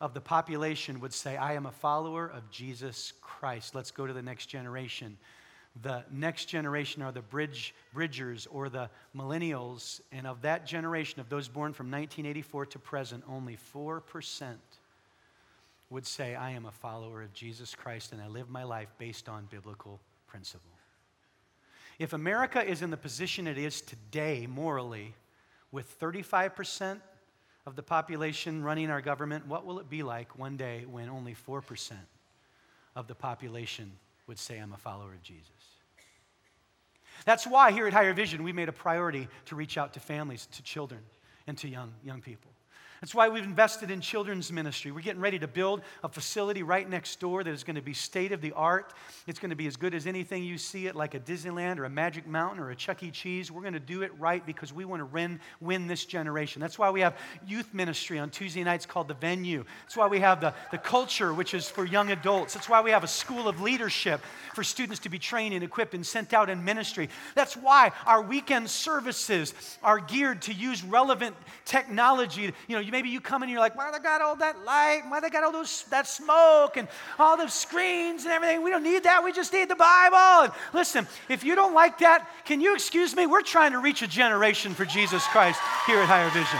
of 0.02 0.14
the 0.14 0.22
population 0.22 1.00
would 1.00 1.14
say, 1.14 1.38
I 1.38 1.54
am 1.54 1.68
a 1.68 1.72
follower 1.72 2.28
of 2.28 2.50
Jesus 2.50 3.14
Christ. 3.22 3.76
Let's 3.76 3.92
go 3.92 4.08
to 4.08 4.14
the 4.14 4.22
next 4.22 4.48
generation. 4.48 5.18
The 5.84 6.04
next 6.12 6.46
generation 6.46 7.02
are 7.02 7.12
the 7.12 7.22
bridge, 7.22 7.76
bridgers 7.94 8.48
or 8.48 8.70
the 8.70 8.90
millennials. 9.16 10.02
And 10.12 10.26
of 10.26 10.42
that 10.42 10.66
generation, 10.66 11.20
of 11.20 11.30
those 11.30 11.48
born 11.48 11.74
from 11.74 11.88
1984 11.88 12.66
to 12.68 12.80
present, 12.80 13.24
only 13.30 13.58
4% 13.74 14.56
would 15.90 16.06
say, 16.06 16.36
I 16.36 16.52
am 16.52 16.66
a 16.66 16.72
follower 16.72 17.22
of 17.22 17.34
Jesus 17.34 17.76
Christ 17.76 18.12
and 18.12 18.22
I 18.22 18.28
live 18.28 18.50
my 18.50 18.64
life 18.64 18.90
based 18.98 19.30
on 19.30 19.48
biblical 19.52 20.00
principle. 20.28 20.72
If 22.00 22.14
America 22.14 22.64
is 22.64 22.82
in 22.82 22.90
the 22.90 22.98
position 22.98 23.48
it 23.48 23.58
is 23.58 23.82
today, 23.82 24.48
morally, 24.48 25.14
with 25.72 26.00
35% 26.00 27.00
of 27.66 27.76
the 27.76 27.84
population 27.84 28.64
running 28.64 28.90
our 28.90 29.02
government, 29.02 29.48
what 29.48 29.66
will 29.66 29.80
it 29.80 29.90
be 29.90 30.04
like 30.04 30.38
one 30.38 30.58
day 30.58 30.86
when 30.90 31.10
only 31.10 31.36
4% 31.36 31.92
of 32.96 33.08
the 33.08 33.16
population 33.16 33.92
would 34.28 34.40
say, 34.40 34.58
I'm 34.58 34.74
a 34.74 34.78
follower 34.78 35.14
of 35.14 35.24
Jesus? 35.24 35.50
That's 37.24 37.48
why 37.48 37.72
here 37.72 37.88
at 37.88 37.94
Higher 37.94 38.14
Vision, 38.14 38.44
we 38.44 38.52
made 38.52 38.70
a 38.70 38.74
priority 38.74 39.28
to 39.46 39.56
reach 39.56 39.78
out 39.78 39.94
to 39.94 40.00
families, 40.00 40.48
to 40.48 40.62
children, 40.64 41.02
and 41.48 41.58
to 41.60 41.68
young, 41.68 41.94
young 42.04 42.22
people. 42.22 42.52
That's 43.02 43.14
why 43.14 43.30
we've 43.30 43.44
invested 43.44 43.92
in 43.92 44.02
children's 44.02 44.52
ministry. 44.52 44.92
We're 44.92 45.02
getting 45.02 45.22
ready 45.22 45.38
to 45.40 45.48
build 45.48 45.82
a 46.04 46.10
facility 46.10 46.64
right 46.64 46.90
next 46.90 47.20
door 47.20 47.44
that 47.44 47.52
is 47.52 47.64
going 47.64 47.76
to 47.76 47.82
be 47.82 47.94
state 47.94 48.32
of 48.32 48.42
the 48.42 48.54
art. 48.54 48.94
It's 49.28 49.40
going 49.40 49.50
to 49.50 49.56
be 49.56 49.68
as 49.68 49.76
good 49.76 49.94
as 49.94 50.08
anything 50.08 50.44
you 50.44 50.58
see 50.58 50.88
it, 50.88 50.96
like 50.96 51.14
a 51.14 51.20
Disneyland 51.20 51.78
or 51.78 51.86
a 51.86 51.90
Magic 51.90 52.26
Mountain 52.26 52.60
or 52.60 52.72
a 52.72 52.76
Chuck 52.76 53.04
E. 53.04 53.12
Cheese. 53.12 53.52
We're 53.52 53.62
going 53.62 53.74
to 53.74 53.80
do 53.80 54.02
it 54.02 54.12
right 54.18 54.46
because 54.46 54.74
we 54.74 54.86
want 54.86 55.02
to 55.02 55.06
win, 55.06 55.40
win 55.60 55.88
this 55.88 56.06
generation. 56.06 56.62
That's 56.62 56.80
why 56.80 56.90
we 56.90 57.02
have 57.02 57.18
youth 57.46 57.74
ministry 57.74 58.18
on 58.18 58.30
Tuesday 58.30 58.64
nights 58.64 58.86
called 58.86 59.08
The 59.08 59.14
Venue. 59.14 59.66
That's 59.84 59.98
why 59.98 60.08
we 60.08 60.20
have 60.20 60.42
the, 60.42 60.54
the 60.72 60.78
culture, 60.78 61.34
which 61.34 61.54
is 61.54 61.70
for 61.70 61.86
young 61.86 62.12
adults. 62.12 62.54
That's 62.54 62.70
why 62.70 62.82
we 62.82 62.92
have 62.92 63.04
a 63.04 63.08
school 63.08 63.48
of 63.48 63.62
leadership 63.62 64.22
for 64.54 64.64
students 64.64 65.00
to 65.02 65.10
be 65.10 65.20
trained 65.20 65.54
and 65.54 65.64
equipped 65.64 65.94
and 65.94 66.06
sent 66.06 66.34
out 66.34 66.50
in 66.50 66.64
ministry. 66.64 67.10
That's 67.36 67.58
why 67.58 67.92
our 68.06 68.22
weekend 68.22 68.70
services 68.70 69.54
are 69.84 70.00
geared 70.00 70.42
to 70.44 70.54
use 70.54 70.84
relevant 70.84 71.36
technology. 71.66 72.54
You 72.68 72.76
know, 72.76 72.80
you 72.80 72.92
maybe 72.96 73.10
you 73.10 73.20
come 73.20 73.44
and 73.44 73.52
you're 73.52 73.60
like, 73.60 73.76
why 73.76 73.92
they 73.92 74.00
got 74.00 74.22
all 74.22 74.38
that 74.38 74.64
light? 74.64 75.02
Why 75.10 75.20
they 75.20 75.30
got 75.30 75.44
all 75.44 75.52
those 75.52 75.84
that 75.90 76.08
smoke 76.08 76.78
and 76.78 76.88
all 77.20 77.36
the 77.36 77.50
screens 77.50 78.24
and 78.24 78.32
everything? 78.32 78.64
We 78.64 78.70
don't 78.70 78.84
need 78.84 79.04
that. 79.04 79.22
We 79.22 79.34
just 79.34 79.52
need 79.52 79.68
the 79.68 79.76
Bible. 79.76 80.46
And 80.46 80.54
listen, 80.74 81.06
if 81.28 81.44
you 81.44 81.56
don't 81.56 81.74
like 81.74 81.98
that, 81.98 82.26
can 82.46 82.62
you 82.62 82.74
excuse 82.74 83.14
me? 83.14 83.26
We're 83.26 83.42
trying 83.42 83.74
to 83.74 83.80
reach 83.80 84.02
a 84.02 84.08
generation 84.08 84.74
for 84.74 84.86
Jesus 84.86 85.26
Christ 85.26 85.60
here 85.86 86.00
at 86.00 86.06
Higher 86.06 86.30
Vision. 86.30 86.60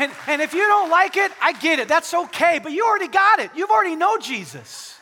And, 0.00 0.10
and 0.26 0.42
if 0.42 0.52
you 0.52 0.66
don't 0.66 0.90
like 0.90 1.16
it, 1.16 1.30
I 1.40 1.52
get 1.52 1.78
it. 1.78 1.86
That's 1.86 2.12
okay. 2.12 2.58
But 2.60 2.72
you 2.72 2.84
already 2.84 3.06
got 3.06 3.38
it. 3.38 3.52
You've 3.54 3.70
already 3.70 3.94
know 3.94 4.18
Jesus. 4.18 4.98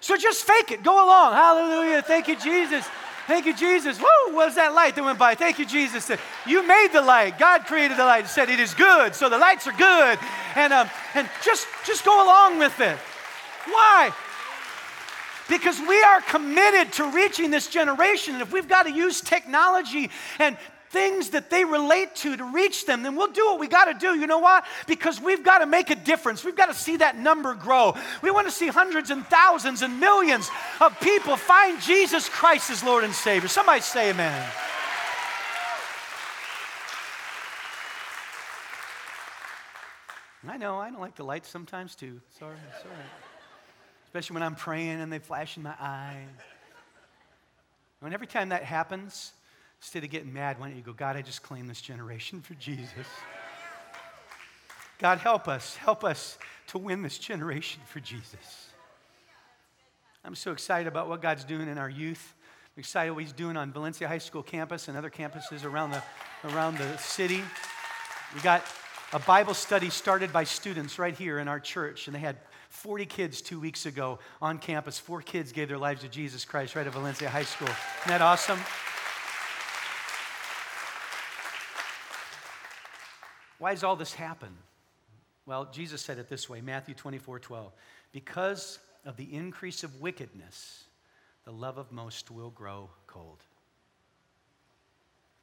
So 0.00 0.16
just 0.16 0.46
fake 0.46 0.70
it. 0.70 0.82
Go 0.82 0.94
along. 1.04 1.34
Hallelujah. 1.34 2.00
Thank 2.00 2.28
you, 2.28 2.36
Jesus. 2.36 2.88
Thank 3.26 3.46
you, 3.46 3.54
Jesus. 3.54 3.98
Woo, 3.98 4.06
what 4.34 4.46
was 4.46 4.54
that 4.56 4.74
light 4.74 4.96
that 4.96 5.04
went 5.04 5.18
by? 5.18 5.34
Thank 5.34 5.58
you, 5.58 5.64
Jesus. 5.64 6.10
You 6.46 6.66
made 6.66 6.88
the 6.92 7.00
light. 7.00 7.38
God 7.38 7.66
created 7.66 7.96
the 7.96 8.04
light 8.04 8.20
and 8.20 8.28
said 8.28 8.48
it 8.48 8.58
is 8.58 8.74
good. 8.74 9.14
So 9.14 9.28
the 9.28 9.38
lights 9.38 9.66
are 9.66 9.72
good. 9.72 10.18
And, 10.56 10.72
um, 10.72 10.90
and 11.14 11.28
just, 11.44 11.66
just 11.86 12.04
go 12.04 12.24
along 12.24 12.58
with 12.58 12.78
it. 12.80 12.96
Why? 13.66 14.12
Because 15.48 15.78
we 15.80 16.02
are 16.02 16.20
committed 16.22 16.92
to 16.94 17.10
reaching 17.10 17.50
this 17.50 17.68
generation. 17.68 18.34
And 18.34 18.42
if 18.42 18.52
we've 18.52 18.68
got 18.68 18.84
to 18.84 18.92
use 18.92 19.20
technology 19.20 20.10
and 20.38 20.56
things 20.92 21.30
that 21.30 21.48
they 21.48 21.64
relate 21.64 22.14
to 22.16 22.36
to 22.36 22.44
reach 22.44 22.84
them, 22.84 23.02
then 23.02 23.16
we'll 23.16 23.32
do 23.32 23.44
what 23.46 23.58
we 23.58 23.66
got 23.66 23.86
to 23.86 23.94
do. 23.94 24.14
You 24.18 24.26
know 24.26 24.38
why? 24.38 24.62
Because 24.86 25.20
we've 25.20 25.42
got 25.42 25.58
to 25.58 25.66
make 25.66 25.88
a 25.88 25.96
difference. 25.96 26.44
We've 26.44 26.54
got 26.56 26.66
to 26.66 26.74
see 26.74 26.98
that 26.98 27.18
number 27.18 27.54
grow. 27.54 27.96
We 28.20 28.30
want 28.30 28.46
to 28.46 28.52
see 28.52 28.68
hundreds 28.68 29.10
and 29.10 29.26
thousands 29.26 29.80
and 29.80 29.98
millions 29.98 30.50
of 30.80 30.98
people 31.00 31.36
find 31.36 31.80
Jesus 31.80 32.28
Christ 32.28 32.70
as 32.70 32.84
Lord 32.84 33.04
and 33.04 33.14
Savior. 33.14 33.48
Somebody 33.48 33.80
say 33.80 34.10
amen. 34.10 34.50
I 40.48 40.56
know, 40.58 40.78
I 40.78 40.90
don't 40.90 41.00
like 41.00 41.14
the 41.14 41.24
lights 41.24 41.48
sometimes 41.48 41.94
too. 41.94 42.20
Sorry, 42.38 42.56
sorry. 42.82 42.94
Especially 44.04 44.34
when 44.34 44.42
I'm 44.42 44.56
praying 44.56 45.00
and 45.00 45.10
they 45.10 45.20
flash 45.20 45.56
in 45.56 45.62
my 45.62 45.74
eye. 45.80 46.26
And 48.02 48.12
every 48.12 48.26
time 48.26 48.48
that 48.50 48.64
happens, 48.64 49.32
Instead 49.82 50.04
of 50.04 50.10
getting 50.10 50.32
mad, 50.32 50.60
why 50.60 50.68
don't 50.68 50.76
you 50.76 50.82
go, 50.82 50.92
God, 50.92 51.16
I 51.16 51.22
just 51.22 51.42
claim 51.42 51.66
this 51.66 51.80
generation 51.80 52.40
for 52.40 52.54
Jesus. 52.54 52.88
God, 54.98 55.18
help 55.18 55.48
us. 55.48 55.74
Help 55.74 56.04
us 56.04 56.38
to 56.68 56.78
win 56.78 57.02
this 57.02 57.18
generation 57.18 57.82
for 57.86 57.98
Jesus. 57.98 58.68
I'm 60.24 60.36
so 60.36 60.52
excited 60.52 60.86
about 60.86 61.08
what 61.08 61.20
God's 61.20 61.42
doing 61.42 61.66
in 61.66 61.78
our 61.78 61.90
youth. 61.90 62.34
I'm 62.76 62.80
excited 62.80 63.10
what 63.10 63.24
He's 63.24 63.32
doing 63.32 63.56
on 63.56 63.72
Valencia 63.72 64.06
High 64.06 64.18
School 64.18 64.44
campus 64.44 64.86
and 64.86 64.96
other 64.96 65.10
campuses 65.10 65.64
around 65.64 65.90
the, 65.90 66.02
around 66.44 66.78
the 66.78 66.96
city. 66.98 67.42
We 68.36 68.40
got 68.40 68.64
a 69.12 69.18
Bible 69.18 69.52
study 69.52 69.90
started 69.90 70.32
by 70.32 70.44
students 70.44 70.96
right 71.00 71.16
here 71.16 71.40
in 71.40 71.48
our 71.48 71.58
church, 71.58 72.06
and 72.06 72.14
they 72.14 72.20
had 72.20 72.36
40 72.68 73.04
kids 73.06 73.42
two 73.42 73.58
weeks 73.58 73.84
ago 73.84 74.20
on 74.40 74.58
campus. 74.58 75.00
Four 75.00 75.22
kids 75.22 75.50
gave 75.50 75.66
their 75.66 75.76
lives 75.76 76.02
to 76.02 76.08
Jesus 76.08 76.44
Christ 76.44 76.76
right 76.76 76.86
at 76.86 76.92
Valencia 76.92 77.28
High 77.28 77.42
School. 77.42 77.66
Isn't 77.66 78.08
that 78.08 78.22
awesome? 78.22 78.60
Why 83.62 83.74
does 83.74 83.84
all 83.84 83.94
this 83.94 84.12
happen? 84.12 84.48
Well, 85.46 85.68
Jesus 85.70 86.02
said 86.02 86.18
it 86.18 86.28
this 86.28 86.48
way 86.48 86.60
Matthew 86.60 86.96
24 86.96 87.38
12. 87.38 87.72
Because 88.10 88.80
of 89.04 89.16
the 89.16 89.32
increase 89.32 89.84
of 89.84 90.00
wickedness, 90.00 90.82
the 91.44 91.52
love 91.52 91.78
of 91.78 91.92
most 91.92 92.28
will 92.28 92.50
grow 92.50 92.90
cold. 93.06 93.38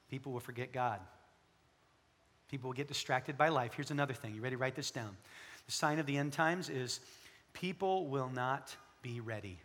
People 0.09 0.33
will 0.33 0.41
forget 0.41 0.73
God. 0.73 0.99
People 2.51 2.67
will 2.67 2.75
get 2.75 2.89
distracted 2.89 3.37
by 3.37 3.47
life. 3.47 3.71
Here's 3.73 3.91
another 3.91 4.13
thing. 4.13 4.35
You 4.35 4.41
ready 4.41 4.57
write 4.57 4.75
this 4.75 4.91
down? 4.91 5.15
The 5.67 5.71
sign 5.71 5.97
of 5.97 6.05
the 6.05 6.17
end 6.17 6.33
times 6.33 6.67
is 6.67 6.99
people 7.53 8.07
will 8.07 8.29
not 8.29 8.75
be 9.01 9.21
ready. 9.21 9.59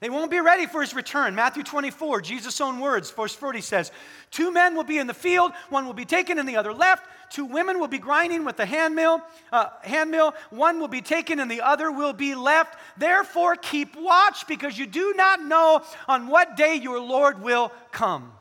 They 0.00 0.10
won't 0.10 0.30
be 0.30 0.40
ready 0.40 0.66
for 0.66 0.82
his 0.82 0.94
return. 0.94 1.34
Matthew 1.34 1.62
24, 1.62 2.20
Jesus' 2.20 2.60
own 2.60 2.80
words, 2.80 3.10
verse 3.10 3.34
40 3.34 3.62
says, 3.62 3.90
Two 4.30 4.52
men 4.52 4.74
will 4.74 4.84
be 4.84 4.98
in 4.98 5.06
the 5.06 5.14
field, 5.14 5.52
one 5.70 5.86
will 5.86 5.94
be 5.94 6.04
taken 6.04 6.38
and 6.38 6.48
the 6.48 6.56
other 6.56 6.74
left. 6.74 7.06
Two 7.30 7.46
women 7.46 7.80
will 7.80 7.88
be 7.88 7.98
grinding 7.98 8.44
with 8.44 8.56
the 8.56 8.66
handmill, 8.66 9.20
uh, 9.50 9.68
handmill. 9.82 10.34
One 10.50 10.78
will 10.80 10.88
be 10.88 11.00
taken 11.00 11.40
and 11.40 11.50
the 11.50 11.62
other 11.62 11.90
will 11.90 12.12
be 12.12 12.34
left. 12.34 12.78
Therefore, 12.96 13.56
keep 13.56 13.96
watch 13.96 14.46
because 14.46 14.78
you 14.78 14.86
do 14.86 15.14
not 15.16 15.42
know 15.42 15.82
on 16.06 16.28
what 16.28 16.56
day 16.56 16.76
your 16.76 17.00
Lord 17.00 17.42
will 17.42 17.72
come. 17.90 18.32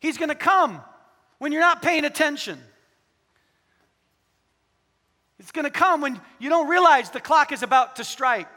He's 0.00 0.16
going 0.16 0.30
to 0.30 0.34
come 0.34 0.80
when 1.38 1.52
you're 1.52 1.60
not 1.60 1.82
paying 1.82 2.04
attention. 2.04 2.58
It's 5.38 5.52
going 5.52 5.64
to 5.64 5.70
come 5.70 6.00
when 6.00 6.20
you 6.38 6.48
don't 6.48 6.68
realize 6.68 7.10
the 7.10 7.20
clock 7.20 7.52
is 7.52 7.62
about 7.62 7.96
to 7.96 8.04
strike. 8.04 8.48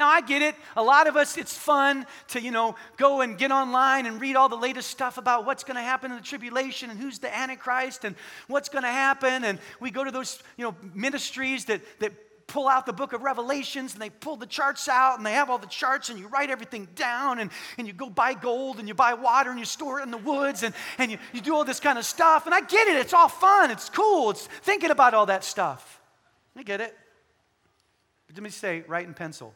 Now, 0.00 0.08
I 0.08 0.22
get 0.22 0.40
it. 0.40 0.54
A 0.76 0.82
lot 0.82 1.08
of 1.08 1.16
us, 1.16 1.36
it's 1.36 1.54
fun 1.54 2.06
to, 2.28 2.40
you 2.40 2.50
know, 2.50 2.74
go 2.96 3.20
and 3.20 3.36
get 3.36 3.52
online 3.52 4.06
and 4.06 4.18
read 4.18 4.34
all 4.34 4.48
the 4.48 4.56
latest 4.56 4.88
stuff 4.88 5.18
about 5.18 5.44
what's 5.44 5.62
going 5.62 5.76
to 5.76 5.82
happen 5.82 6.10
in 6.10 6.16
the 6.16 6.22
tribulation 6.22 6.88
and 6.88 6.98
who's 6.98 7.18
the 7.18 7.36
Antichrist 7.36 8.06
and 8.06 8.16
what's 8.48 8.70
going 8.70 8.84
to 8.84 8.90
happen. 8.90 9.44
And 9.44 9.58
we 9.78 9.90
go 9.90 10.02
to 10.02 10.10
those, 10.10 10.42
you 10.56 10.64
know, 10.64 10.74
ministries 10.94 11.66
that, 11.66 11.82
that 12.00 12.12
pull 12.46 12.66
out 12.66 12.86
the 12.86 12.94
book 12.94 13.12
of 13.12 13.20
Revelations 13.20 13.92
and 13.92 14.00
they 14.00 14.08
pull 14.08 14.36
the 14.36 14.46
charts 14.46 14.88
out 14.88 15.18
and 15.18 15.26
they 15.26 15.34
have 15.34 15.50
all 15.50 15.58
the 15.58 15.66
charts 15.66 16.08
and 16.08 16.18
you 16.18 16.28
write 16.28 16.48
everything 16.48 16.88
down 16.94 17.38
and, 17.38 17.50
and 17.76 17.86
you 17.86 17.92
go 17.92 18.08
buy 18.08 18.32
gold 18.32 18.78
and 18.78 18.88
you 18.88 18.94
buy 18.94 19.12
water 19.12 19.50
and 19.50 19.58
you 19.58 19.66
store 19.66 20.00
it 20.00 20.04
in 20.04 20.10
the 20.10 20.16
woods 20.16 20.62
and, 20.62 20.74
and 20.96 21.10
you, 21.10 21.18
you 21.34 21.42
do 21.42 21.54
all 21.54 21.64
this 21.66 21.78
kind 21.78 21.98
of 21.98 22.06
stuff. 22.06 22.46
And 22.46 22.54
I 22.54 22.62
get 22.62 22.88
it. 22.88 22.96
It's 22.96 23.12
all 23.12 23.28
fun. 23.28 23.70
It's 23.70 23.90
cool. 23.90 24.30
It's 24.30 24.46
thinking 24.46 24.90
about 24.90 25.12
all 25.12 25.26
that 25.26 25.44
stuff. 25.44 26.00
I 26.56 26.62
get 26.62 26.80
it. 26.80 26.96
But 28.28 28.36
let 28.36 28.42
me 28.42 28.48
say, 28.48 28.82
write 28.88 29.06
in 29.06 29.12
pencil. 29.12 29.52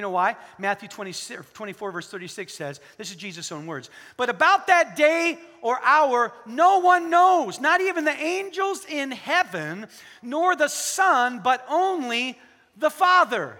You 0.00 0.02
know 0.04 0.12
why? 0.12 0.34
Matthew 0.58 0.88
24, 0.88 1.92
verse 1.92 2.08
36 2.08 2.54
says, 2.54 2.80
this 2.96 3.10
is 3.10 3.16
Jesus' 3.16 3.52
own 3.52 3.66
words. 3.66 3.90
But 4.16 4.30
about 4.30 4.68
that 4.68 4.96
day 4.96 5.38
or 5.60 5.78
hour, 5.84 6.32
no 6.46 6.78
one 6.78 7.10
knows, 7.10 7.60
not 7.60 7.82
even 7.82 8.06
the 8.06 8.16
angels 8.16 8.86
in 8.88 9.10
heaven, 9.10 9.86
nor 10.22 10.56
the 10.56 10.68
Son, 10.68 11.40
but 11.44 11.62
only 11.68 12.38
the 12.78 12.88
Father. 12.88 13.58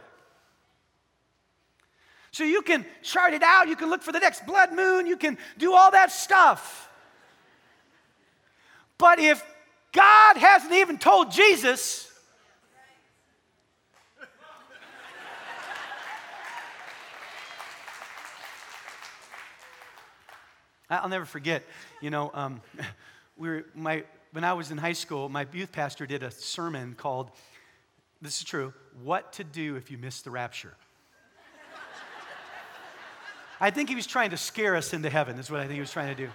So 2.30 2.44
you 2.44 2.62
can 2.62 2.86
chart 3.02 3.34
it 3.34 3.42
out, 3.42 3.68
you 3.68 3.76
can 3.76 3.90
look 3.90 4.00
for 4.00 4.12
the 4.12 4.18
next 4.18 4.46
blood 4.46 4.72
moon, 4.72 5.06
you 5.06 5.18
can 5.18 5.36
do 5.58 5.74
all 5.74 5.90
that 5.90 6.10
stuff. 6.10 6.88
But 8.96 9.18
if 9.18 9.44
God 9.92 10.38
hasn't 10.38 10.72
even 10.72 10.96
told 10.96 11.32
Jesus, 11.32 12.09
I'll 20.90 21.08
never 21.08 21.24
forget, 21.24 21.62
you 22.00 22.10
know, 22.10 22.30
um, 22.34 22.60
we 23.36 23.48
were, 23.48 23.64
my, 23.74 24.04
when 24.32 24.44
I 24.44 24.52
was 24.54 24.70
in 24.70 24.78
high 24.78 24.92
school, 24.92 25.28
my 25.28 25.46
youth 25.52 25.70
pastor 25.70 26.04
did 26.04 26.22
a 26.22 26.30
sermon 26.30 26.94
called, 26.96 27.30
this 28.20 28.38
is 28.38 28.44
true, 28.44 28.74
What 29.02 29.32
to 29.34 29.44
Do 29.44 29.76
If 29.76 29.90
You 29.90 29.98
Miss 29.98 30.22
the 30.22 30.30
Rapture. 30.30 30.74
I 33.60 33.70
think 33.70 33.88
he 33.88 33.94
was 33.94 34.06
trying 34.06 34.30
to 34.30 34.36
scare 34.36 34.74
us 34.74 34.92
into 34.92 35.08
heaven, 35.08 35.38
is 35.38 35.50
what 35.50 35.60
I 35.60 35.64
think 35.64 35.74
he 35.74 35.80
was 35.80 35.92
trying 35.92 36.14
to 36.14 36.26
do. 36.26 36.30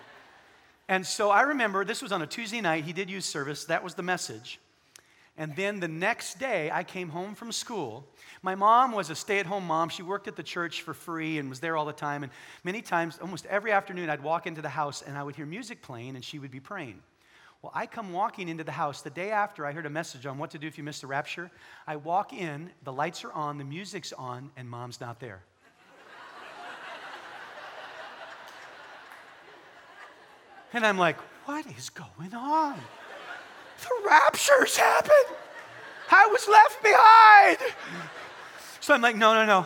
And 0.87 1.05
so 1.05 1.31
I 1.31 1.41
remember 1.41 1.83
this 1.83 2.01
was 2.01 2.11
on 2.11 2.21
a 2.21 2.27
Tuesday 2.27 2.61
night. 2.61 2.85
He 2.85 2.93
did 2.93 3.09
use 3.09 3.25
service. 3.25 3.65
That 3.65 3.83
was 3.83 3.95
the 3.95 4.03
message. 4.03 4.59
And 5.37 5.53
then 5.55 5.81
the 5.81 5.87
next 5.87 6.39
day, 6.39 6.71
I 6.71 6.83
came 6.83 7.09
home 7.09 7.35
from 7.35 7.51
school. 7.51 8.07
My 8.41 8.55
mom 8.55 8.93
was 8.93 9.09
a 9.09 9.15
stay 9.15 9.39
at 9.39 9.45
home 9.45 9.65
mom. 9.65 9.89
She 9.89 10.01
worked 10.01 10.29
at 10.29 10.37
the 10.37 10.43
church 10.43 10.81
for 10.81 10.93
free 10.93 11.39
and 11.39 11.49
was 11.49 11.59
there 11.59 11.75
all 11.75 11.85
the 11.85 11.91
time. 11.91 12.23
And 12.23 12.31
many 12.63 12.81
times, 12.81 13.19
almost 13.21 13.45
every 13.47 13.73
afternoon, 13.73 14.09
I'd 14.09 14.23
walk 14.23 14.47
into 14.47 14.61
the 14.61 14.69
house 14.69 15.01
and 15.01 15.17
I 15.17 15.23
would 15.23 15.35
hear 15.35 15.45
music 15.45 15.81
playing 15.81 16.15
and 16.15 16.23
she 16.23 16.39
would 16.39 16.51
be 16.51 16.61
praying. 16.61 17.01
Well, 17.61 17.73
I 17.75 17.85
come 17.85 18.13
walking 18.13 18.47
into 18.47 18.63
the 18.63 18.71
house 18.71 19.01
the 19.01 19.09
day 19.09 19.31
after 19.31 19.65
I 19.65 19.73
heard 19.73 19.85
a 19.85 19.89
message 19.89 20.25
on 20.25 20.37
what 20.37 20.51
to 20.51 20.57
do 20.57 20.67
if 20.67 20.77
you 20.77 20.83
miss 20.83 21.01
the 21.01 21.07
rapture. 21.07 21.51
I 21.85 21.97
walk 21.97 22.31
in, 22.31 22.69
the 22.83 22.93
lights 22.93 23.25
are 23.25 23.31
on, 23.33 23.57
the 23.57 23.63
music's 23.65 24.13
on, 24.13 24.51
and 24.55 24.69
mom's 24.69 25.01
not 25.01 25.19
there. 25.19 25.41
and 30.71 30.85
I'm 30.85 30.97
like, 30.97 31.17
what 31.45 31.65
is 31.77 31.89
going 31.89 32.33
on? 32.33 32.79
The 33.81 34.07
rapture's 34.07 34.77
happened. 34.77 35.37
I 36.11 36.27
was 36.27 36.47
left 36.47 36.83
behind. 36.83 37.73
So 38.79 38.93
I'm 38.93 39.01
like, 39.01 39.15
no, 39.15 39.33
no, 39.33 39.45
no. 39.45 39.65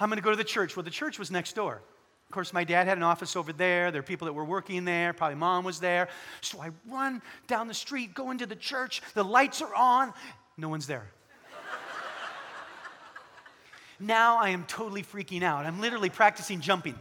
I'm 0.00 0.08
going 0.08 0.18
to 0.18 0.22
go 0.22 0.30
to 0.30 0.36
the 0.36 0.44
church. 0.44 0.76
Well, 0.76 0.82
the 0.82 0.90
church 0.90 1.18
was 1.18 1.30
next 1.30 1.54
door. 1.54 1.82
Of 2.28 2.34
course, 2.34 2.52
my 2.52 2.64
dad 2.64 2.86
had 2.86 2.96
an 2.96 3.04
office 3.04 3.36
over 3.36 3.52
there. 3.52 3.90
There 3.90 4.00
are 4.00 4.02
people 4.02 4.26
that 4.26 4.32
were 4.32 4.44
working 4.44 4.84
there. 4.84 5.12
Probably 5.12 5.36
mom 5.36 5.64
was 5.64 5.78
there. 5.78 6.08
So 6.40 6.60
I 6.60 6.70
run 6.88 7.22
down 7.46 7.68
the 7.68 7.74
street, 7.74 8.14
go 8.14 8.30
into 8.30 8.46
the 8.46 8.56
church. 8.56 9.02
The 9.14 9.22
lights 9.22 9.62
are 9.62 9.74
on. 9.74 10.12
No 10.56 10.68
one's 10.68 10.86
there. 10.86 11.10
now 14.00 14.38
I 14.38 14.48
am 14.48 14.64
totally 14.64 15.02
freaking 15.02 15.42
out. 15.42 15.66
I'm 15.66 15.80
literally 15.80 16.10
practicing 16.10 16.60
jumping. 16.60 16.98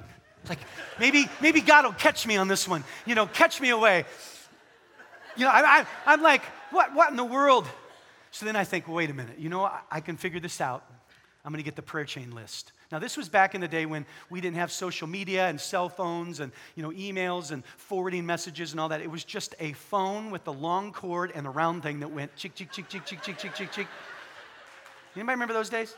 Like, 0.49 0.59
maybe, 0.99 1.27
maybe 1.41 1.61
God 1.61 1.85
will 1.85 1.93
catch 1.93 2.27
me 2.27 2.35
on 2.35 2.47
this 2.47 2.67
one. 2.67 2.83
You 3.05 3.15
know, 3.15 3.25
catch 3.25 3.61
me 3.61 3.69
away. 3.69 4.05
You 5.35 5.45
know, 5.45 5.51
I, 5.51 5.85
am 6.05 6.21
like, 6.21 6.43
what, 6.71 6.93
what 6.93 7.09
in 7.09 7.17
the 7.17 7.23
world? 7.23 7.67
So 8.31 8.45
then 8.45 8.55
I 8.55 8.63
think, 8.63 8.87
well, 8.87 8.97
wait 8.97 9.09
a 9.09 9.13
minute. 9.13 9.39
You 9.39 9.49
know, 9.49 9.63
I, 9.63 9.79
I 9.91 9.99
can 9.99 10.17
figure 10.17 10.39
this 10.39 10.61
out. 10.61 10.83
I'm 11.45 11.51
going 11.51 11.61
to 11.61 11.65
get 11.65 11.75
the 11.75 11.81
prayer 11.81 12.05
chain 12.05 12.31
list. 12.31 12.71
Now, 12.91 12.99
this 12.99 13.17
was 13.17 13.27
back 13.27 13.53
in 13.53 13.59
the 13.59 13.67
day 13.67 13.85
when 13.85 14.05
we 14.29 14.39
didn't 14.39 14.57
have 14.57 14.71
social 14.71 15.07
media 15.07 15.47
and 15.47 15.59
cell 15.59 15.89
phones 15.89 16.39
and 16.39 16.51
you 16.75 16.83
know, 16.83 16.91
emails 16.91 17.51
and 17.51 17.65
forwarding 17.77 18.25
messages 18.25 18.71
and 18.71 18.79
all 18.79 18.89
that. 18.89 19.01
It 19.01 19.11
was 19.11 19.23
just 19.23 19.55
a 19.59 19.73
phone 19.73 20.31
with 20.31 20.43
the 20.45 20.53
long 20.53 20.93
cord 20.93 21.31
and 21.35 21.45
a 21.45 21.49
round 21.49 21.83
thing 21.83 21.99
that 21.99 22.11
went 22.11 22.35
chick, 22.35 22.55
chick, 22.55 22.71
chick, 22.71 22.87
chick, 22.87 23.05
chick, 23.05 23.21
chick, 23.21 23.37
chick, 23.37 23.55
chick, 23.55 23.71
chick. 23.71 23.87
Anybody 25.15 25.33
remember 25.33 25.53
those 25.53 25.69
days? 25.69 25.95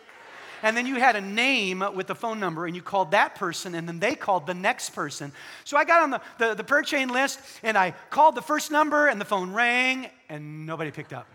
And 0.63 0.75
then 0.75 0.85
you 0.85 0.95
had 0.95 1.15
a 1.15 1.21
name 1.21 1.83
with 1.93 2.07
the 2.07 2.15
phone 2.15 2.39
number, 2.39 2.65
and 2.65 2.75
you 2.75 2.81
called 2.81 3.11
that 3.11 3.35
person, 3.35 3.75
and 3.75 3.87
then 3.87 3.99
they 3.99 4.15
called 4.15 4.47
the 4.47 4.53
next 4.53 4.91
person. 4.91 5.31
So 5.63 5.77
I 5.77 5.85
got 5.85 6.01
on 6.01 6.09
the, 6.11 6.21
the, 6.37 6.53
the 6.55 6.63
prayer 6.63 6.83
chain 6.83 7.09
list, 7.09 7.39
and 7.63 7.77
I 7.77 7.93
called 8.09 8.35
the 8.35 8.41
first 8.41 8.71
number, 8.71 9.07
and 9.07 9.19
the 9.19 9.25
phone 9.25 9.53
rang, 9.53 10.09
and 10.29 10.65
nobody 10.65 10.91
picked 10.91 11.13
up. 11.13 11.27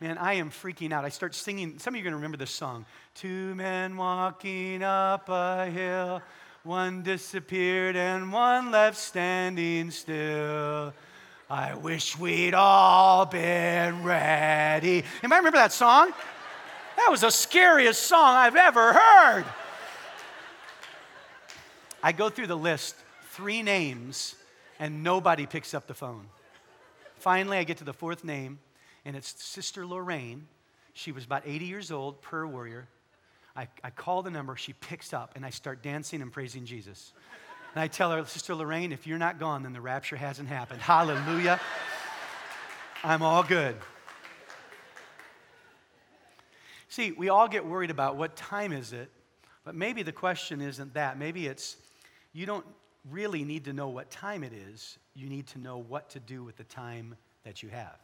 Man, 0.00 0.16
I 0.16 0.34
am 0.34 0.50
freaking 0.50 0.92
out. 0.92 1.04
I 1.04 1.10
start 1.10 1.34
singing. 1.34 1.78
Some 1.78 1.92
of 1.92 1.98
you 1.98 2.02
are 2.02 2.04
going 2.04 2.12
to 2.12 2.16
remember 2.16 2.38
this 2.38 2.50
song. 2.50 2.86
Two 3.14 3.54
men 3.54 3.98
walking 3.98 4.82
up 4.82 5.28
a 5.28 5.66
hill, 5.66 6.22
one 6.62 7.02
disappeared 7.02 7.96
and 7.96 8.32
one 8.32 8.70
left 8.70 8.96
standing 8.96 9.90
still. 9.90 10.94
I 11.50 11.74
wish 11.74 12.18
we'd 12.18 12.54
all 12.54 13.26
been 13.26 14.02
ready. 14.02 15.04
Anybody 15.22 15.38
remember 15.38 15.58
that 15.58 15.72
song? 15.72 16.12
That 17.00 17.10
was 17.10 17.22
the 17.22 17.30
scariest 17.30 18.02
song 18.02 18.36
I've 18.36 18.56
ever 18.56 18.92
heard. 18.92 19.46
I 22.02 22.12
go 22.12 22.28
through 22.28 22.48
the 22.48 22.58
list, 22.58 22.94
three 23.30 23.62
names, 23.62 24.34
and 24.78 25.02
nobody 25.02 25.46
picks 25.46 25.72
up 25.72 25.86
the 25.86 25.94
phone. 25.94 26.26
Finally, 27.16 27.56
I 27.56 27.64
get 27.64 27.78
to 27.78 27.84
the 27.84 27.94
fourth 27.94 28.22
name, 28.22 28.58
and 29.06 29.16
it's 29.16 29.42
Sister 29.42 29.86
Lorraine. 29.86 30.46
She 30.92 31.10
was 31.10 31.24
about 31.24 31.44
80 31.46 31.64
years 31.64 31.90
old, 31.90 32.20
prayer 32.20 32.46
warrior. 32.46 32.86
I, 33.56 33.66
I 33.82 33.88
call 33.88 34.20
the 34.20 34.30
number, 34.30 34.54
she 34.56 34.74
picks 34.74 35.14
up, 35.14 35.32
and 35.36 35.46
I 35.46 35.50
start 35.50 35.82
dancing 35.82 36.20
and 36.20 36.30
praising 36.30 36.66
Jesus. 36.66 37.14
And 37.74 37.80
I 37.82 37.88
tell 37.88 38.10
her, 38.12 38.22
Sister 38.26 38.54
Lorraine, 38.54 38.92
if 38.92 39.06
you're 39.06 39.18
not 39.18 39.38
gone, 39.38 39.62
then 39.62 39.72
the 39.72 39.80
rapture 39.80 40.16
hasn't 40.16 40.50
happened. 40.50 40.82
Hallelujah. 40.82 41.60
I'm 43.02 43.22
all 43.22 43.42
good. 43.42 43.74
See, 46.90 47.12
we 47.12 47.28
all 47.28 47.46
get 47.46 47.64
worried 47.64 47.92
about 47.92 48.16
what 48.16 48.34
time 48.34 48.72
is 48.72 48.92
it, 48.92 49.10
but 49.64 49.76
maybe 49.76 50.02
the 50.02 50.12
question 50.12 50.60
isn't 50.60 50.94
that. 50.94 51.18
Maybe 51.18 51.46
it's 51.46 51.76
you 52.32 52.46
don't 52.46 52.66
really 53.08 53.44
need 53.44 53.64
to 53.66 53.72
know 53.72 53.88
what 53.88 54.10
time 54.10 54.42
it 54.42 54.52
is, 54.52 54.98
you 55.14 55.28
need 55.28 55.46
to 55.48 55.60
know 55.60 55.78
what 55.78 56.10
to 56.10 56.20
do 56.20 56.42
with 56.42 56.56
the 56.56 56.64
time 56.64 57.16
that 57.44 57.62
you 57.62 57.68
have. 57.68 57.96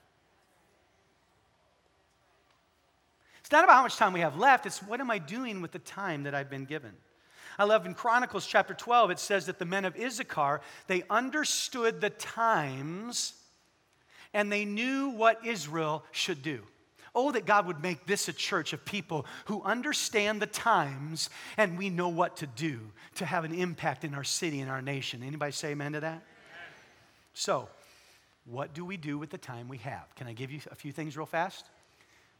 It's 3.40 3.50
not 3.50 3.64
about 3.64 3.74
how 3.74 3.82
much 3.82 3.96
time 3.96 4.12
we 4.12 4.20
have 4.20 4.38
left, 4.38 4.66
it's 4.66 4.80
what 4.80 5.00
am 5.00 5.10
I 5.10 5.18
doing 5.18 5.60
with 5.60 5.72
the 5.72 5.80
time 5.80 6.22
that 6.22 6.34
I've 6.34 6.48
been 6.48 6.64
given. 6.64 6.92
I 7.58 7.64
love 7.64 7.86
in 7.86 7.94
Chronicles 7.94 8.46
chapter 8.46 8.72
12, 8.72 9.10
it 9.10 9.18
says 9.18 9.46
that 9.46 9.58
the 9.58 9.64
men 9.64 9.84
of 9.84 9.96
Issachar, 9.96 10.60
they 10.86 11.02
understood 11.10 12.00
the 12.00 12.10
times 12.10 13.32
and 14.32 14.50
they 14.52 14.64
knew 14.64 15.08
what 15.08 15.44
Israel 15.44 16.04
should 16.12 16.42
do. 16.42 16.62
Oh, 17.18 17.32
that 17.32 17.46
God 17.46 17.66
would 17.66 17.82
make 17.82 18.04
this 18.04 18.28
a 18.28 18.32
church 18.34 18.74
of 18.74 18.84
people 18.84 19.24
who 19.46 19.62
understand 19.62 20.42
the 20.42 20.46
times 20.46 21.30
and 21.56 21.78
we 21.78 21.88
know 21.88 22.08
what 22.08 22.36
to 22.36 22.46
do 22.46 22.78
to 23.14 23.24
have 23.24 23.44
an 23.44 23.54
impact 23.54 24.04
in 24.04 24.14
our 24.14 24.22
city 24.22 24.60
and 24.60 24.70
our 24.70 24.82
nation. 24.82 25.22
Anybody 25.22 25.52
say 25.52 25.70
amen 25.70 25.94
to 25.94 26.00
that? 26.00 26.22
So, 27.32 27.70
what 28.44 28.74
do 28.74 28.84
we 28.84 28.98
do 28.98 29.16
with 29.16 29.30
the 29.30 29.38
time 29.38 29.66
we 29.66 29.78
have? 29.78 30.14
Can 30.14 30.26
I 30.26 30.34
give 30.34 30.50
you 30.50 30.60
a 30.70 30.74
few 30.74 30.92
things 30.92 31.16
real 31.16 31.24
fast? 31.24 31.64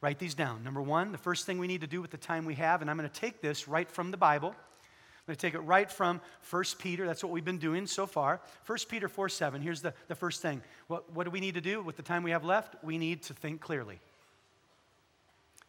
Write 0.03 0.19
these 0.19 0.35
down. 0.35 0.63
Number 0.63 0.83
one, 0.83 1.11
the 1.11 1.19
first 1.19 1.47
thing 1.47 1.59
we 1.59 1.67
need 1.67 1.81
to 1.81 1.87
do 1.87 2.03
with 2.03 2.11
the 2.11 2.19
time 2.19 2.45
we 2.45 2.55
have, 2.57 2.83
and 2.83 2.91
I'm 2.91 2.99
going 2.99 3.09
to 3.09 3.21
take 3.21 3.41
this 3.41 3.67
right 3.67 3.91
from 3.91 4.11
the 4.11 4.19
Bible. 4.19 4.51
I'm 4.51 5.27
going 5.27 5.37
to 5.37 5.41
take 5.41 5.55
it 5.55 5.61
right 5.61 5.91
from 5.91 6.21
1 6.51 6.65
Peter. 6.79 7.07
That's 7.07 7.25
what 7.25 7.33
we've 7.33 7.45
been 7.45 7.59
doing 7.59 7.87
so 7.87 8.05
far. 8.07 8.43
1 8.67 8.79
Peter 8.91 9.09
4 9.09 9.31
7. 9.31 9.63
Here's 9.63 9.81
the, 9.81 9.95
the 10.09 10.15
first 10.15 10.43
thing. 10.43 10.63
What, 10.87 11.11
what 11.15 11.25
do 11.25 11.31
we 11.31 11.41
need 11.41 11.55
to 11.55 11.63
do 11.63 11.83
with 11.83 11.97
the 11.97 12.03
time 12.03 12.23
we 12.23 12.31
have 12.31 12.45
left? 12.45 12.77
We 12.85 12.99
need 12.99 13.23
to 13.25 13.35
think 13.35 13.63
clearly. 13.63 14.01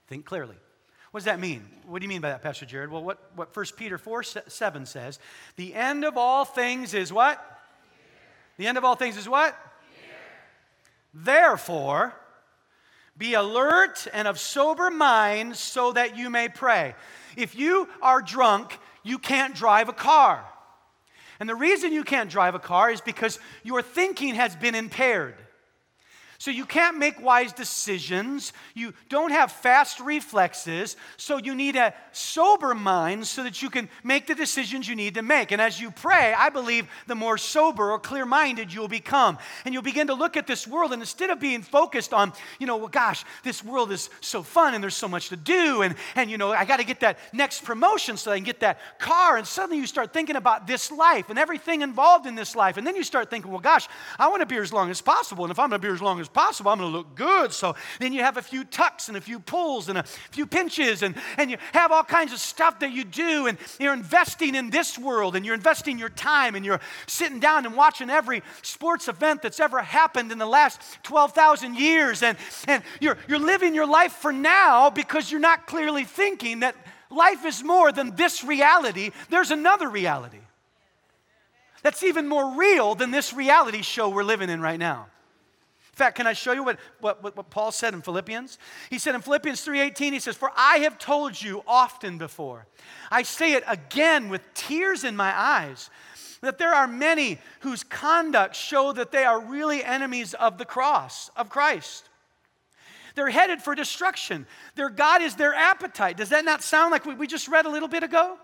Think 0.07 0.25
clearly. 0.25 0.55
What 1.11 1.19
does 1.19 1.25
that 1.25 1.39
mean? 1.39 1.65
What 1.85 1.99
do 1.99 2.05
you 2.05 2.09
mean 2.09 2.21
by 2.21 2.29
that, 2.29 2.41
Pastor 2.41 2.65
Jared? 2.65 2.91
Well, 2.91 3.03
what, 3.03 3.31
what 3.35 3.55
1 3.55 3.65
Peter 3.77 3.97
4 3.97 4.23
7 4.23 4.85
says, 4.85 5.19
the 5.55 5.73
end 5.73 6.03
of 6.03 6.17
all 6.17 6.45
things 6.45 6.93
is 6.93 7.11
what? 7.13 7.43
The 8.57 8.67
end 8.67 8.77
of 8.77 8.83
all 8.83 8.95
things 8.95 9.17
is 9.17 9.27
what? 9.27 9.55
Therefore, 11.13 12.13
be 13.17 13.33
alert 13.33 14.07
and 14.13 14.27
of 14.27 14.39
sober 14.39 14.91
mind 14.91 15.55
so 15.55 15.91
that 15.93 16.17
you 16.17 16.29
may 16.29 16.49
pray. 16.49 16.93
If 17.35 17.55
you 17.55 17.87
are 18.01 18.21
drunk, 18.21 18.77
you 19.03 19.17
can't 19.17 19.55
drive 19.55 19.89
a 19.89 19.93
car. 19.93 20.45
And 21.39 21.47
the 21.47 21.55
reason 21.55 21.93
you 21.93 22.03
can't 22.03 22.29
drive 22.29 22.55
a 22.55 22.59
car 22.59 22.91
is 22.91 23.01
because 23.01 23.39
your 23.63 23.81
thinking 23.81 24.35
has 24.35 24.55
been 24.55 24.75
impaired. 24.75 25.35
So 26.39 26.51
you 26.51 26.65
can't 26.65 26.97
make 26.97 27.19
wise 27.19 27.51
decisions. 27.51 28.53
You 28.75 28.93
don't 29.09 29.31
have 29.31 29.51
fast 29.51 29.99
reflexes. 29.99 30.95
So 31.17 31.37
you 31.37 31.55
need 31.55 31.75
a 31.75 31.95
sober 32.11 32.75
mind 32.75 33.25
so 33.25 33.43
that 33.43 33.63
you 33.63 33.71
can 33.71 33.89
make 34.03 34.27
the 34.27 34.35
decisions 34.35 34.87
you 34.87 34.95
need 34.95 35.15
to 35.15 35.23
make. 35.23 35.51
And 35.51 35.59
as 35.59 35.81
you 35.81 35.89
pray, 35.89 36.35
I 36.37 36.49
believe 36.49 36.87
the 37.07 37.15
more 37.15 37.39
sober 37.39 37.91
or 37.91 37.99
clear 37.99 38.25
minded 38.25 38.71
you'll 38.71 38.87
become. 38.87 39.39
And 39.65 39.73
you'll 39.73 39.81
begin 39.81 40.07
to 40.07 40.13
look 40.13 40.37
at 40.37 40.45
this 40.45 40.67
world. 40.67 40.93
And 40.93 41.01
instead 41.01 41.31
of 41.31 41.39
being 41.39 41.63
focused 41.63 42.13
on, 42.13 42.33
you 42.59 42.67
know, 42.67 42.77
well, 42.77 42.87
gosh, 42.87 43.25
this 43.43 43.63
world 43.63 43.91
is 43.91 44.11
so 44.21 44.43
fun 44.43 44.75
and 44.75 44.83
there's 44.83 44.95
so 44.95 45.07
much 45.07 45.29
to 45.29 45.37
do. 45.37 45.81
And, 45.81 45.95
and 46.15 46.29
you 46.29 46.37
know, 46.37 46.51
I 46.51 46.65
got 46.65 46.77
to 46.77 46.85
get 46.85 46.99
that 46.99 47.17
next 47.33 47.63
promotion 47.63 48.15
so 48.15 48.31
I 48.31 48.37
can 48.37 48.43
get 48.43 48.59
that 48.59 48.79
car. 48.99 49.37
And 49.37 49.47
suddenly 49.47 49.79
you 49.79 49.87
start 49.87 50.13
thinking 50.13 50.35
about 50.35 50.67
this 50.67 50.91
life 50.91 51.31
and 51.31 51.39
everything 51.39 51.81
involved 51.81 52.27
in 52.27 52.35
this 52.35 52.55
life. 52.55 52.77
And 52.77 52.85
then 52.85 52.95
you 52.95 53.03
start 53.03 53.31
thinking, 53.31 53.51
well, 53.51 53.59
gosh, 53.59 53.87
I 54.19 54.27
want 54.27 54.41
to 54.41 54.45
be 54.45 54.57
as 54.57 54.71
long 54.71 54.91
as 54.91 55.01
possible. 55.01 55.43
And 55.45 55.51
if 55.51 55.57
I'm 55.57 55.69
going 55.69 55.81
to 55.81 55.87
be 55.87 55.91
as 55.91 56.01
long 56.01 56.19
as 56.19 56.26
as 56.27 56.33
possible. 56.33 56.71
I'm 56.71 56.79
going 56.79 56.91
to 56.91 56.97
look 56.97 57.15
good. 57.15 57.53
So 57.53 57.75
then 57.99 58.13
you 58.13 58.21
have 58.21 58.37
a 58.37 58.41
few 58.41 58.63
tucks 58.63 59.07
and 59.07 59.17
a 59.17 59.21
few 59.21 59.39
pulls 59.39 59.89
and 59.89 59.97
a 59.97 60.03
few 60.03 60.45
pinches, 60.45 61.01
and, 61.03 61.15
and 61.37 61.49
you 61.49 61.57
have 61.73 61.91
all 61.91 62.03
kinds 62.03 62.33
of 62.33 62.39
stuff 62.39 62.79
that 62.79 62.91
you 62.91 63.03
do. 63.03 63.47
And 63.47 63.57
you're 63.79 63.93
investing 63.93 64.55
in 64.55 64.69
this 64.69 64.97
world, 64.97 65.35
and 65.35 65.45
you're 65.45 65.55
investing 65.55 65.97
your 65.97 66.09
time, 66.09 66.55
and 66.55 66.65
you're 66.65 66.81
sitting 67.07 67.39
down 67.39 67.65
and 67.65 67.75
watching 67.75 68.09
every 68.09 68.43
sports 68.61 69.07
event 69.07 69.41
that's 69.41 69.59
ever 69.59 69.79
happened 69.81 70.31
in 70.31 70.37
the 70.37 70.45
last 70.45 70.81
12,000 71.03 71.75
years. 71.75 72.23
And, 72.23 72.37
and 72.67 72.83
you're, 72.99 73.17
you're 73.27 73.39
living 73.39 73.73
your 73.73 73.87
life 73.87 74.13
for 74.13 74.33
now 74.33 74.89
because 74.89 75.31
you're 75.31 75.39
not 75.39 75.67
clearly 75.67 76.03
thinking 76.03 76.61
that 76.61 76.75
life 77.09 77.45
is 77.45 77.63
more 77.63 77.91
than 77.91 78.15
this 78.15 78.43
reality, 78.43 79.11
there's 79.29 79.51
another 79.51 79.89
reality 79.89 80.39
that's 81.83 82.03
even 82.03 82.27
more 82.27 82.57
real 82.57 82.95
than 82.95 83.11
this 83.11 83.33
reality 83.33 83.81
show 83.81 84.09
we're 84.09 84.23
living 84.23 84.49
in 84.49 84.59
right 84.59 84.79
now. 84.79 85.07
In 85.97 86.05
fact, 86.05 86.17
can 86.17 86.27
I 86.27 86.33
show 86.33 86.51
you 86.51 86.63
what, 86.63 86.77
what, 86.99 87.23
what, 87.23 87.49
Paul 87.49 87.71
said 87.71 87.95
in 87.95 88.03
Philippians? 88.03 88.59
He 88.91 88.99
said 88.99 89.15
in 89.15 89.21
Philippians 89.21 89.65
3:18, 89.65 90.13
he 90.13 90.19
says, 90.19 90.35
For 90.37 90.51
I 90.55 90.77
have 90.81 90.99
told 90.99 91.41
you 91.41 91.63
often 91.65 92.19
before. 92.19 92.67
I 93.09 93.23
say 93.23 93.53
it 93.53 93.63
again 93.65 94.29
with 94.29 94.43
tears 94.53 95.03
in 95.03 95.15
my 95.15 95.35
eyes, 95.35 95.89
that 96.41 96.59
there 96.59 96.71
are 96.71 96.87
many 96.87 97.39
whose 97.61 97.83
conduct 97.83 98.55
show 98.55 98.93
that 98.93 99.11
they 99.11 99.23
are 99.23 99.39
really 99.39 99.83
enemies 99.83 100.35
of 100.35 100.59
the 100.59 100.65
cross 100.65 101.31
of 101.35 101.49
Christ. 101.49 102.07
They're 103.15 103.31
headed 103.31 103.63
for 103.63 103.73
destruction. 103.73 104.45
Their 104.75 104.91
God 104.91 105.23
is 105.23 105.33
their 105.33 105.55
appetite. 105.55 106.15
Does 106.15 106.29
that 106.29 106.45
not 106.45 106.61
sound 106.61 106.91
like 106.91 107.07
what 107.07 107.17
we 107.17 107.25
just 107.25 107.47
read 107.47 107.65
a 107.65 107.69
little 107.69 107.89
bit 107.89 108.03
ago? 108.03 108.37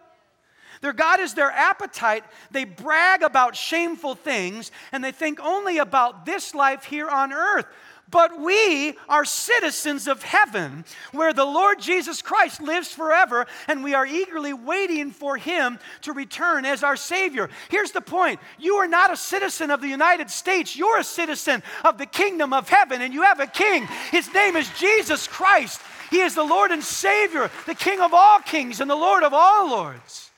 Their 0.83 0.91
God 0.91 1.21
is 1.21 1.33
their 1.33 1.49
appetite. 1.49 2.25
They 2.51 2.65
brag 2.65 3.23
about 3.23 3.55
shameful 3.55 4.15
things 4.15 4.69
and 4.91 5.01
they 5.01 5.13
think 5.13 5.39
only 5.39 5.77
about 5.77 6.25
this 6.25 6.53
life 6.53 6.83
here 6.83 7.07
on 7.07 7.31
earth. 7.31 7.65
But 8.11 8.37
we 8.37 8.97
are 9.07 9.23
citizens 9.23 10.09
of 10.09 10.21
heaven, 10.23 10.83
where 11.13 11.31
the 11.31 11.45
Lord 11.45 11.79
Jesus 11.79 12.21
Christ 12.21 12.61
lives 12.61 12.89
forever, 12.89 13.47
and 13.69 13.81
we 13.81 13.93
are 13.93 14.05
eagerly 14.05 14.51
waiting 14.51 15.09
for 15.09 15.37
him 15.37 15.79
to 16.01 16.11
return 16.11 16.65
as 16.65 16.83
our 16.83 16.97
Savior. 16.97 17.49
Here's 17.69 17.91
the 17.91 18.01
point 18.01 18.41
you 18.59 18.75
are 18.75 18.87
not 18.89 19.11
a 19.11 19.17
citizen 19.17 19.71
of 19.71 19.79
the 19.79 19.87
United 19.87 20.29
States, 20.29 20.75
you're 20.75 20.99
a 20.99 21.03
citizen 21.03 21.63
of 21.85 21.97
the 21.97 22.05
kingdom 22.05 22.51
of 22.51 22.67
heaven, 22.67 23.01
and 23.01 23.13
you 23.13 23.21
have 23.21 23.39
a 23.39 23.47
king. 23.47 23.87
His 24.11 24.31
name 24.33 24.57
is 24.57 24.69
Jesus 24.77 25.27
Christ. 25.27 25.81
He 26.11 26.19
is 26.19 26.35
the 26.35 26.43
Lord 26.43 26.71
and 26.71 26.83
Savior, 26.83 27.49
the 27.65 27.73
King 27.73 28.01
of 28.01 28.13
all 28.13 28.39
kings, 28.41 28.81
and 28.81 28.91
the 28.91 28.95
Lord 28.95 29.23
of 29.23 29.33
all 29.33 29.69
lords. 29.71 30.32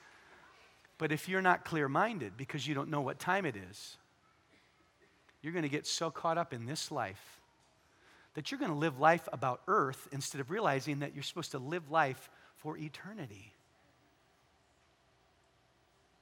But 0.98 1.12
if 1.12 1.28
you're 1.28 1.42
not 1.42 1.66
clear 1.66 1.90
minded 1.90 2.38
because 2.38 2.68
you 2.68 2.74
don't 2.74 2.90
know 2.90 3.02
what 3.02 3.20
time 3.20 3.46
it 3.46 3.56
is, 3.56 3.98
you're 5.42 5.54
going 5.54 5.64
to 5.64 5.70
get 5.70 5.86
so 5.86 6.10
caught 6.10 6.38
up 6.38 6.54
in 6.54 6.66
this 6.66 6.92
life 6.92 7.40
that 8.34 8.52
you're 8.52 8.60
going 8.60 8.72
to 8.72 8.78
live 8.78 9.00
life 9.00 9.28
about 9.32 9.62
earth 9.68 10.08
instead 10.12 10.42
of 10.42 10.52
realizing 10.52 11.00
that 11.00 11.14
you're 11.14 11.24
supposed 11.24 11.52
to 11.52 11.60
live 11.60 11.90
life 11.90 12.30
for 12.58 12.78
eternity. 12.78 13.54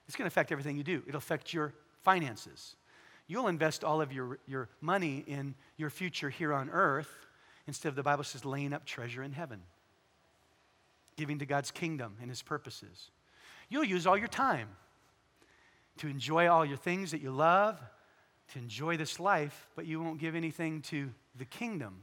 It's 0.08 0.16
going 0.16 0.26
to 0.26 0.34
affect 0.34 0.52
everything 0.52 0.78
you 0.78 0.84
do, 0.84 1.04
it'll 1.08 1.18
affect 1.18 1.54
your 1.54 1.74
finances. 2.04 2.76
You'll 3.26 3.48
invest 3.48 3.86
all 3.86 4.02
of 4.02 4.12
your, 4.12 4.38
your 4.48 4.68
money 4.82 5.24
in 5.26 5.56
your 5.78 5.90
future 5.90 6.30
here 6.30 6.54
on 6.54 6.70
earth 6.70 7.10
instead 7.68 7.88
of 7.88 7.96
the 7.96 8.04
Bible 8.04 8.26
says 8.26 8.44
laying 8.44 8.74
up 8.74 8.86
treasure 8.86 9.24
in 9.24 9.32
heaven, 9.32 9.62
giving 11.16 11.40
to 11.40 11.46
God's 11.46 11.72
kingdom 11.72 12.18
and 12.20 12.30
his 12.30 12.42
purposes. 12.42 13.10
You'll 13.70 13.84
use 13.84 14.08
all 14.08 14.18
your 14.18 14.28
time 14.28 14.70
to 15.98 16.08
enjoy 16.08 16.48
all 16.48 16.66
your 16.66 16.78
things 16.78 17.12
that 17.12 17.22
you 17.22 17.32
love, 17.32 17.82
to 18.54 18.60
enjoy 18.60 18.98
this 18.98 19.20
life, 19.20 19.68
but 19.76 19.86
you 19.86 20.02
won't 20.02 20.20
give 20.20 20.36
anything 20.36 20.82
to 20.84 21.10
the 21.38 21.46
kingdom. 21.46 22.02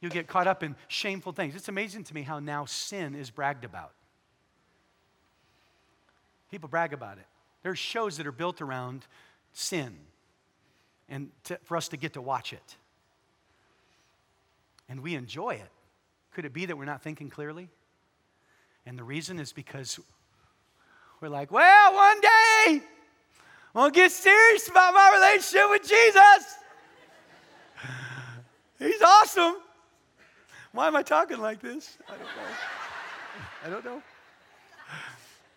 You'll 0.00 0.12
get 0.12 0.26
caught 0.26 0.46
up 0.46 0.62
in 0.62 0.76
shameful 0.86 1.32
things. 1.32 1.54
It's 1.56 1.68
amazing 1.68 2.04
to 2.04 2.14
me 2.14 2.22
how 2.22 2.38
now 2.38 2.64
sin 2.64 3.14
is 3.14 3.30
bragged 3.30 3.64
about. 3.64 3.92
People 6.50 6.68
brag 6.68 6.92
about 6.92 7.18
it. 7.18 7.26
There's 7.62 7.78
shows 7.78 8.16
that 8.16 8.26
are 8.26 8.32
built 8.32 8.60
around 8.60 9.06
sin 9.52 9.96
and 11.08 11.30
to, 11.44 11.58
for 11.64 11.76
us 11.76 11.88
to 11.88 11.96
get 11.96 12.14
to 12.14 12.22
watch 12.22 12.52
it. 12.52 12.76
And 14.88 15.00
we 15.00 15.14
enjoy 15.14 15.50
it. 15.50 15.70
Could 16.32 16.44
it 16.44 16.52
be 16.52 16.66
that 16.66 16.78
we're 16.78 16.84
not 16.84 17.02
thinking 17.02 17.28
clearly? 17.28 17.68
And 18.88 18.98
the 18.98 19.04
reason 19.04 19.38
is 19.38 19.52
because 19.52 20.00
we're 21.20 21.28
like, 21.28 21.52
well, 21.52 21.94
one 21.94 22.20
day 22.22 22.80
I'll 23.74 23.90
get 23.90 24.10
serious 24.10 24.66
about 24.66 24.94
my 24.94 25.12
relationship 25.14 25.68
with 25.68 25.82
Jesus. 25.82 26.56
He's 28.78 29.02
awesome. 29.02 29.56
Why 30.72 30.86
am 30.86 30.96
I 30.96 31.02
talking 31.02 31.38
like 31.38 31.60
this? 31.60 31.98
I 32.08 32.12
don't 32.12 32.20
know. 32.20 32.26
I 33.66 33.68
don't 33.68 33.84
know. 33.84 34.02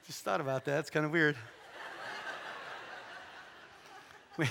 Just 0.07 0.25
thought 0.25 0.41
about 0.41 0.65
that. 0.65 0.81
It's 0.81 0.89
kind 0.89 1.05
of 1.05 1.13
weird. 1.13 1.37
We, 4.37 4.45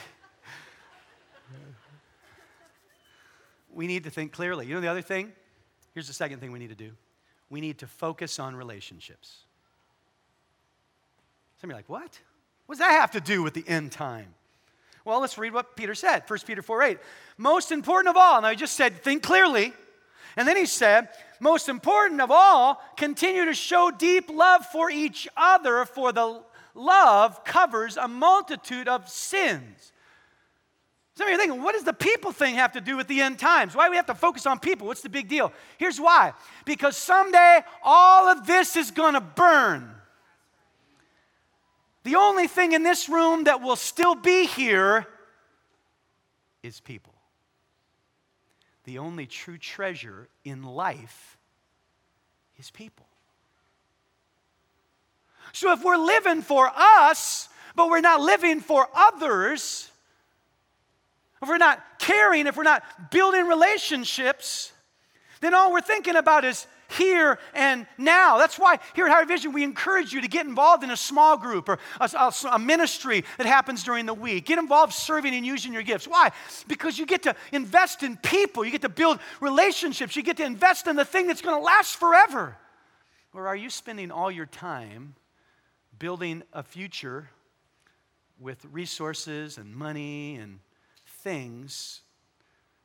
we 3.74 3.86
need 3.86 4.04
to 4.04 4.10
think 4.10 4.32
clearly. 4.32 4.66
You 4.66 4.74
know 4.74 4.80
the 4.80 4.88
other 4.88 5.02
thing? 5.02 5.32
Here's 5.92 6.06
the 6.06 6.14
second 6.14 6.40
thing 6.40 6.50
we 6.50 6.58
need 6.58 6.70
to 6.70 6.74
do 6.74 6.92
we 7.50 7.60
need 7.60 7.78
to 7.78 7.86
focus 7.86 8.38
on 8.38 8.54
relationships. 8.56 9.40
Some 11.60 11.68
of 11.68 11.72
you 11.72 11.74
are 11.74 11.78
like, 11.78 11.88
what? 11.88 12.18
What 12.66 12.78
does 12.78 12.86
that 12.86 13.00
have 13.00 13.10
to 13.10 13.20
do 13.20 13.42
with 13.42 13.52
the 13.52 13.68
end 13.68 13.92
time? 13.92 14.34
Well, 15.04 15.20
let's 15.20 15.36
read 15.36 15.52
what 15.52 15.76
Peter 15.76 15.94
said. 15.94 16.22
1 16.26 16.38
Peter 16.46 16.62
4 16.62 16.82
8. 16.82 16.98
Most 17.36 17.72
important 17.72 18.08
of 18.08 18.16
all, 18.16 18.40
now 18.40 18.50
he 18.50 18.56
just 18.56 18.76
said, 18.76 19.02
think 19.02 19.22
clearly. 19.22 19.72
And 20.36 20.46
then 20.46 20.56
he 20.56 20.66
said, 20.66 21.08
most 21.40 21.68
important 21.68 22.20
of 22.20 22.30
all, 22.30 22.80
continue 22.96 23.44
to 23.46 23.54
show 23.54 23.90
deep 23.90 24.30
love 24.30 24.64
for 24.66 24.90
each 24.90 25.26
other, 25.36 25.84
for 25.84 26.12
the 26.12 26.42
love 26.74 27.44
covers 27.44 27.96
a 27.96 28.06
multitude 28.06 28.86
of 28.86 29.08
sins. 29.08 29.92
Some 31.16 31.26
of 31.26 31.30
you 31.30 31.36
are 31.36 31.38
thinking, 31.38 31.62
what 31.62 31.74
does 31.74 31.84
the 31.84 31.92
people 31.92 32.32
thing 32.32 32.54
have 32.54 32.72
to 32.72 32.80
do 32.80 32.96
with 32.96 33.08
the 33.08 33.20
end 33.20 33.38
times? 33.38 33.74
Why 33.74 33.86
do 33.86 33.90
we 33.90 33.96
have 33.96 34.06
to 34.06 34.14
focus 34.14 34.46
on 34.46 34.58
people? 34.58 34.86
What's 34.86 35.02
the 35.02 35.08
big 35.08 35.28
deal? 35.28 35.52
Here's 35.76 36.00
why 36.00 36.32
because 36.64 36.96
someday 36.96 37.60
all 37.82 38.28
of 38.28 38.46
this 38.46 38.76
is 38.76 38.90
going 38.90 39.14
to 39.14 39.20
burn. 39.20 39.90
The 42.04 42.16
only 42.16 42.46
thing 42.46 42.72
in 42.72 42.82
this 42.82 43.08
room 43.08 43.44
that 43.44 43.60
will 43.60 43.76
still 43.76 44.14
be 44.14 44.46
here 44.46 45.06
is 46.62 46.80
people. 46.80 47.12
The 48.84 48.98
only 48.98 49.26
true 49.26 49.58
treasure 49.58 50.28
in 50.44 50.62
life 50.62 51.36
is 52.58 52.70
people. 52.70 53.06
So 55.52 55.72
if 55.72 55.84
we're 55.84 55.96
living 55.96 56.42
for 56.42 56.70
us, 56.74 57.48
but 57.74 57.88
we're 57.88 58.00
not 58.00 58.20
living 58.20 58.60
for 58.60 58.88
others, 58.94 59.89
if 61.42 61.48
we're 61.48 61.58
not 61.58 61.82
caring, 61.98 62.46
if 62.46 62.56
we're 62.56 62.62
not 62.62 63.10
building 63.10 63.46
relationships, 63.46 64.72
then 65.40 65.54
all 65.54 65.72
we're 65.72 65.80
thinking 65.80 66.16
about 66.16 66.44
is 66.44 66.66
here 66.98 67.38
and 67.54 67.86
now. 67.96 68.38
That's 68.38 68.58
why 68.58 68.78
here 68.94 69.06
at 69.06 69.12
Higher 69.12 69.24
Vision, 69.24 69.52
we 69.52 69.62
encourage 69.64 70.12
you 70.12 70.20
to 70.20 70.28
get 70.28 70.46
involved 70.46 70.84
in 70.84 70.90
a 70.90 70.96
small 70.96 71.36
group 71.36 71.68
or 71.68 71.78
a, 72.00 72.10
a, 72.14 72.32
a, 72.52 72.58
ministry 72.58 73.24
that 73.38 73.46
happens 73.46 73.84
during 73.84 74.06
the 74.06 74.14
week. 74.14 74.46
Get 74.46 74.58
involved 74.58 74.92
serving 74.92 75.34
and 75.34 75.46
using 75.46 75.72
your 75.72 75.82
gifts. 75.82 76.06
Why? 76.06 76.30
Because 76.68 76.98
you 76.98 77.06
get 77.06 77.22
to 77.22 77.34
invest 77.52 78.02
in 78.02 78.16
people, 78.16 78.64
you 78.64 78.70
get 78.70 78.82
to 78.82 78.88
build 78.88 79.20
relationships, 79.40 80.16
you 80.16 80.22
get 80.22 80.36
to 80.38 80.44
invest 80.44 80.86
in 80.86 80.96
the 80.96 81.04
thing 81.04 81.26
that's 81.26 81.42
going 81.42 81.56
to 81.56 81.64
last 81.64 81.96
forever. 81.96 82.56
Or 83.32 83.46
are 83.46 83.56
you 83.56 83.70
spending 83.70 84.10
all 84.10 84.30
your 84.30 84.46
time 84.46 85.14
building 85.98 86.42
a 86.52 86.62
future 86.62 87.30
with 88.38 88.64
resources 88.72 89.58
and 89.58 89.74
money 89.74 90.36
and 90.36 90.58
things, 91.22 92.00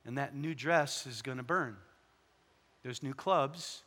and 0.06 0.18
that 0.18 0.36
new 0.36 0.54
dress 0.54 1.08
is 1.08 1.22
going 1.22 1.38
to 1.38 1.44
burn? 1.44 1.78
There's 2.84 3.02
new 3.02 3.14
clubs, 3.14 3.82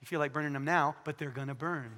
you 0.00 0.06
feel 0.06 0.20
like 0.20 0.34
burning 0.34 0.52
them 0.52 0.66
now, 0.66 0.94
but 1.04 1.16
they're 1.16 1.30
going 1.30 1.48
to 1.48 1.54
burn. 1.54 1.90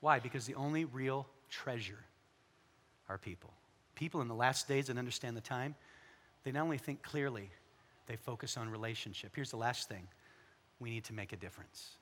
Why? 0.00 0.18
Because 0.18 0.46
the 0.46 0.54
only 0.54 0.86
real 0.86 1.26
treasure 1.50 1.98
are 3.08 3.18
people. 3.18 3.52
People 3.94 4.22
in 4.22 4.28
the 4.28 4.34
last 4.34 4.66
days 4.66 4.86
that 4.86 4.96
understand 4.96 5.36
the 5.36 5.42
time, 5.42 5.74
they 6.44 6.52
not 6.52 6.62
only 6.62 6.78
think 6.78 7.02
clearly, 7.02 7.50
they 8.06 8.16
focus 8.16 8.56
on 8.56 8.70
relationship. 8.70 9.32
Here's 9.34 9.50
the 9.50 9.58
last 9.58 9.88
thing 9.88 10.08
we 10.80 10.90
need 10.90 11.04
to 11.04 11.12
make 11.12 11.32
a 11.32 11.36
difference. 11.36 11.96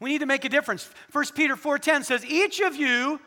We 0.00 0.10
need 0.10 0.20
to 0.20 0.26
make 0.26 0.46
a 0.46 0.48
difference. 0.48 0.90
1 1.12 1.34
Peter 1.34 1.56
4:10 1.56 2.04
says, 2.04 2.24
"Each 2.24 2.60
of 2.60 2.74
you 2.74 3.20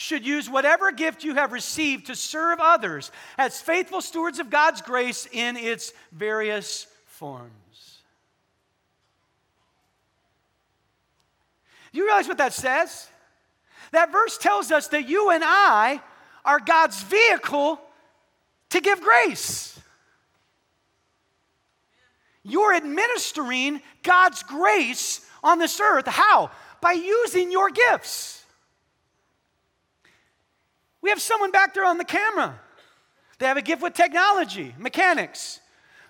should 0.00 0.24
use 0.24 0.48
whatever 0.48 0.90
gift 0.92 1.24
you 1.24 1.34
have 1.34 1.52
received 1.52 2.06
to 2.06 2.14
serve 2.14 2.58
others 2.58 3.12
as 3.36 3.60
faithful 3.60 4.00
stewards 4.00 4.38
of 4.38 4.48
God's 4.48 4.80
grace 4.80 5.28
in 5.30 5.58
its 5.58 5.92
various 6.10 6.86
forms. 7.04 7.98
Do 11.92 11.98
you 11.98 12.06
realize 12.06 12.28
what 12.28 12.38
that 12.38 12.54
says? 12.54 13.08
That 13.92 14.10
verse 14.10 14.38
tells 14.38 14.72
us 14.72 14.88
that 14.88 15.06
you 15.06 15.30
and 15.30 15.42
I 15.44 16.00
are 16.46 16.60
God's 16.60 17.02
vehicle 17.02 17.78
to 18.70 18.80
give 18.80 19.02
grace. 19.02 19.78
You're 22.42 22.72
administering 22.72 23.82
God's 24.02 24.42
grace 24.44 25.26
on 25.42 25.58
this 25.58 25.78
earth. 25.78 26.06
How? 26.06 26.50
By 26.80 26.92
using 26.92 27.52
your 27.52 27.68
gifts. 27.68 28.39
We 31.02 31.10
have 31.10 31.20
someone 31.20 31.50
back 31.50 31.74
there 31.74 31.84
on 31.84 31.98
the 31.98 32.04
camera. 32.04 32.58
They 33.38 33.46
have 33.46 33.56
a 33.56 33.62
gift 33.62 33.82
with 33.82 33.94
technology, 33.94 34.74
mechanics. 34.78 35.59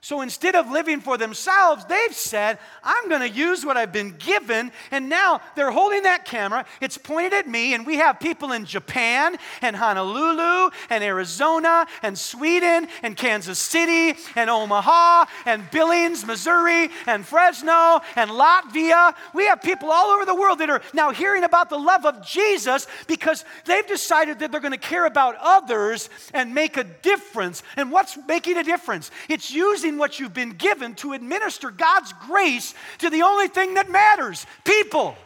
So 0.03 0.23
instead 0.23 0.55
of 0.55 0.71
living 0.71 1.01
for 1.01 1.19
themselves, 1.19 1.85
they've 1.85 2.15
said, 2.15 2.59
I'm 2.83 3.11
going 3.11 3.21
to 3.21 3.29
use 3.29 3.67
what 3.67 3.77
I've 3.77 3.93
been 3.93 4.17
given. 4.17 4.73
And 4.91 5.11
now 5.11 5.43
they're 5.57 5.71
holding 5.71 6.05
that 6.05 6.25
camera. 6.25 6.65
It's 6.81 6.97
pointed 6.97 7.35
at 7.35 7.47
me. 7.47 7.75
And 7.75 7.87
we 7.87 7.97
have 7.97 8.19
people 8.19 8.53
in 8.53 8.65
Japan 8.65 9.37
and 9.61 9.77
Honolulu 9.77 10.71
and 10.89 11.05
Arizona 11.05 11.87
and 12.03 12.19
Sweden 12.19 12.89
and 13.03 13.15
Kansas 13.15 13.59
City 13.59 14.19
and 14.37 14.49
Omaha 14.49 15.27
and 15.45 15.71
Billings, 15.71 16.25
Missouri 16.25 16.89
and 17.07 17.27
Fresno 17.27 18.01
and 18.17 18.31
Latvia. 18.31 19.15
We 19.35 19.45
have 19.47 19.61
people 19.61 19.91
all 19.91 20.13
over 20.13 20.25
the 20.25 20.35
world 20.35 20.61
that 20.61 20.71
are 20.71 20.81
now 20.95 21.11
hearing 21.11 21.45
about 21.45 21.69
the 21.69 21.79
love 21.79 22.07
of 22.07 22.27
Jesus 22.27 22.87
because 23.07 23.45
they've 23.67 23.87
decided 23.87 24.39
that 24.39 24.51
they're 24.51 24.61
going 24.63 24.73
to 24.73 24.79
care 24.79 25.05
about 25.05 25.37
others 25.39 26.09
and 26.33 26.55
make 26.55 26.79
a 26.79 26.85
difference. 26.85 27.63
And 27.77 27.93
what's 27.93 28.17
making 28.27 28.57
a 28.57 28.65
difference? 28.65 29.11
It's 29.29 29.53
using 29.53 29.90
using 29.91 29.99
what 29.99 30.21
you've 30.21 30.35
been 30.35 30.51
given 30.51 30.95
to 30.97 31.13
administer 31.13 31.71
God's 31.71 32.13
grace 32.27 32.75
to 32.99 33.11
the 33.11 33.23
only 33.23 33.49
thing 33.49 33.75
that 33.75 33.91
matters 33.91 34.47
people. 34.65 35.17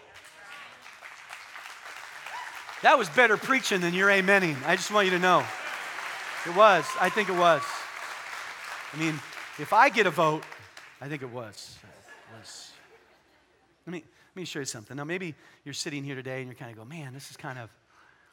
That 2.83 2.99
was 2.99 3.09
better 3.11 3.37
preaching 3.37 3.81
than 3.81 3.95
your 3.95 4.09
amening. 4.09 4.57
I 4.67 4.77
just 4.77 4.91
want 4.91 5.07
you 5.07 5.13
to 5.13 5.19
know. 5.19 5.45
It 6.47 6.55
was. 6.55 6.85
I 7.01 7.09
think 7.09 7.29
it 7.29 7.37
was. 7.37 7.63
I 8.93 8.99
mean, 8.99 9.15
if 9.59 9.73
I 9.73 9.89
get 9.89 10.07
a 10.07 10.11
vote, 10.11 10.43
I 11.01 11.09
think 11.09 11.23
it 11.23 11.31
was. 11.31 11.79
It 11.83 12.39
was. 12.39 12.73
Let 13.87 13.93
me, 13.93 14.05
let 14.35 14.41
me 14.41 14.45
show 14.45 14.59
you 14.59 14.67
something. 14.67 14.97
Now, 14.97 15.05
maybe 15.05 15.35
you're 15.65 15.75
sitting 15.75 16.05
here 16.05 16.15
today 16.15 16.39
and 16.39 16.47
you're 16.47 16.55
kind 16.55 16.71
of 16.71 16.77
go, 16.77 16.85
man, 16.85 17.15
this 17.15 17.31
is 17.31 17.37
kind 17.37 17.59
of 17.59 17.71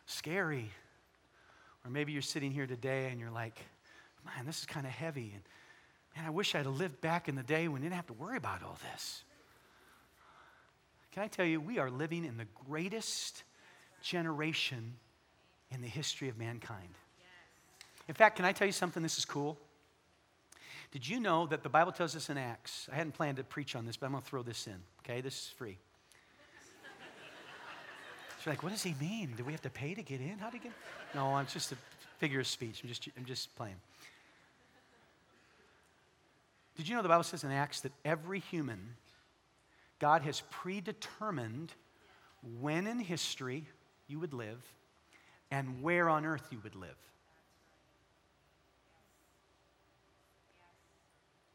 scary. 0.06 0.70
Or 1.86 1.92
maybe 1.92 2.12
you're 2.12 2.22
sitting 2.22 2.52
here 2.52 2.68
today 2.68 3.10
and 3.10 3.20
you're 3.20 3.32
like, 3.32 3.58
man, 4.26 4.46
this 4.46 4.60
is 4.60 4.66
kind 4.66 4.86
of 4.86 4.92
heavy. 4.92 5.32
And 5.34 5.44
man, 6.16 6.26
I 6.26 6.30
wish 6.30 6.56
I'd 6.56 6.66
have 6.66 6.78
lived 6.78 7.02
back 7.02 7.28
in 7.28 7.36
the 7.36 7.44
day 7.44 7.68
when 7.68 7.82
we 7.82 7.86
didn't 7.86 7.96
have 7.96 8.08
to 8.08 8.14
worry 8.14 8.38
about 8.38 8.64
all 8.64 8.78
this. 8.92 9.24
Can 11.12 11.24
I 11.24 11.28
tell 11.28 11.46
you, 11.46 11.60
we 11.60 11.78
are 11.78 11.90
living 11.90 12.24
in 12.24 12.38
the 12.38 12.48
greatest 12.68 13.44
generation 14.02 14.94
in 15.70 15.82
the 15.82 15.88
history 15.88 16.30
of 16.30 16.38
mankind. 16.38 16.90
In 18.08 18.16
fact, 18.16 18.36
can 18.38 18.46
I 18.46 18.52
tell 18.52 18.68
you 18.68 18.74
something? 18.74 19.04
This 19.04 19.18
is 19.18 19.26
cool. 19.26 19.58
Did 20.92 21.08
you 21.08 21.20
know 21.20 21.46
that 21.48 21.64
the 21.64 21.70
Bible 21.70 21.92
tells 21.92 22.16
us 22.16 22.30
in 22.30 22.38
Acts? 22.38 22.90
I 22.92 22.96
hadn't 22.96 23.14
planned 23.14 23.38
to 23.38 23.44
preach 23.44 23.76
on 23.76 23.86
this, 23.86 23.96
but 23.96 24.08
I'm 24.08 24.12
going 24.12 24.24
to 24.24 24.30
throw 24.30 24.44
this 24.44 24.68
in. 24.68 24.76
Okay, 25.00 25.22
this 25.22 25.34
is 25.34 25.48
free. 25.50 25.78
She's 28.38 28.48
like, 28.48 28.64
what 28.64 28.72
does 28.72 28.82
he 28.82 28.96
mean? 29.00 29.34
Do 29.38 29.44
we 29.44 29.52
have 29.52 29.62
to 29.62 29.70
pay 29.70 29.94
to 29.94 30.02
get 30.02 30.20
in? 30.20 30.40
How 30.40 30.50
to 30.50 30.58
get? 30.58 30.72
No, 31.14 31.28
I'm 31.36 31.46
just 31.46 31.72
a 31.72 31.78
figure 32.18 32.40
of 32.40 32.48
speech. 32.48 32.82
I'm 32.84 32.90
just, 32.90 33.08
I'm 33.16 33.24
just 33.26 33.56
playing. 33.56 33.76
Did 36.82 36.90
you 36.90 36.96
know 36.96 37.04
the 37.04 37.10
Bible 37.10 37.24
says 37.24 37.44
in 37.44 37.52
Acts 37.52 37.82
that 37.82 37.92
every 38.04 38.40
human, 38.40 38.96
God 40.00 40.24
has 40.24 40.42
predetermined 40.50 41.72
when 42.60 42.88
in 42.88 42.98
history 42.98 43.68
you 44.08 44.20
would 44.20 44.34
live 44.34 44.66
and 45.52 45.84
where 45.84 46.10
on 46.10 46.26
earth 46.26 46.48
you 46.50 46.58
would 46.64 46.74
live? 46.74 46.98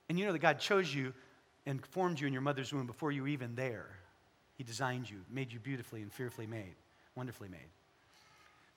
And 0.08 0.16
you 0.16 0.26
know 0.26 0.30
that 0.30 0.38
God 0.38 0.60
chose 0.60 0.94
you 0.94 1.12
and 1.66 1.84
formed 1.84 2.20
you 2.20 2.28
in 2.28 2.32
your 2.32 2.40
mother's 2.40 2.72
womb 2.72 2.86
before 2.86 3.10
you 3.10 3.22
were 3.22 3.28
even 3.28 3.56
there. 3.56 3.98
He 4.54 4.62
designed 4.62 5.10
you, 5.10 5.16
made 5.28 5.52
you 5.52 5.58
beautifully 5.58 6.02
and 6.02 6.12
fearfully 6.12 6.46
made, 6.46 6.76
wonderfully 7.16 7.48
made. 7.48 7.72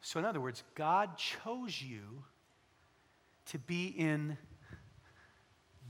So, 0.02 0.18
in 0.18 0.26
other 0.26 0.42
words, 0.42 0.64
God 0.74 1.16
chose 1.16 1.80
you 1.80 2.24
to 3.52 3.60
be 3.60 3.90
in 3.90 4.36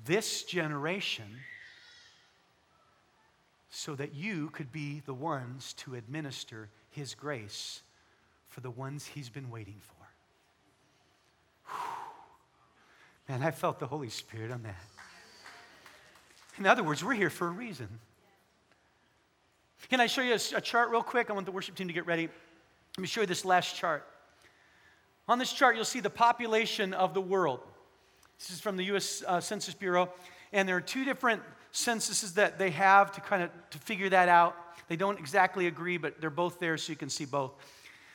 this 0.09 0.43
generation 0.43 1.27
so 3.69 3.93
that 3.93 4.15
you 4.15 4.49
could 4.49 4.71
be 4.71 5.03
the 5.05 5.13
ones 5.13 5.73
to 5.73 5.93
administer 5.93 6.67
His 6.89 7.13
grace 7.13 7.83
for 8.47 8.61
the 8.61 8.71
ones 8.71 9.05
He's 9.05 9.29
been 9.29 9.51
waiting 9.51 9.79
for. 9.79 9.93
Man, 13.29 13.43
I 13.43 13.51
felt 13.51 13.77
the 13.77 13.85
Holy 13.85 14.09
Spirit 14.09 14.49
on 14.49 14.63
that. 14.63 14.83
In 16.57 16.65
other 16.65 16.81
words, 16.83 17.03
we're 17.03 17.13
here 17.13 17.29
for 17.29 17.47
a 17.47 17.51
reason. 17.51 17.87
Can 19.91 19.99
I 20.01 20.07
show 20.07 20.23
you 20.23 20.33
a, 20.33 20.39
a, 20.57 20.61
chart 20.61 20.89
real 20.89 21.03
quick? 21.03 21.29
I 21.29 21.33
want 21.33 21.45
the 21.45 21.51
worship 21.51 21.75
team 21.75 21.87
to 21.87 21.93
get 21.93 22.07
ready. 22.07 22.29
Let 22.97 23.01
me 23.01 23.07
show 23.07 23.21
you 23.21 23.27
this 23.27 23.45
last 23.45 23.75
chart. 23.75 24.07
On 25.27 25.37
this 25.37 25.53
chart, 25.53 25.75
you'll 25.75 25.85
see 25.85 25.99
the 25.99 26.09
population 26.09 26.95
of 26.95 27.13
the 27.13 27.21
world. 27.21 27.59
This 28.39 28.51
is 28.51 28.61
from 28.61 28.77
the 28.77 28.85
U.S. 28.85 29.21
Uh, 29.27 29.41
Census 29.41 29.73
Bureau, 29.73 30.09
and 30.53 30.67
there 30.67 30.77
are 30.77 30.81
two 30.81 31.03
different 31.03 31.41
censuses 31.71 32.33
that 32.35 32.57
they 32.57 32.69
have 32.71 33.11
to 33.11 33.21
kind 33.21 33.43
of 33.43 33.49
to 33.71 33.77
figure 33.79 34.09
that 34.09 34.29
out. 34.29 34.55
They 34.87 34.95
don't 34.95 35.19
exactly 35.19 35.67
agree, 35.67 35.97
but 35.97 36.21
they're 36.21 36.29
both 36.29 36.57
there, 36.57 36.77
so 36.77 36.91
you 36.91 36.95
can 36.95 37.09
see 37.09 37.25
both. 37.25 37.51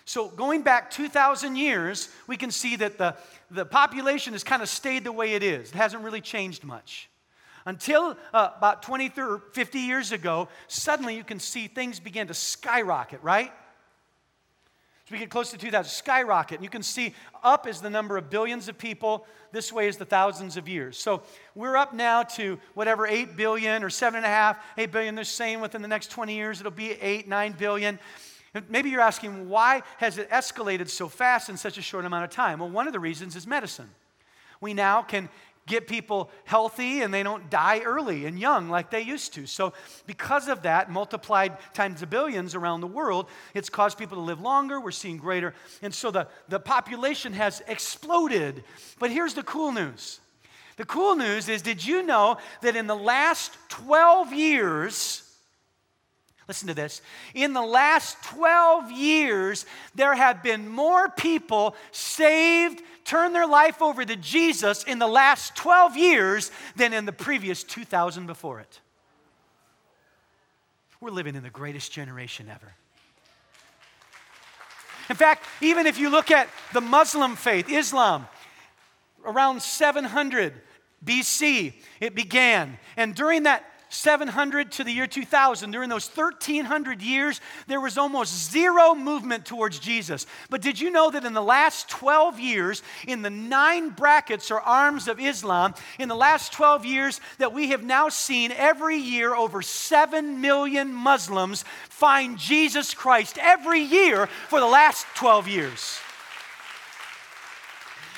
So 0.06 0.28
going 0.28 0.62
back 0.62 0.90
2,000 0.90 1.56
years, 1.56 2.08
we 2.26 2.36
can 2.36 2.50
see 2.50 2.76
that 2.76 2.98
the, 2.98 3.16
the 3.50 3.64
population 3.64 4.32
has 4.32 4.44
kind 4.44 4.62
of 4.62 4.68
stayed 4.68 5.04
the 5.04 5.12
way 5.12 5.34
it 5.34 5.42
is. 5.42 5.70
It 5.70 5.76
hasn't 5.76 6.02
really 6.02 6.20
changed 6.20 6.64
much. 6.64 7.08
Until 7.66 8.16
uh, 8.32 8.50
about 8.56 8.82
20 8.82 9.12
or 9.18 9.42
50 9.52 9.78
years 9.78 10.12
ago, 10.12 10.48
suddenly 10.68 11.16
you 11.16 11.24
can 11.24 11.38
see 11.38 11.66
things 11.66 12.00
begin 12.00 12.26
to 12.26 12.34
skyrocket, 12.34 13.22
right? 13.22 13.52
As 15.06 15.12
we 15.12 15.18
get 15.18 15.28
close 15.28 15.50
to 15.50 15.58
2000, 15.58 15.90
skyrocket. 15.90 16.56
And 16.56 16.64
you 16.64 16.70
can 16.70 16.82
see 16.82 17.14
up 17.42 17.66
is 17.66 17.82
the 17.82 17.90
number 17.90 18.16
of 18.16 18.30
billions 18.30 18.68
of 18.68 18.78
people, 18.78 19.26
this 19.52 19.70
way 19.70 19.86
is 19.86 19.98
the 19.98 20.06
thousands 20.06 20.56
of 20.56 20.66
years. 20.66 20.96
So 20.96 21.22
we're 21.54 21.76
up 21.76 21.92
now 21.92 22.22
to 22.22 22.58
whatever, 22.72 23.06
8 23.06 23.36
billion 23.36 23.82
or 23.82 23.90
7.5, 23.90 24.56
8 24.78 24.92
billion. 24.92 25.14
They're 25.14 25.24
saying 25.24 25.60
within 25.60 25.82
the 25.82 25.88
next 25.88 26.10
20 26.10 26.34
years 26.34 26.58
it'll 26.58 26.72
be 26.72 26.92
8, 26.92 27.28
9 27.28 27.52
billion. 27.58 27.98
Maybe 28.70 28.88
you're 28.88 29.00
asking, 29.00 29.48
why 29.48 29.82
has 29.98 30.16
it 30.16 30.30
escalated 30.30 30.88
so 30.88 31.08
fast 31.08 31.48
in 31.50 31.56
such 31.56 31.76
a 31.76 31.82
short 31.82 32.04
amount 32.04 32.24
of 32.24 32.30
time? 32.30 32.60
Well, 32.60 32.70
one 32.70 32.86
of 32.86 32.92
the 32.92 33.00
reasons 33.00 33.36
is 33.36 33.46
medicine. 33.46 33.90
We 34.60 34.72
now 34.72 35.02
can 35.02 35.28
get 35.66 35.86
people 35.88 36.30
healthy 36.44 37.02
and 37.02 37.12
they 37.12 37.22
don't 37.22 37.48
die 37.50 37.80
early 37.80 38.26
and 38.26 38.38
young 38.38 38.68
like 38.68 38.90
they 38.90 39.00
used 39.00 39.34
to. 39.34 39.46
So, 39.46 39.72
because 40.06 40.48
of 40.48 40.62
that, 40.62 40.90
multiplied 40.90 41.56
times 41.72 42.00
the 42.00 42.06
billions 42.06 42.54
around 42.54 42.80
the 42.80 42.86
world, 42.86 43.28
it's 43.54 43.70
caused 43.70 43.98
people 43.98 44.18
to 44.18 44.22
live 44.22 44.40
longer. 44.40 44.80
We're 44.80 44.90
seeing 44.90 45.16
greater. 45.16 45.54
And 45.82 45.94
so 45.94 46.10
the, 46.10 46.28
the 46.48 46.60
population 46.60 47.32
has 47.32 47.62
exploded. 47.66 48.64
But 48.98 49.10
here's 49.10 49.34
the 49.34 49.42
cool 49.42 49.72
news 49.72 50.20
the 50.76 50.84
cool 50.84 51.14
news 51.14 51.48
is 51.48 51.62
did 51.62 51.84
you 51.84 52.02
know 52.02 52.38
that 52.62 52.76
in 52.76 52.86
the 52.86 52.96
last 52.96 53.56
12 53.68 54.32
years, 54.32 55.24
Listen 56.46 56.68
to 56.68 56.74
this. 56.74 57.00
In 57.32 57.54
the 57.54 57.62
last 57.62 58.22
12 58.24 58.92
years, 58.92 59.64
there 59.94 60.14
have 60.14 60.42
been 60.42 60.68
more 60.68 61.08
people 61.08 61.74
saved, 61.90 62.82
turn 63.04 63.32
their 63.32 63.46
life 63.46 63.82
over 63.82 64.04
to 64.04 64.16
Jesus 64.16 64.84
in 64.84 64.98
the 64.98 65.06
last 65.06 65.54
12 65.56 65.96
years 65.96 66.50
than 66.76 66.92
in 66.92 67.04
the 67.04 67.12
previous 67.12 67.62
2,000 67.62 68.26
before 68.26 68.60
it. 68.60 68.80
We're 71.00 71.10
living 71.10 71.34
in 71.34 71.42
the 71.42 71.50
greatest 71.50 71.92
generation 71.92 72.48
ever. 72.50 72.72
In 75.10 75.16
fact, 75.16 75.44
even 75.60 75.86
if 75.86 75.98
you 75.98 76.08
look 76.08 76.30
at 76.30 76.48
the 76.72 76.80
Muslim 76.80 77.36
faith, 77.36 77.68
Islam, 77.68 78.26
around 79.24 79.60
700 79.60 80.54
BC, 81.04 81.74
it 82.00 82.14
began. 82.14 82.78
And 82.96 83.14
during 83.14 83.42
that 83.42 83.64
700 83.94 84.72
to 84.72 84.84
the 84.84 84.92
year 84.92 85.06
2000, 85.06 85.70
during 85.70 85.88
those 85.88 86.08
1300 86.08 87.00
years, 87.00 87.40
there 87.66 87.80
was 87.80 87.96
almost 87.96 88.50
zero 88.50 88.94
movement 88.94 89.46
towards 89.46 89.78
Jesus. 89.78 90.26
But 90.50 90.62
did 90.62 90.80
you 90.80 90.90
know 90.90 91.10
that 91.10 91.24
in 91.24 91.32
the 91.32 91.42
last 91.42 91.88
12 91.88 92.40
years, 92.40 92.82
in 93.06 93.22
the 93.22 93.30
nine 93.30 93.90
brackets 93.90 94.50
or 94.50 94.60
arms 94.60 95.08
of 95.08 95.20
Islam, 95.20 95.74
in 95.98 96.08
the 96.08 96.16
last 96.16 96.52
12 96.52 96.84
years, 96.84 97.20
that 97.38 97.52
we 97.52 97.68
have 97.68 97.84
now 97.84 98.08
seen 98.08 98.52
every 98.52 98.96
year 98.96 99.34
over 99.34 99.62
7 99.62 100.40
million 100.40 100.92
Muslims 100.92 101.64
find 101.88 102.38
Jesus 102.38 102.94
Christ 102.94 103.38
every 103.40 103.80
year 103.80 104.26
for 104.48 104.60
the 104.60 104.66
last 104.66 105.06
12 105.14 105.48
years? 105.48 105.98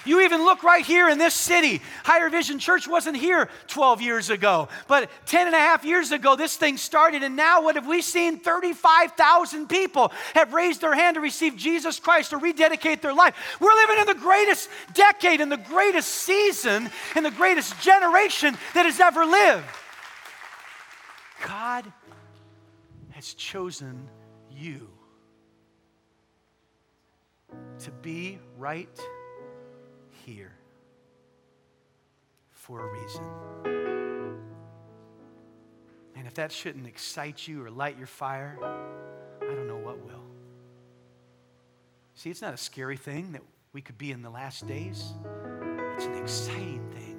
You 0.07 0.23
even 0.23 0.45
look 0.45 0.63
right 0.63 0.85
here 0.85 1.09
in 1.09 1.19
this 1.19 1.35
city. 1.35 1.83
Higher 2.05 2.31
Vision 2.31 2.59
Church 2.59 2.87
wasn't 2.87 3.17
here 3.17 3.49
12 3.67 4.01
years 4.01 4.31
ago, 4.31 4.69
but 4.87 5.11
10 5.27 5.47
and 5.47 5.55
a 5.55 5.59
half 5.59 5.85
years 5.85 6.13
ago, 6.13 6.37
this 6.37 6.57
thing 6.57 6.77
started. 6.77 7.23
And 7.23 7.37
now, 7.37 7.63
what 7.63 7.75
have 7.75 7.87
we 7.87 8.01
seen? 8.03 8.39
35,000 8.39 9.69
people 9.69 10.13
have 10.35 10.53
raised 10.53 10.81
their 10.81 10.95
hand 10.95 11.17
to 11.17 11.21
receive 11.21 11.57
Jesus 11.57 11.99
Christ 11.99 12.33
or 12.33 12.39
rededicate 12.39 13.03
their 13.03 13.15
life. 13.15 13.35
We're 13.61 13.75
living 13.75 13.99
in 13.99 14.07
the 14.07 14.15
greatest 14.15 14.69
decade, 14.95 15.41
in 15.41 15.49
the 15.49 15.57
greatest 15.57 16.09
season, 16.09 16.91
in 17.17 17.25
the 17.25 17.31
greatest 17.31 17.81
generation 17.81 18.57
that 18.75 18.87
has 18.87 19.01
ever 19.01 19.25
lived. 19.25 19.67
God 21.45 21.93
has 23.11 23.35
chosen 23.35 24.09
you 24.51 24.89
to 27.81 27.91
be 27.91 28.39
right 28.57 28.89
here 30.27 30.53
for 32.51 32.89
a 32.89 33.01
reason. 33.01 33.23
And 36.17 36.27
if 36.27 36.35
that 36.35 36.51
shouldn't 36.51 36.87
excite 36.87 37.47
you 37.47 37.65
or 37.65 37.71
light 37.71 37.97
your 37.97 38.09
fire, 38.09 38.59
I 38.61 39.55
don't 39.55 39.69
know 39.69 39.77
what 39.77 40.05
will. 40.05 40.25
See, 42.17 42.29
it's 42.29 42.43
not 42.43 42.55
a 42.55 42.57
scary 42.57 42.97
thing 42.97 43.33
that 43.33 43.43
we 43.73 43.81
could 43.81 43.99
be 43.99 44.11
in 44.11 44.23
the 44.23 44.31
last 44.31 44.67
days, 44.67 45.13
it's 45.95 46.07
an 46.07 46.19
exciting 46.19 46.91
thing. 46.91 47.19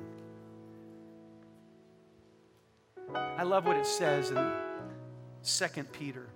I 3.16 3.44
love 3.44 3.66
what 3.66 3.78
it 3.78 3.86
says 3.86 4.32
in 4.32 4.52
2 5.44 5.84
Peter. 5.94 6.28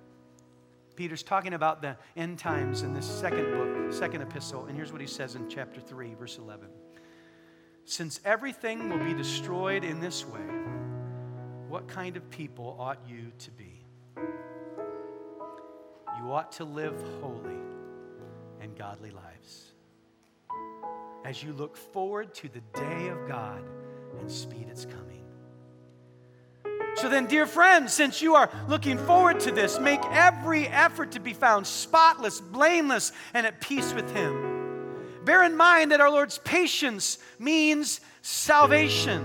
Peter's 1.02 1.24
talking 1.24 1.56
about 1.56 1.82
the 1.82 1.98
end 2.16 2.38
times 2.38 2.84
in 2.84 2.94
this 2.94 3.08
second 3.08 3.52
book, 3.54 3.92
second 3.92 4.22
epistle, 4.22 4.68
and 4.68 4.76
here's 4.76 4.92
what 4.92 5.02
he 5.02 5.08
says 5.08 5.34
in 5.34 5.50
chapter 5.50 5.82
3, 5.82 6.14
verse 6.14 6.38
11. 6.38 6.68
Since 7.86 8.20
everything 8.24 8.88
will 8.88 9.04
be 9.04 9.16
destroyed 9.16 9.84
in 9.84 10.00
this 10.00 10.24
way, 10.24 10.46
what 11.68 11.88
kind 11.88 12.18
of 12.18 12.30
people 12.30 12.76
ought 12.80 13.00
you 13.08 13.32
to 13.40 13.50
be? 13.50 13.84
You 16.20 16.32
ought 16.32 16.52
to 16.52 16.66
live 16.66 17.04
holy 17.20 17.58
and 18.60 18.78
godly 18.78 19.10
lives 19.10 19.72
as 21.26 21.42
you 21.42 21.52
look 21.54 21.76
forward 21.76 22.32
to 22.36 22.48
the 22.48 22.62
day 22.80 23.08
of 23.08 23.28
God 23.28 23.64
and 24.20 24.30
speed 24.30 24.68
its 24.70 24.86
coming. 24.86 25.21
So 26.96 27.10
then, 27.10 27.26
dear 27.26 27.46
friends, 27.46 27.94
since 27.94 28.22
you 28.22 28.36
are 28.36 28.50
looking 28.68 28.98
forward 28.98 29.40
to 29.42 29.52
this, 29.52 29.80
make 29.80 30.02
every 30.12 30.68
effort 30.68 31.12
to 31.12 31.20
be 31.20 31.34
found 31.34 31.66
spotless, 31.66 32.40
blameless, 32.42 33.12
and 33.34 33.48
at 33.48 33.62
peace 33.62 33.94
with 33.94 34.14
Him. 34.14 34.52
Bear 35.24 35.44
in 35.44 35.56
mind 35.56 35.92
that 35.92 36.02
our 36.02 36.10
Lord's 36.10 36.38
patience 36.40 37.18
means 37.40 38.02
salvation. 38.22 39.24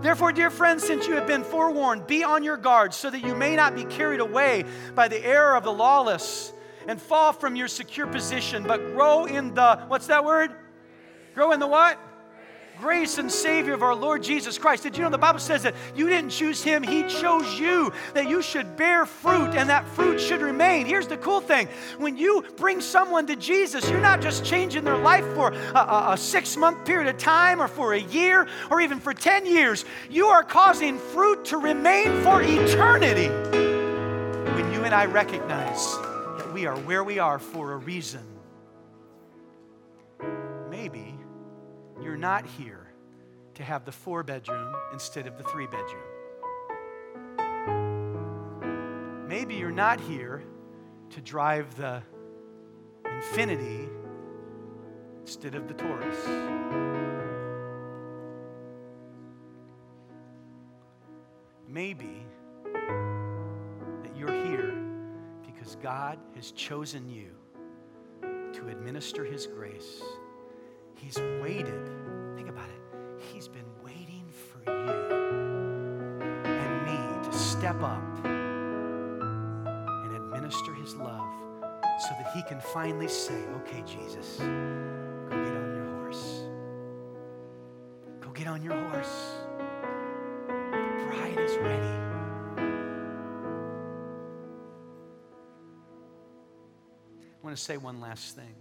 Therefore, 0.00 0.32
dear 0.32 0.50
friends, 0.50 0.84
since 0.84 1.08
you 1.08 1.14
have 1.14 1.26
been 1.26 1.42
forewarned, 1.42 2.06
be 2.06 2.22
on 2.22 2.44
your 2.44 2.56
guard 2.56 2.94
so 2.94 3.10
that 3.10 3.24
you 3.24 3.34
may 3.34 3.56
not 3.56 3.74
be 3.74 3.84
carried 3.84 4.20
away 4.20 4.64
by 4.94 5.08
the 5.08 5.24
error 5.24 5.56
of 5.56 5.64
the 5.64 5.72
lawless 5.72 6.52
and 6.86 7.00
fall 7.00 7.32
from 7.32 7.56
your 7.56 7.68
secure 7.68 8.06
position, 8.06 8.62
but 8.62 8.78
grow 8.94 9.24
in 9.24 9.54
the, 9.54 9.84
what's 9.88 10.06
that 10.06 10.24
word? 10.24 10.52
Grow 11.34 11.52
in 11.52 11.60
the 11.60 11.66
what? 11.66 11.98
Grace 12.80 13.18
and 13.18 13.30
Savior 13.30 13.74
of 13.74 13.82
our 13.82 13.94
Lord 13.94 14.22
Jesus 14.22 14.58
Christ. 14.58 14.84
Did 14.84 14.96
you 14.96 15.02
know 15.02 15.10
the 15.10 15.18
Bible 15.18 15.40
says 15.40 15.62
that 15.64 15.74
you 15.96 16.08
didn't 16.08 16.30
choose 16.30 16.62
Him, 16.62 16.82
He 16.82 17.02
chose 17.02 17.58
you, 17.58 17.92
that 18.14 18.28
you 18.28 18.40
should 18.40 18.76
bear 18.76 19.04
fruit 19.06 19.54
and 19.54 19.68
that 19.68 19.86
fruit 19.88 20.20
should 20.20 20.40
remain. 20.40 20.86
Here's 20.86 21.06
the 21.06 21.16
cool 21.16 21.40
thing 21.40 21.68
when 21.98 22.16
you 22.16 22.44
bring 22.56 22.80
someone 22.80 23.26
to 23.26 23.36
Jesus, 23.36 23.88
you're 23.90 24.00
not 24.00 24.20
just 24.20 24.44
changing 24.44 24.84
their 24.84 24.96
life 24.96 25.24
for 25.34 25.52
a, 25.52 25.78
a, 25.78 26.12
a 26.12 26.16
six 26.16 26.56
month 26.56 26.84
period 26.84 27.08
of 27.08 27.18
time 27.18 27.60
or 27.60 27.68
for 27.68 27.94
a 27.94 28.00
year 28.00 28.46
or 28.70 28.80
even 28.80 29.00
for 29.00 29.12
10 29.12 29.46
years. 29.46 29.84
You 30.08 30.26
are 30.26 30.44
causing 30.44 30.98
fruit 30.98 31.46
to 31.46 31.58
remain 31.58 32.22
for 32.22 32.42
eternity 32.42 33.28
when 34.54 34.72
you 34.72 34.84
and 34.84 34.94
I 34.94 35.06
recognize 35.06 35.96
that 36.38 36.52
we 36.52 36.66
are 36.66 36.76
where 36.76 37.02
we 37.02 37.18
are 37.18 37.38
for 37.38 37.72
a 37.72 37.76
reason. 37.76 38.22
Maybe 40.70 41.17
you're 42.02 42.16
not 42.16 42.46
here 42.46 42.92
to 43.54 43.62
have 43.64 43.84
the 43.84 43.92
four 43.92 44.22
bedroom 44.22 44.72
instead 44.92 45.26
of 45.26 45.36
the 45.36 45.44
three 45.44 45.66
bedroom. 45.66 46.02
Maybe 49.26 49.56
you're 49.56 49.70
not 49.70 50.00
here 50.00 50.42
to 51.10 51.20
drive 51.20 51.76
the 51.76 52.02
Infiniti 53.04 53.88
instead 55.20 55.54
of 55.54 55.68
the 55.68 55.74
Taurus. 55.74 56.16
Maybe 61.66 62.22
that 64.02 64.16
you're 64.16 64.32
here 64.46 64.74
because 65.44 65.76
God 65.76 66.18
has 66.34 66.52
chosen 66.52 67.08
you 67.08 67.30
to 68.52 68.68
administer 68.68 69.24
His 69.24 69.46
grace 69.46 70.00
He's 71.00 71.18
waited. 71.40 71.88
Think 72.36 72.48
about 72.48 72.68
it. 72.68 72.80
He's 73.32 73.48
been 73.48 73.64
waiting 73.84 74.24
for 74.30 74.58
you 74.70 74.90
and 76.44 76.84
me 76.84 77.30
to 77.30 77.32
step 77.36 77.82
up 77.82 78.02
and 78.24 80.12
administer 80.16 80.74
His 80.74 80.94
love 80.96 81.32
so 82.00 82.10
that 82.10 82.32
He 82.34 82.42
can 82.42 82.60
finally 82.60 83.08
say, 83.08 83.40
Okay, 83.58 83.82
Jesus, 83.86 84.38
go 84.38 84.44
get 85.30 85.56
on 85.56 85.74
your 85.74 85.86
horse. 86.00 86.42
Go 88.20 88.30
get 88.30 88.46
on 88.48 88.62
your 88.62 88.76
horse. 88.88 89.34
The 90.48 91.04
bride 91.06 91.38
is 91.38 91.56
ready. 91.58 91.94
I 97.40 97.44
want 97.44 97.56
to 97.56 97.62
say 97.62 97.76
one 97.76 98.00
last 98.00 98.34
thing. 98.36 98.54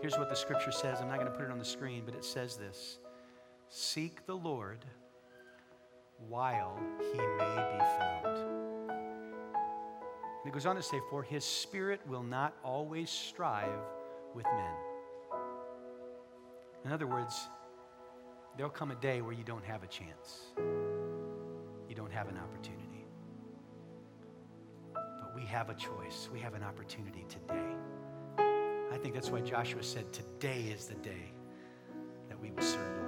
Here's 0.00 0.16
what 0.16 0.30
the 0.30 0.36
scripture 0.36 0.72
says. 0.72 0.98
I'm 1.00 1.08
not 1.08 1.18
going 1.18 1.30
to 1.30 1.36
put 1.36 1.44
it 1.44 1.50
on 1.50 1.58
the 1.58 1.64
screen, 1.64 2.02
but 2.06 2.14
it 2.14 2.24
says 2.24 2.56
this 2.56 2.98
Seek 3.68 4.26
the 4.26 4.34
Lord 4.34 4.84
while 6.28 6.78
he 6.98 7.18
may 7.18 7.56
be 7.56 7.78
found. 7.98 8.36
And 10.40 10.46
it 10.46 10.52
goes 10.52 10.64
on 10.64 10.76
to 10.76 10.82
say, 10.82 11.00
For 11.10 11.22
his 11.22 11.44
spirit 11.44 12.00
will 12.08 12.22
not 12.22 12.56
always 12.64 13.10
strive 13.10 13.80
with 14.34 14.46
men. 14.46 14.74
In 16.86 16.92
other 16.92 17.06
words, 17.06 17.48
there'll 18.56 18.72
come 18.72 18.90
a 18.90 18.96
day 18.96 19.20
where 19.20 19.34
you 19.34 19.44
don't 19.44 19.64
have 19.64 19.82
a 19.82 19.86
chance, 19.86 20.54
you 21.88 21.94
don't 21.94 22.12
have 22.12 22.28
an 22.28 22.38
opportunity. 22.38 23.04
But 24.94 25.34
we 25.36 25.42
have 25.42 25.68
a 25.68 25.74
choice, 25.74 26.30
we 26.32 26.40
have 26.40 26.54
an 26.54 26.62
opportunity 26.62 27.26
today. 27.28 27.76
I 28.92 28.96
think 28.96 29.14
that's 29.14 29.30
why 29.30 29.40
Joshua 29.40 29.82
said, 29.82 30.12
Today 30.12 30.64
is 30.74 30.86
the 30.86 30.96
day 30.96 31.32
that 32.28 32.40
we 32.40 32.50
will 32.50 32.62
serve 32.62 32.99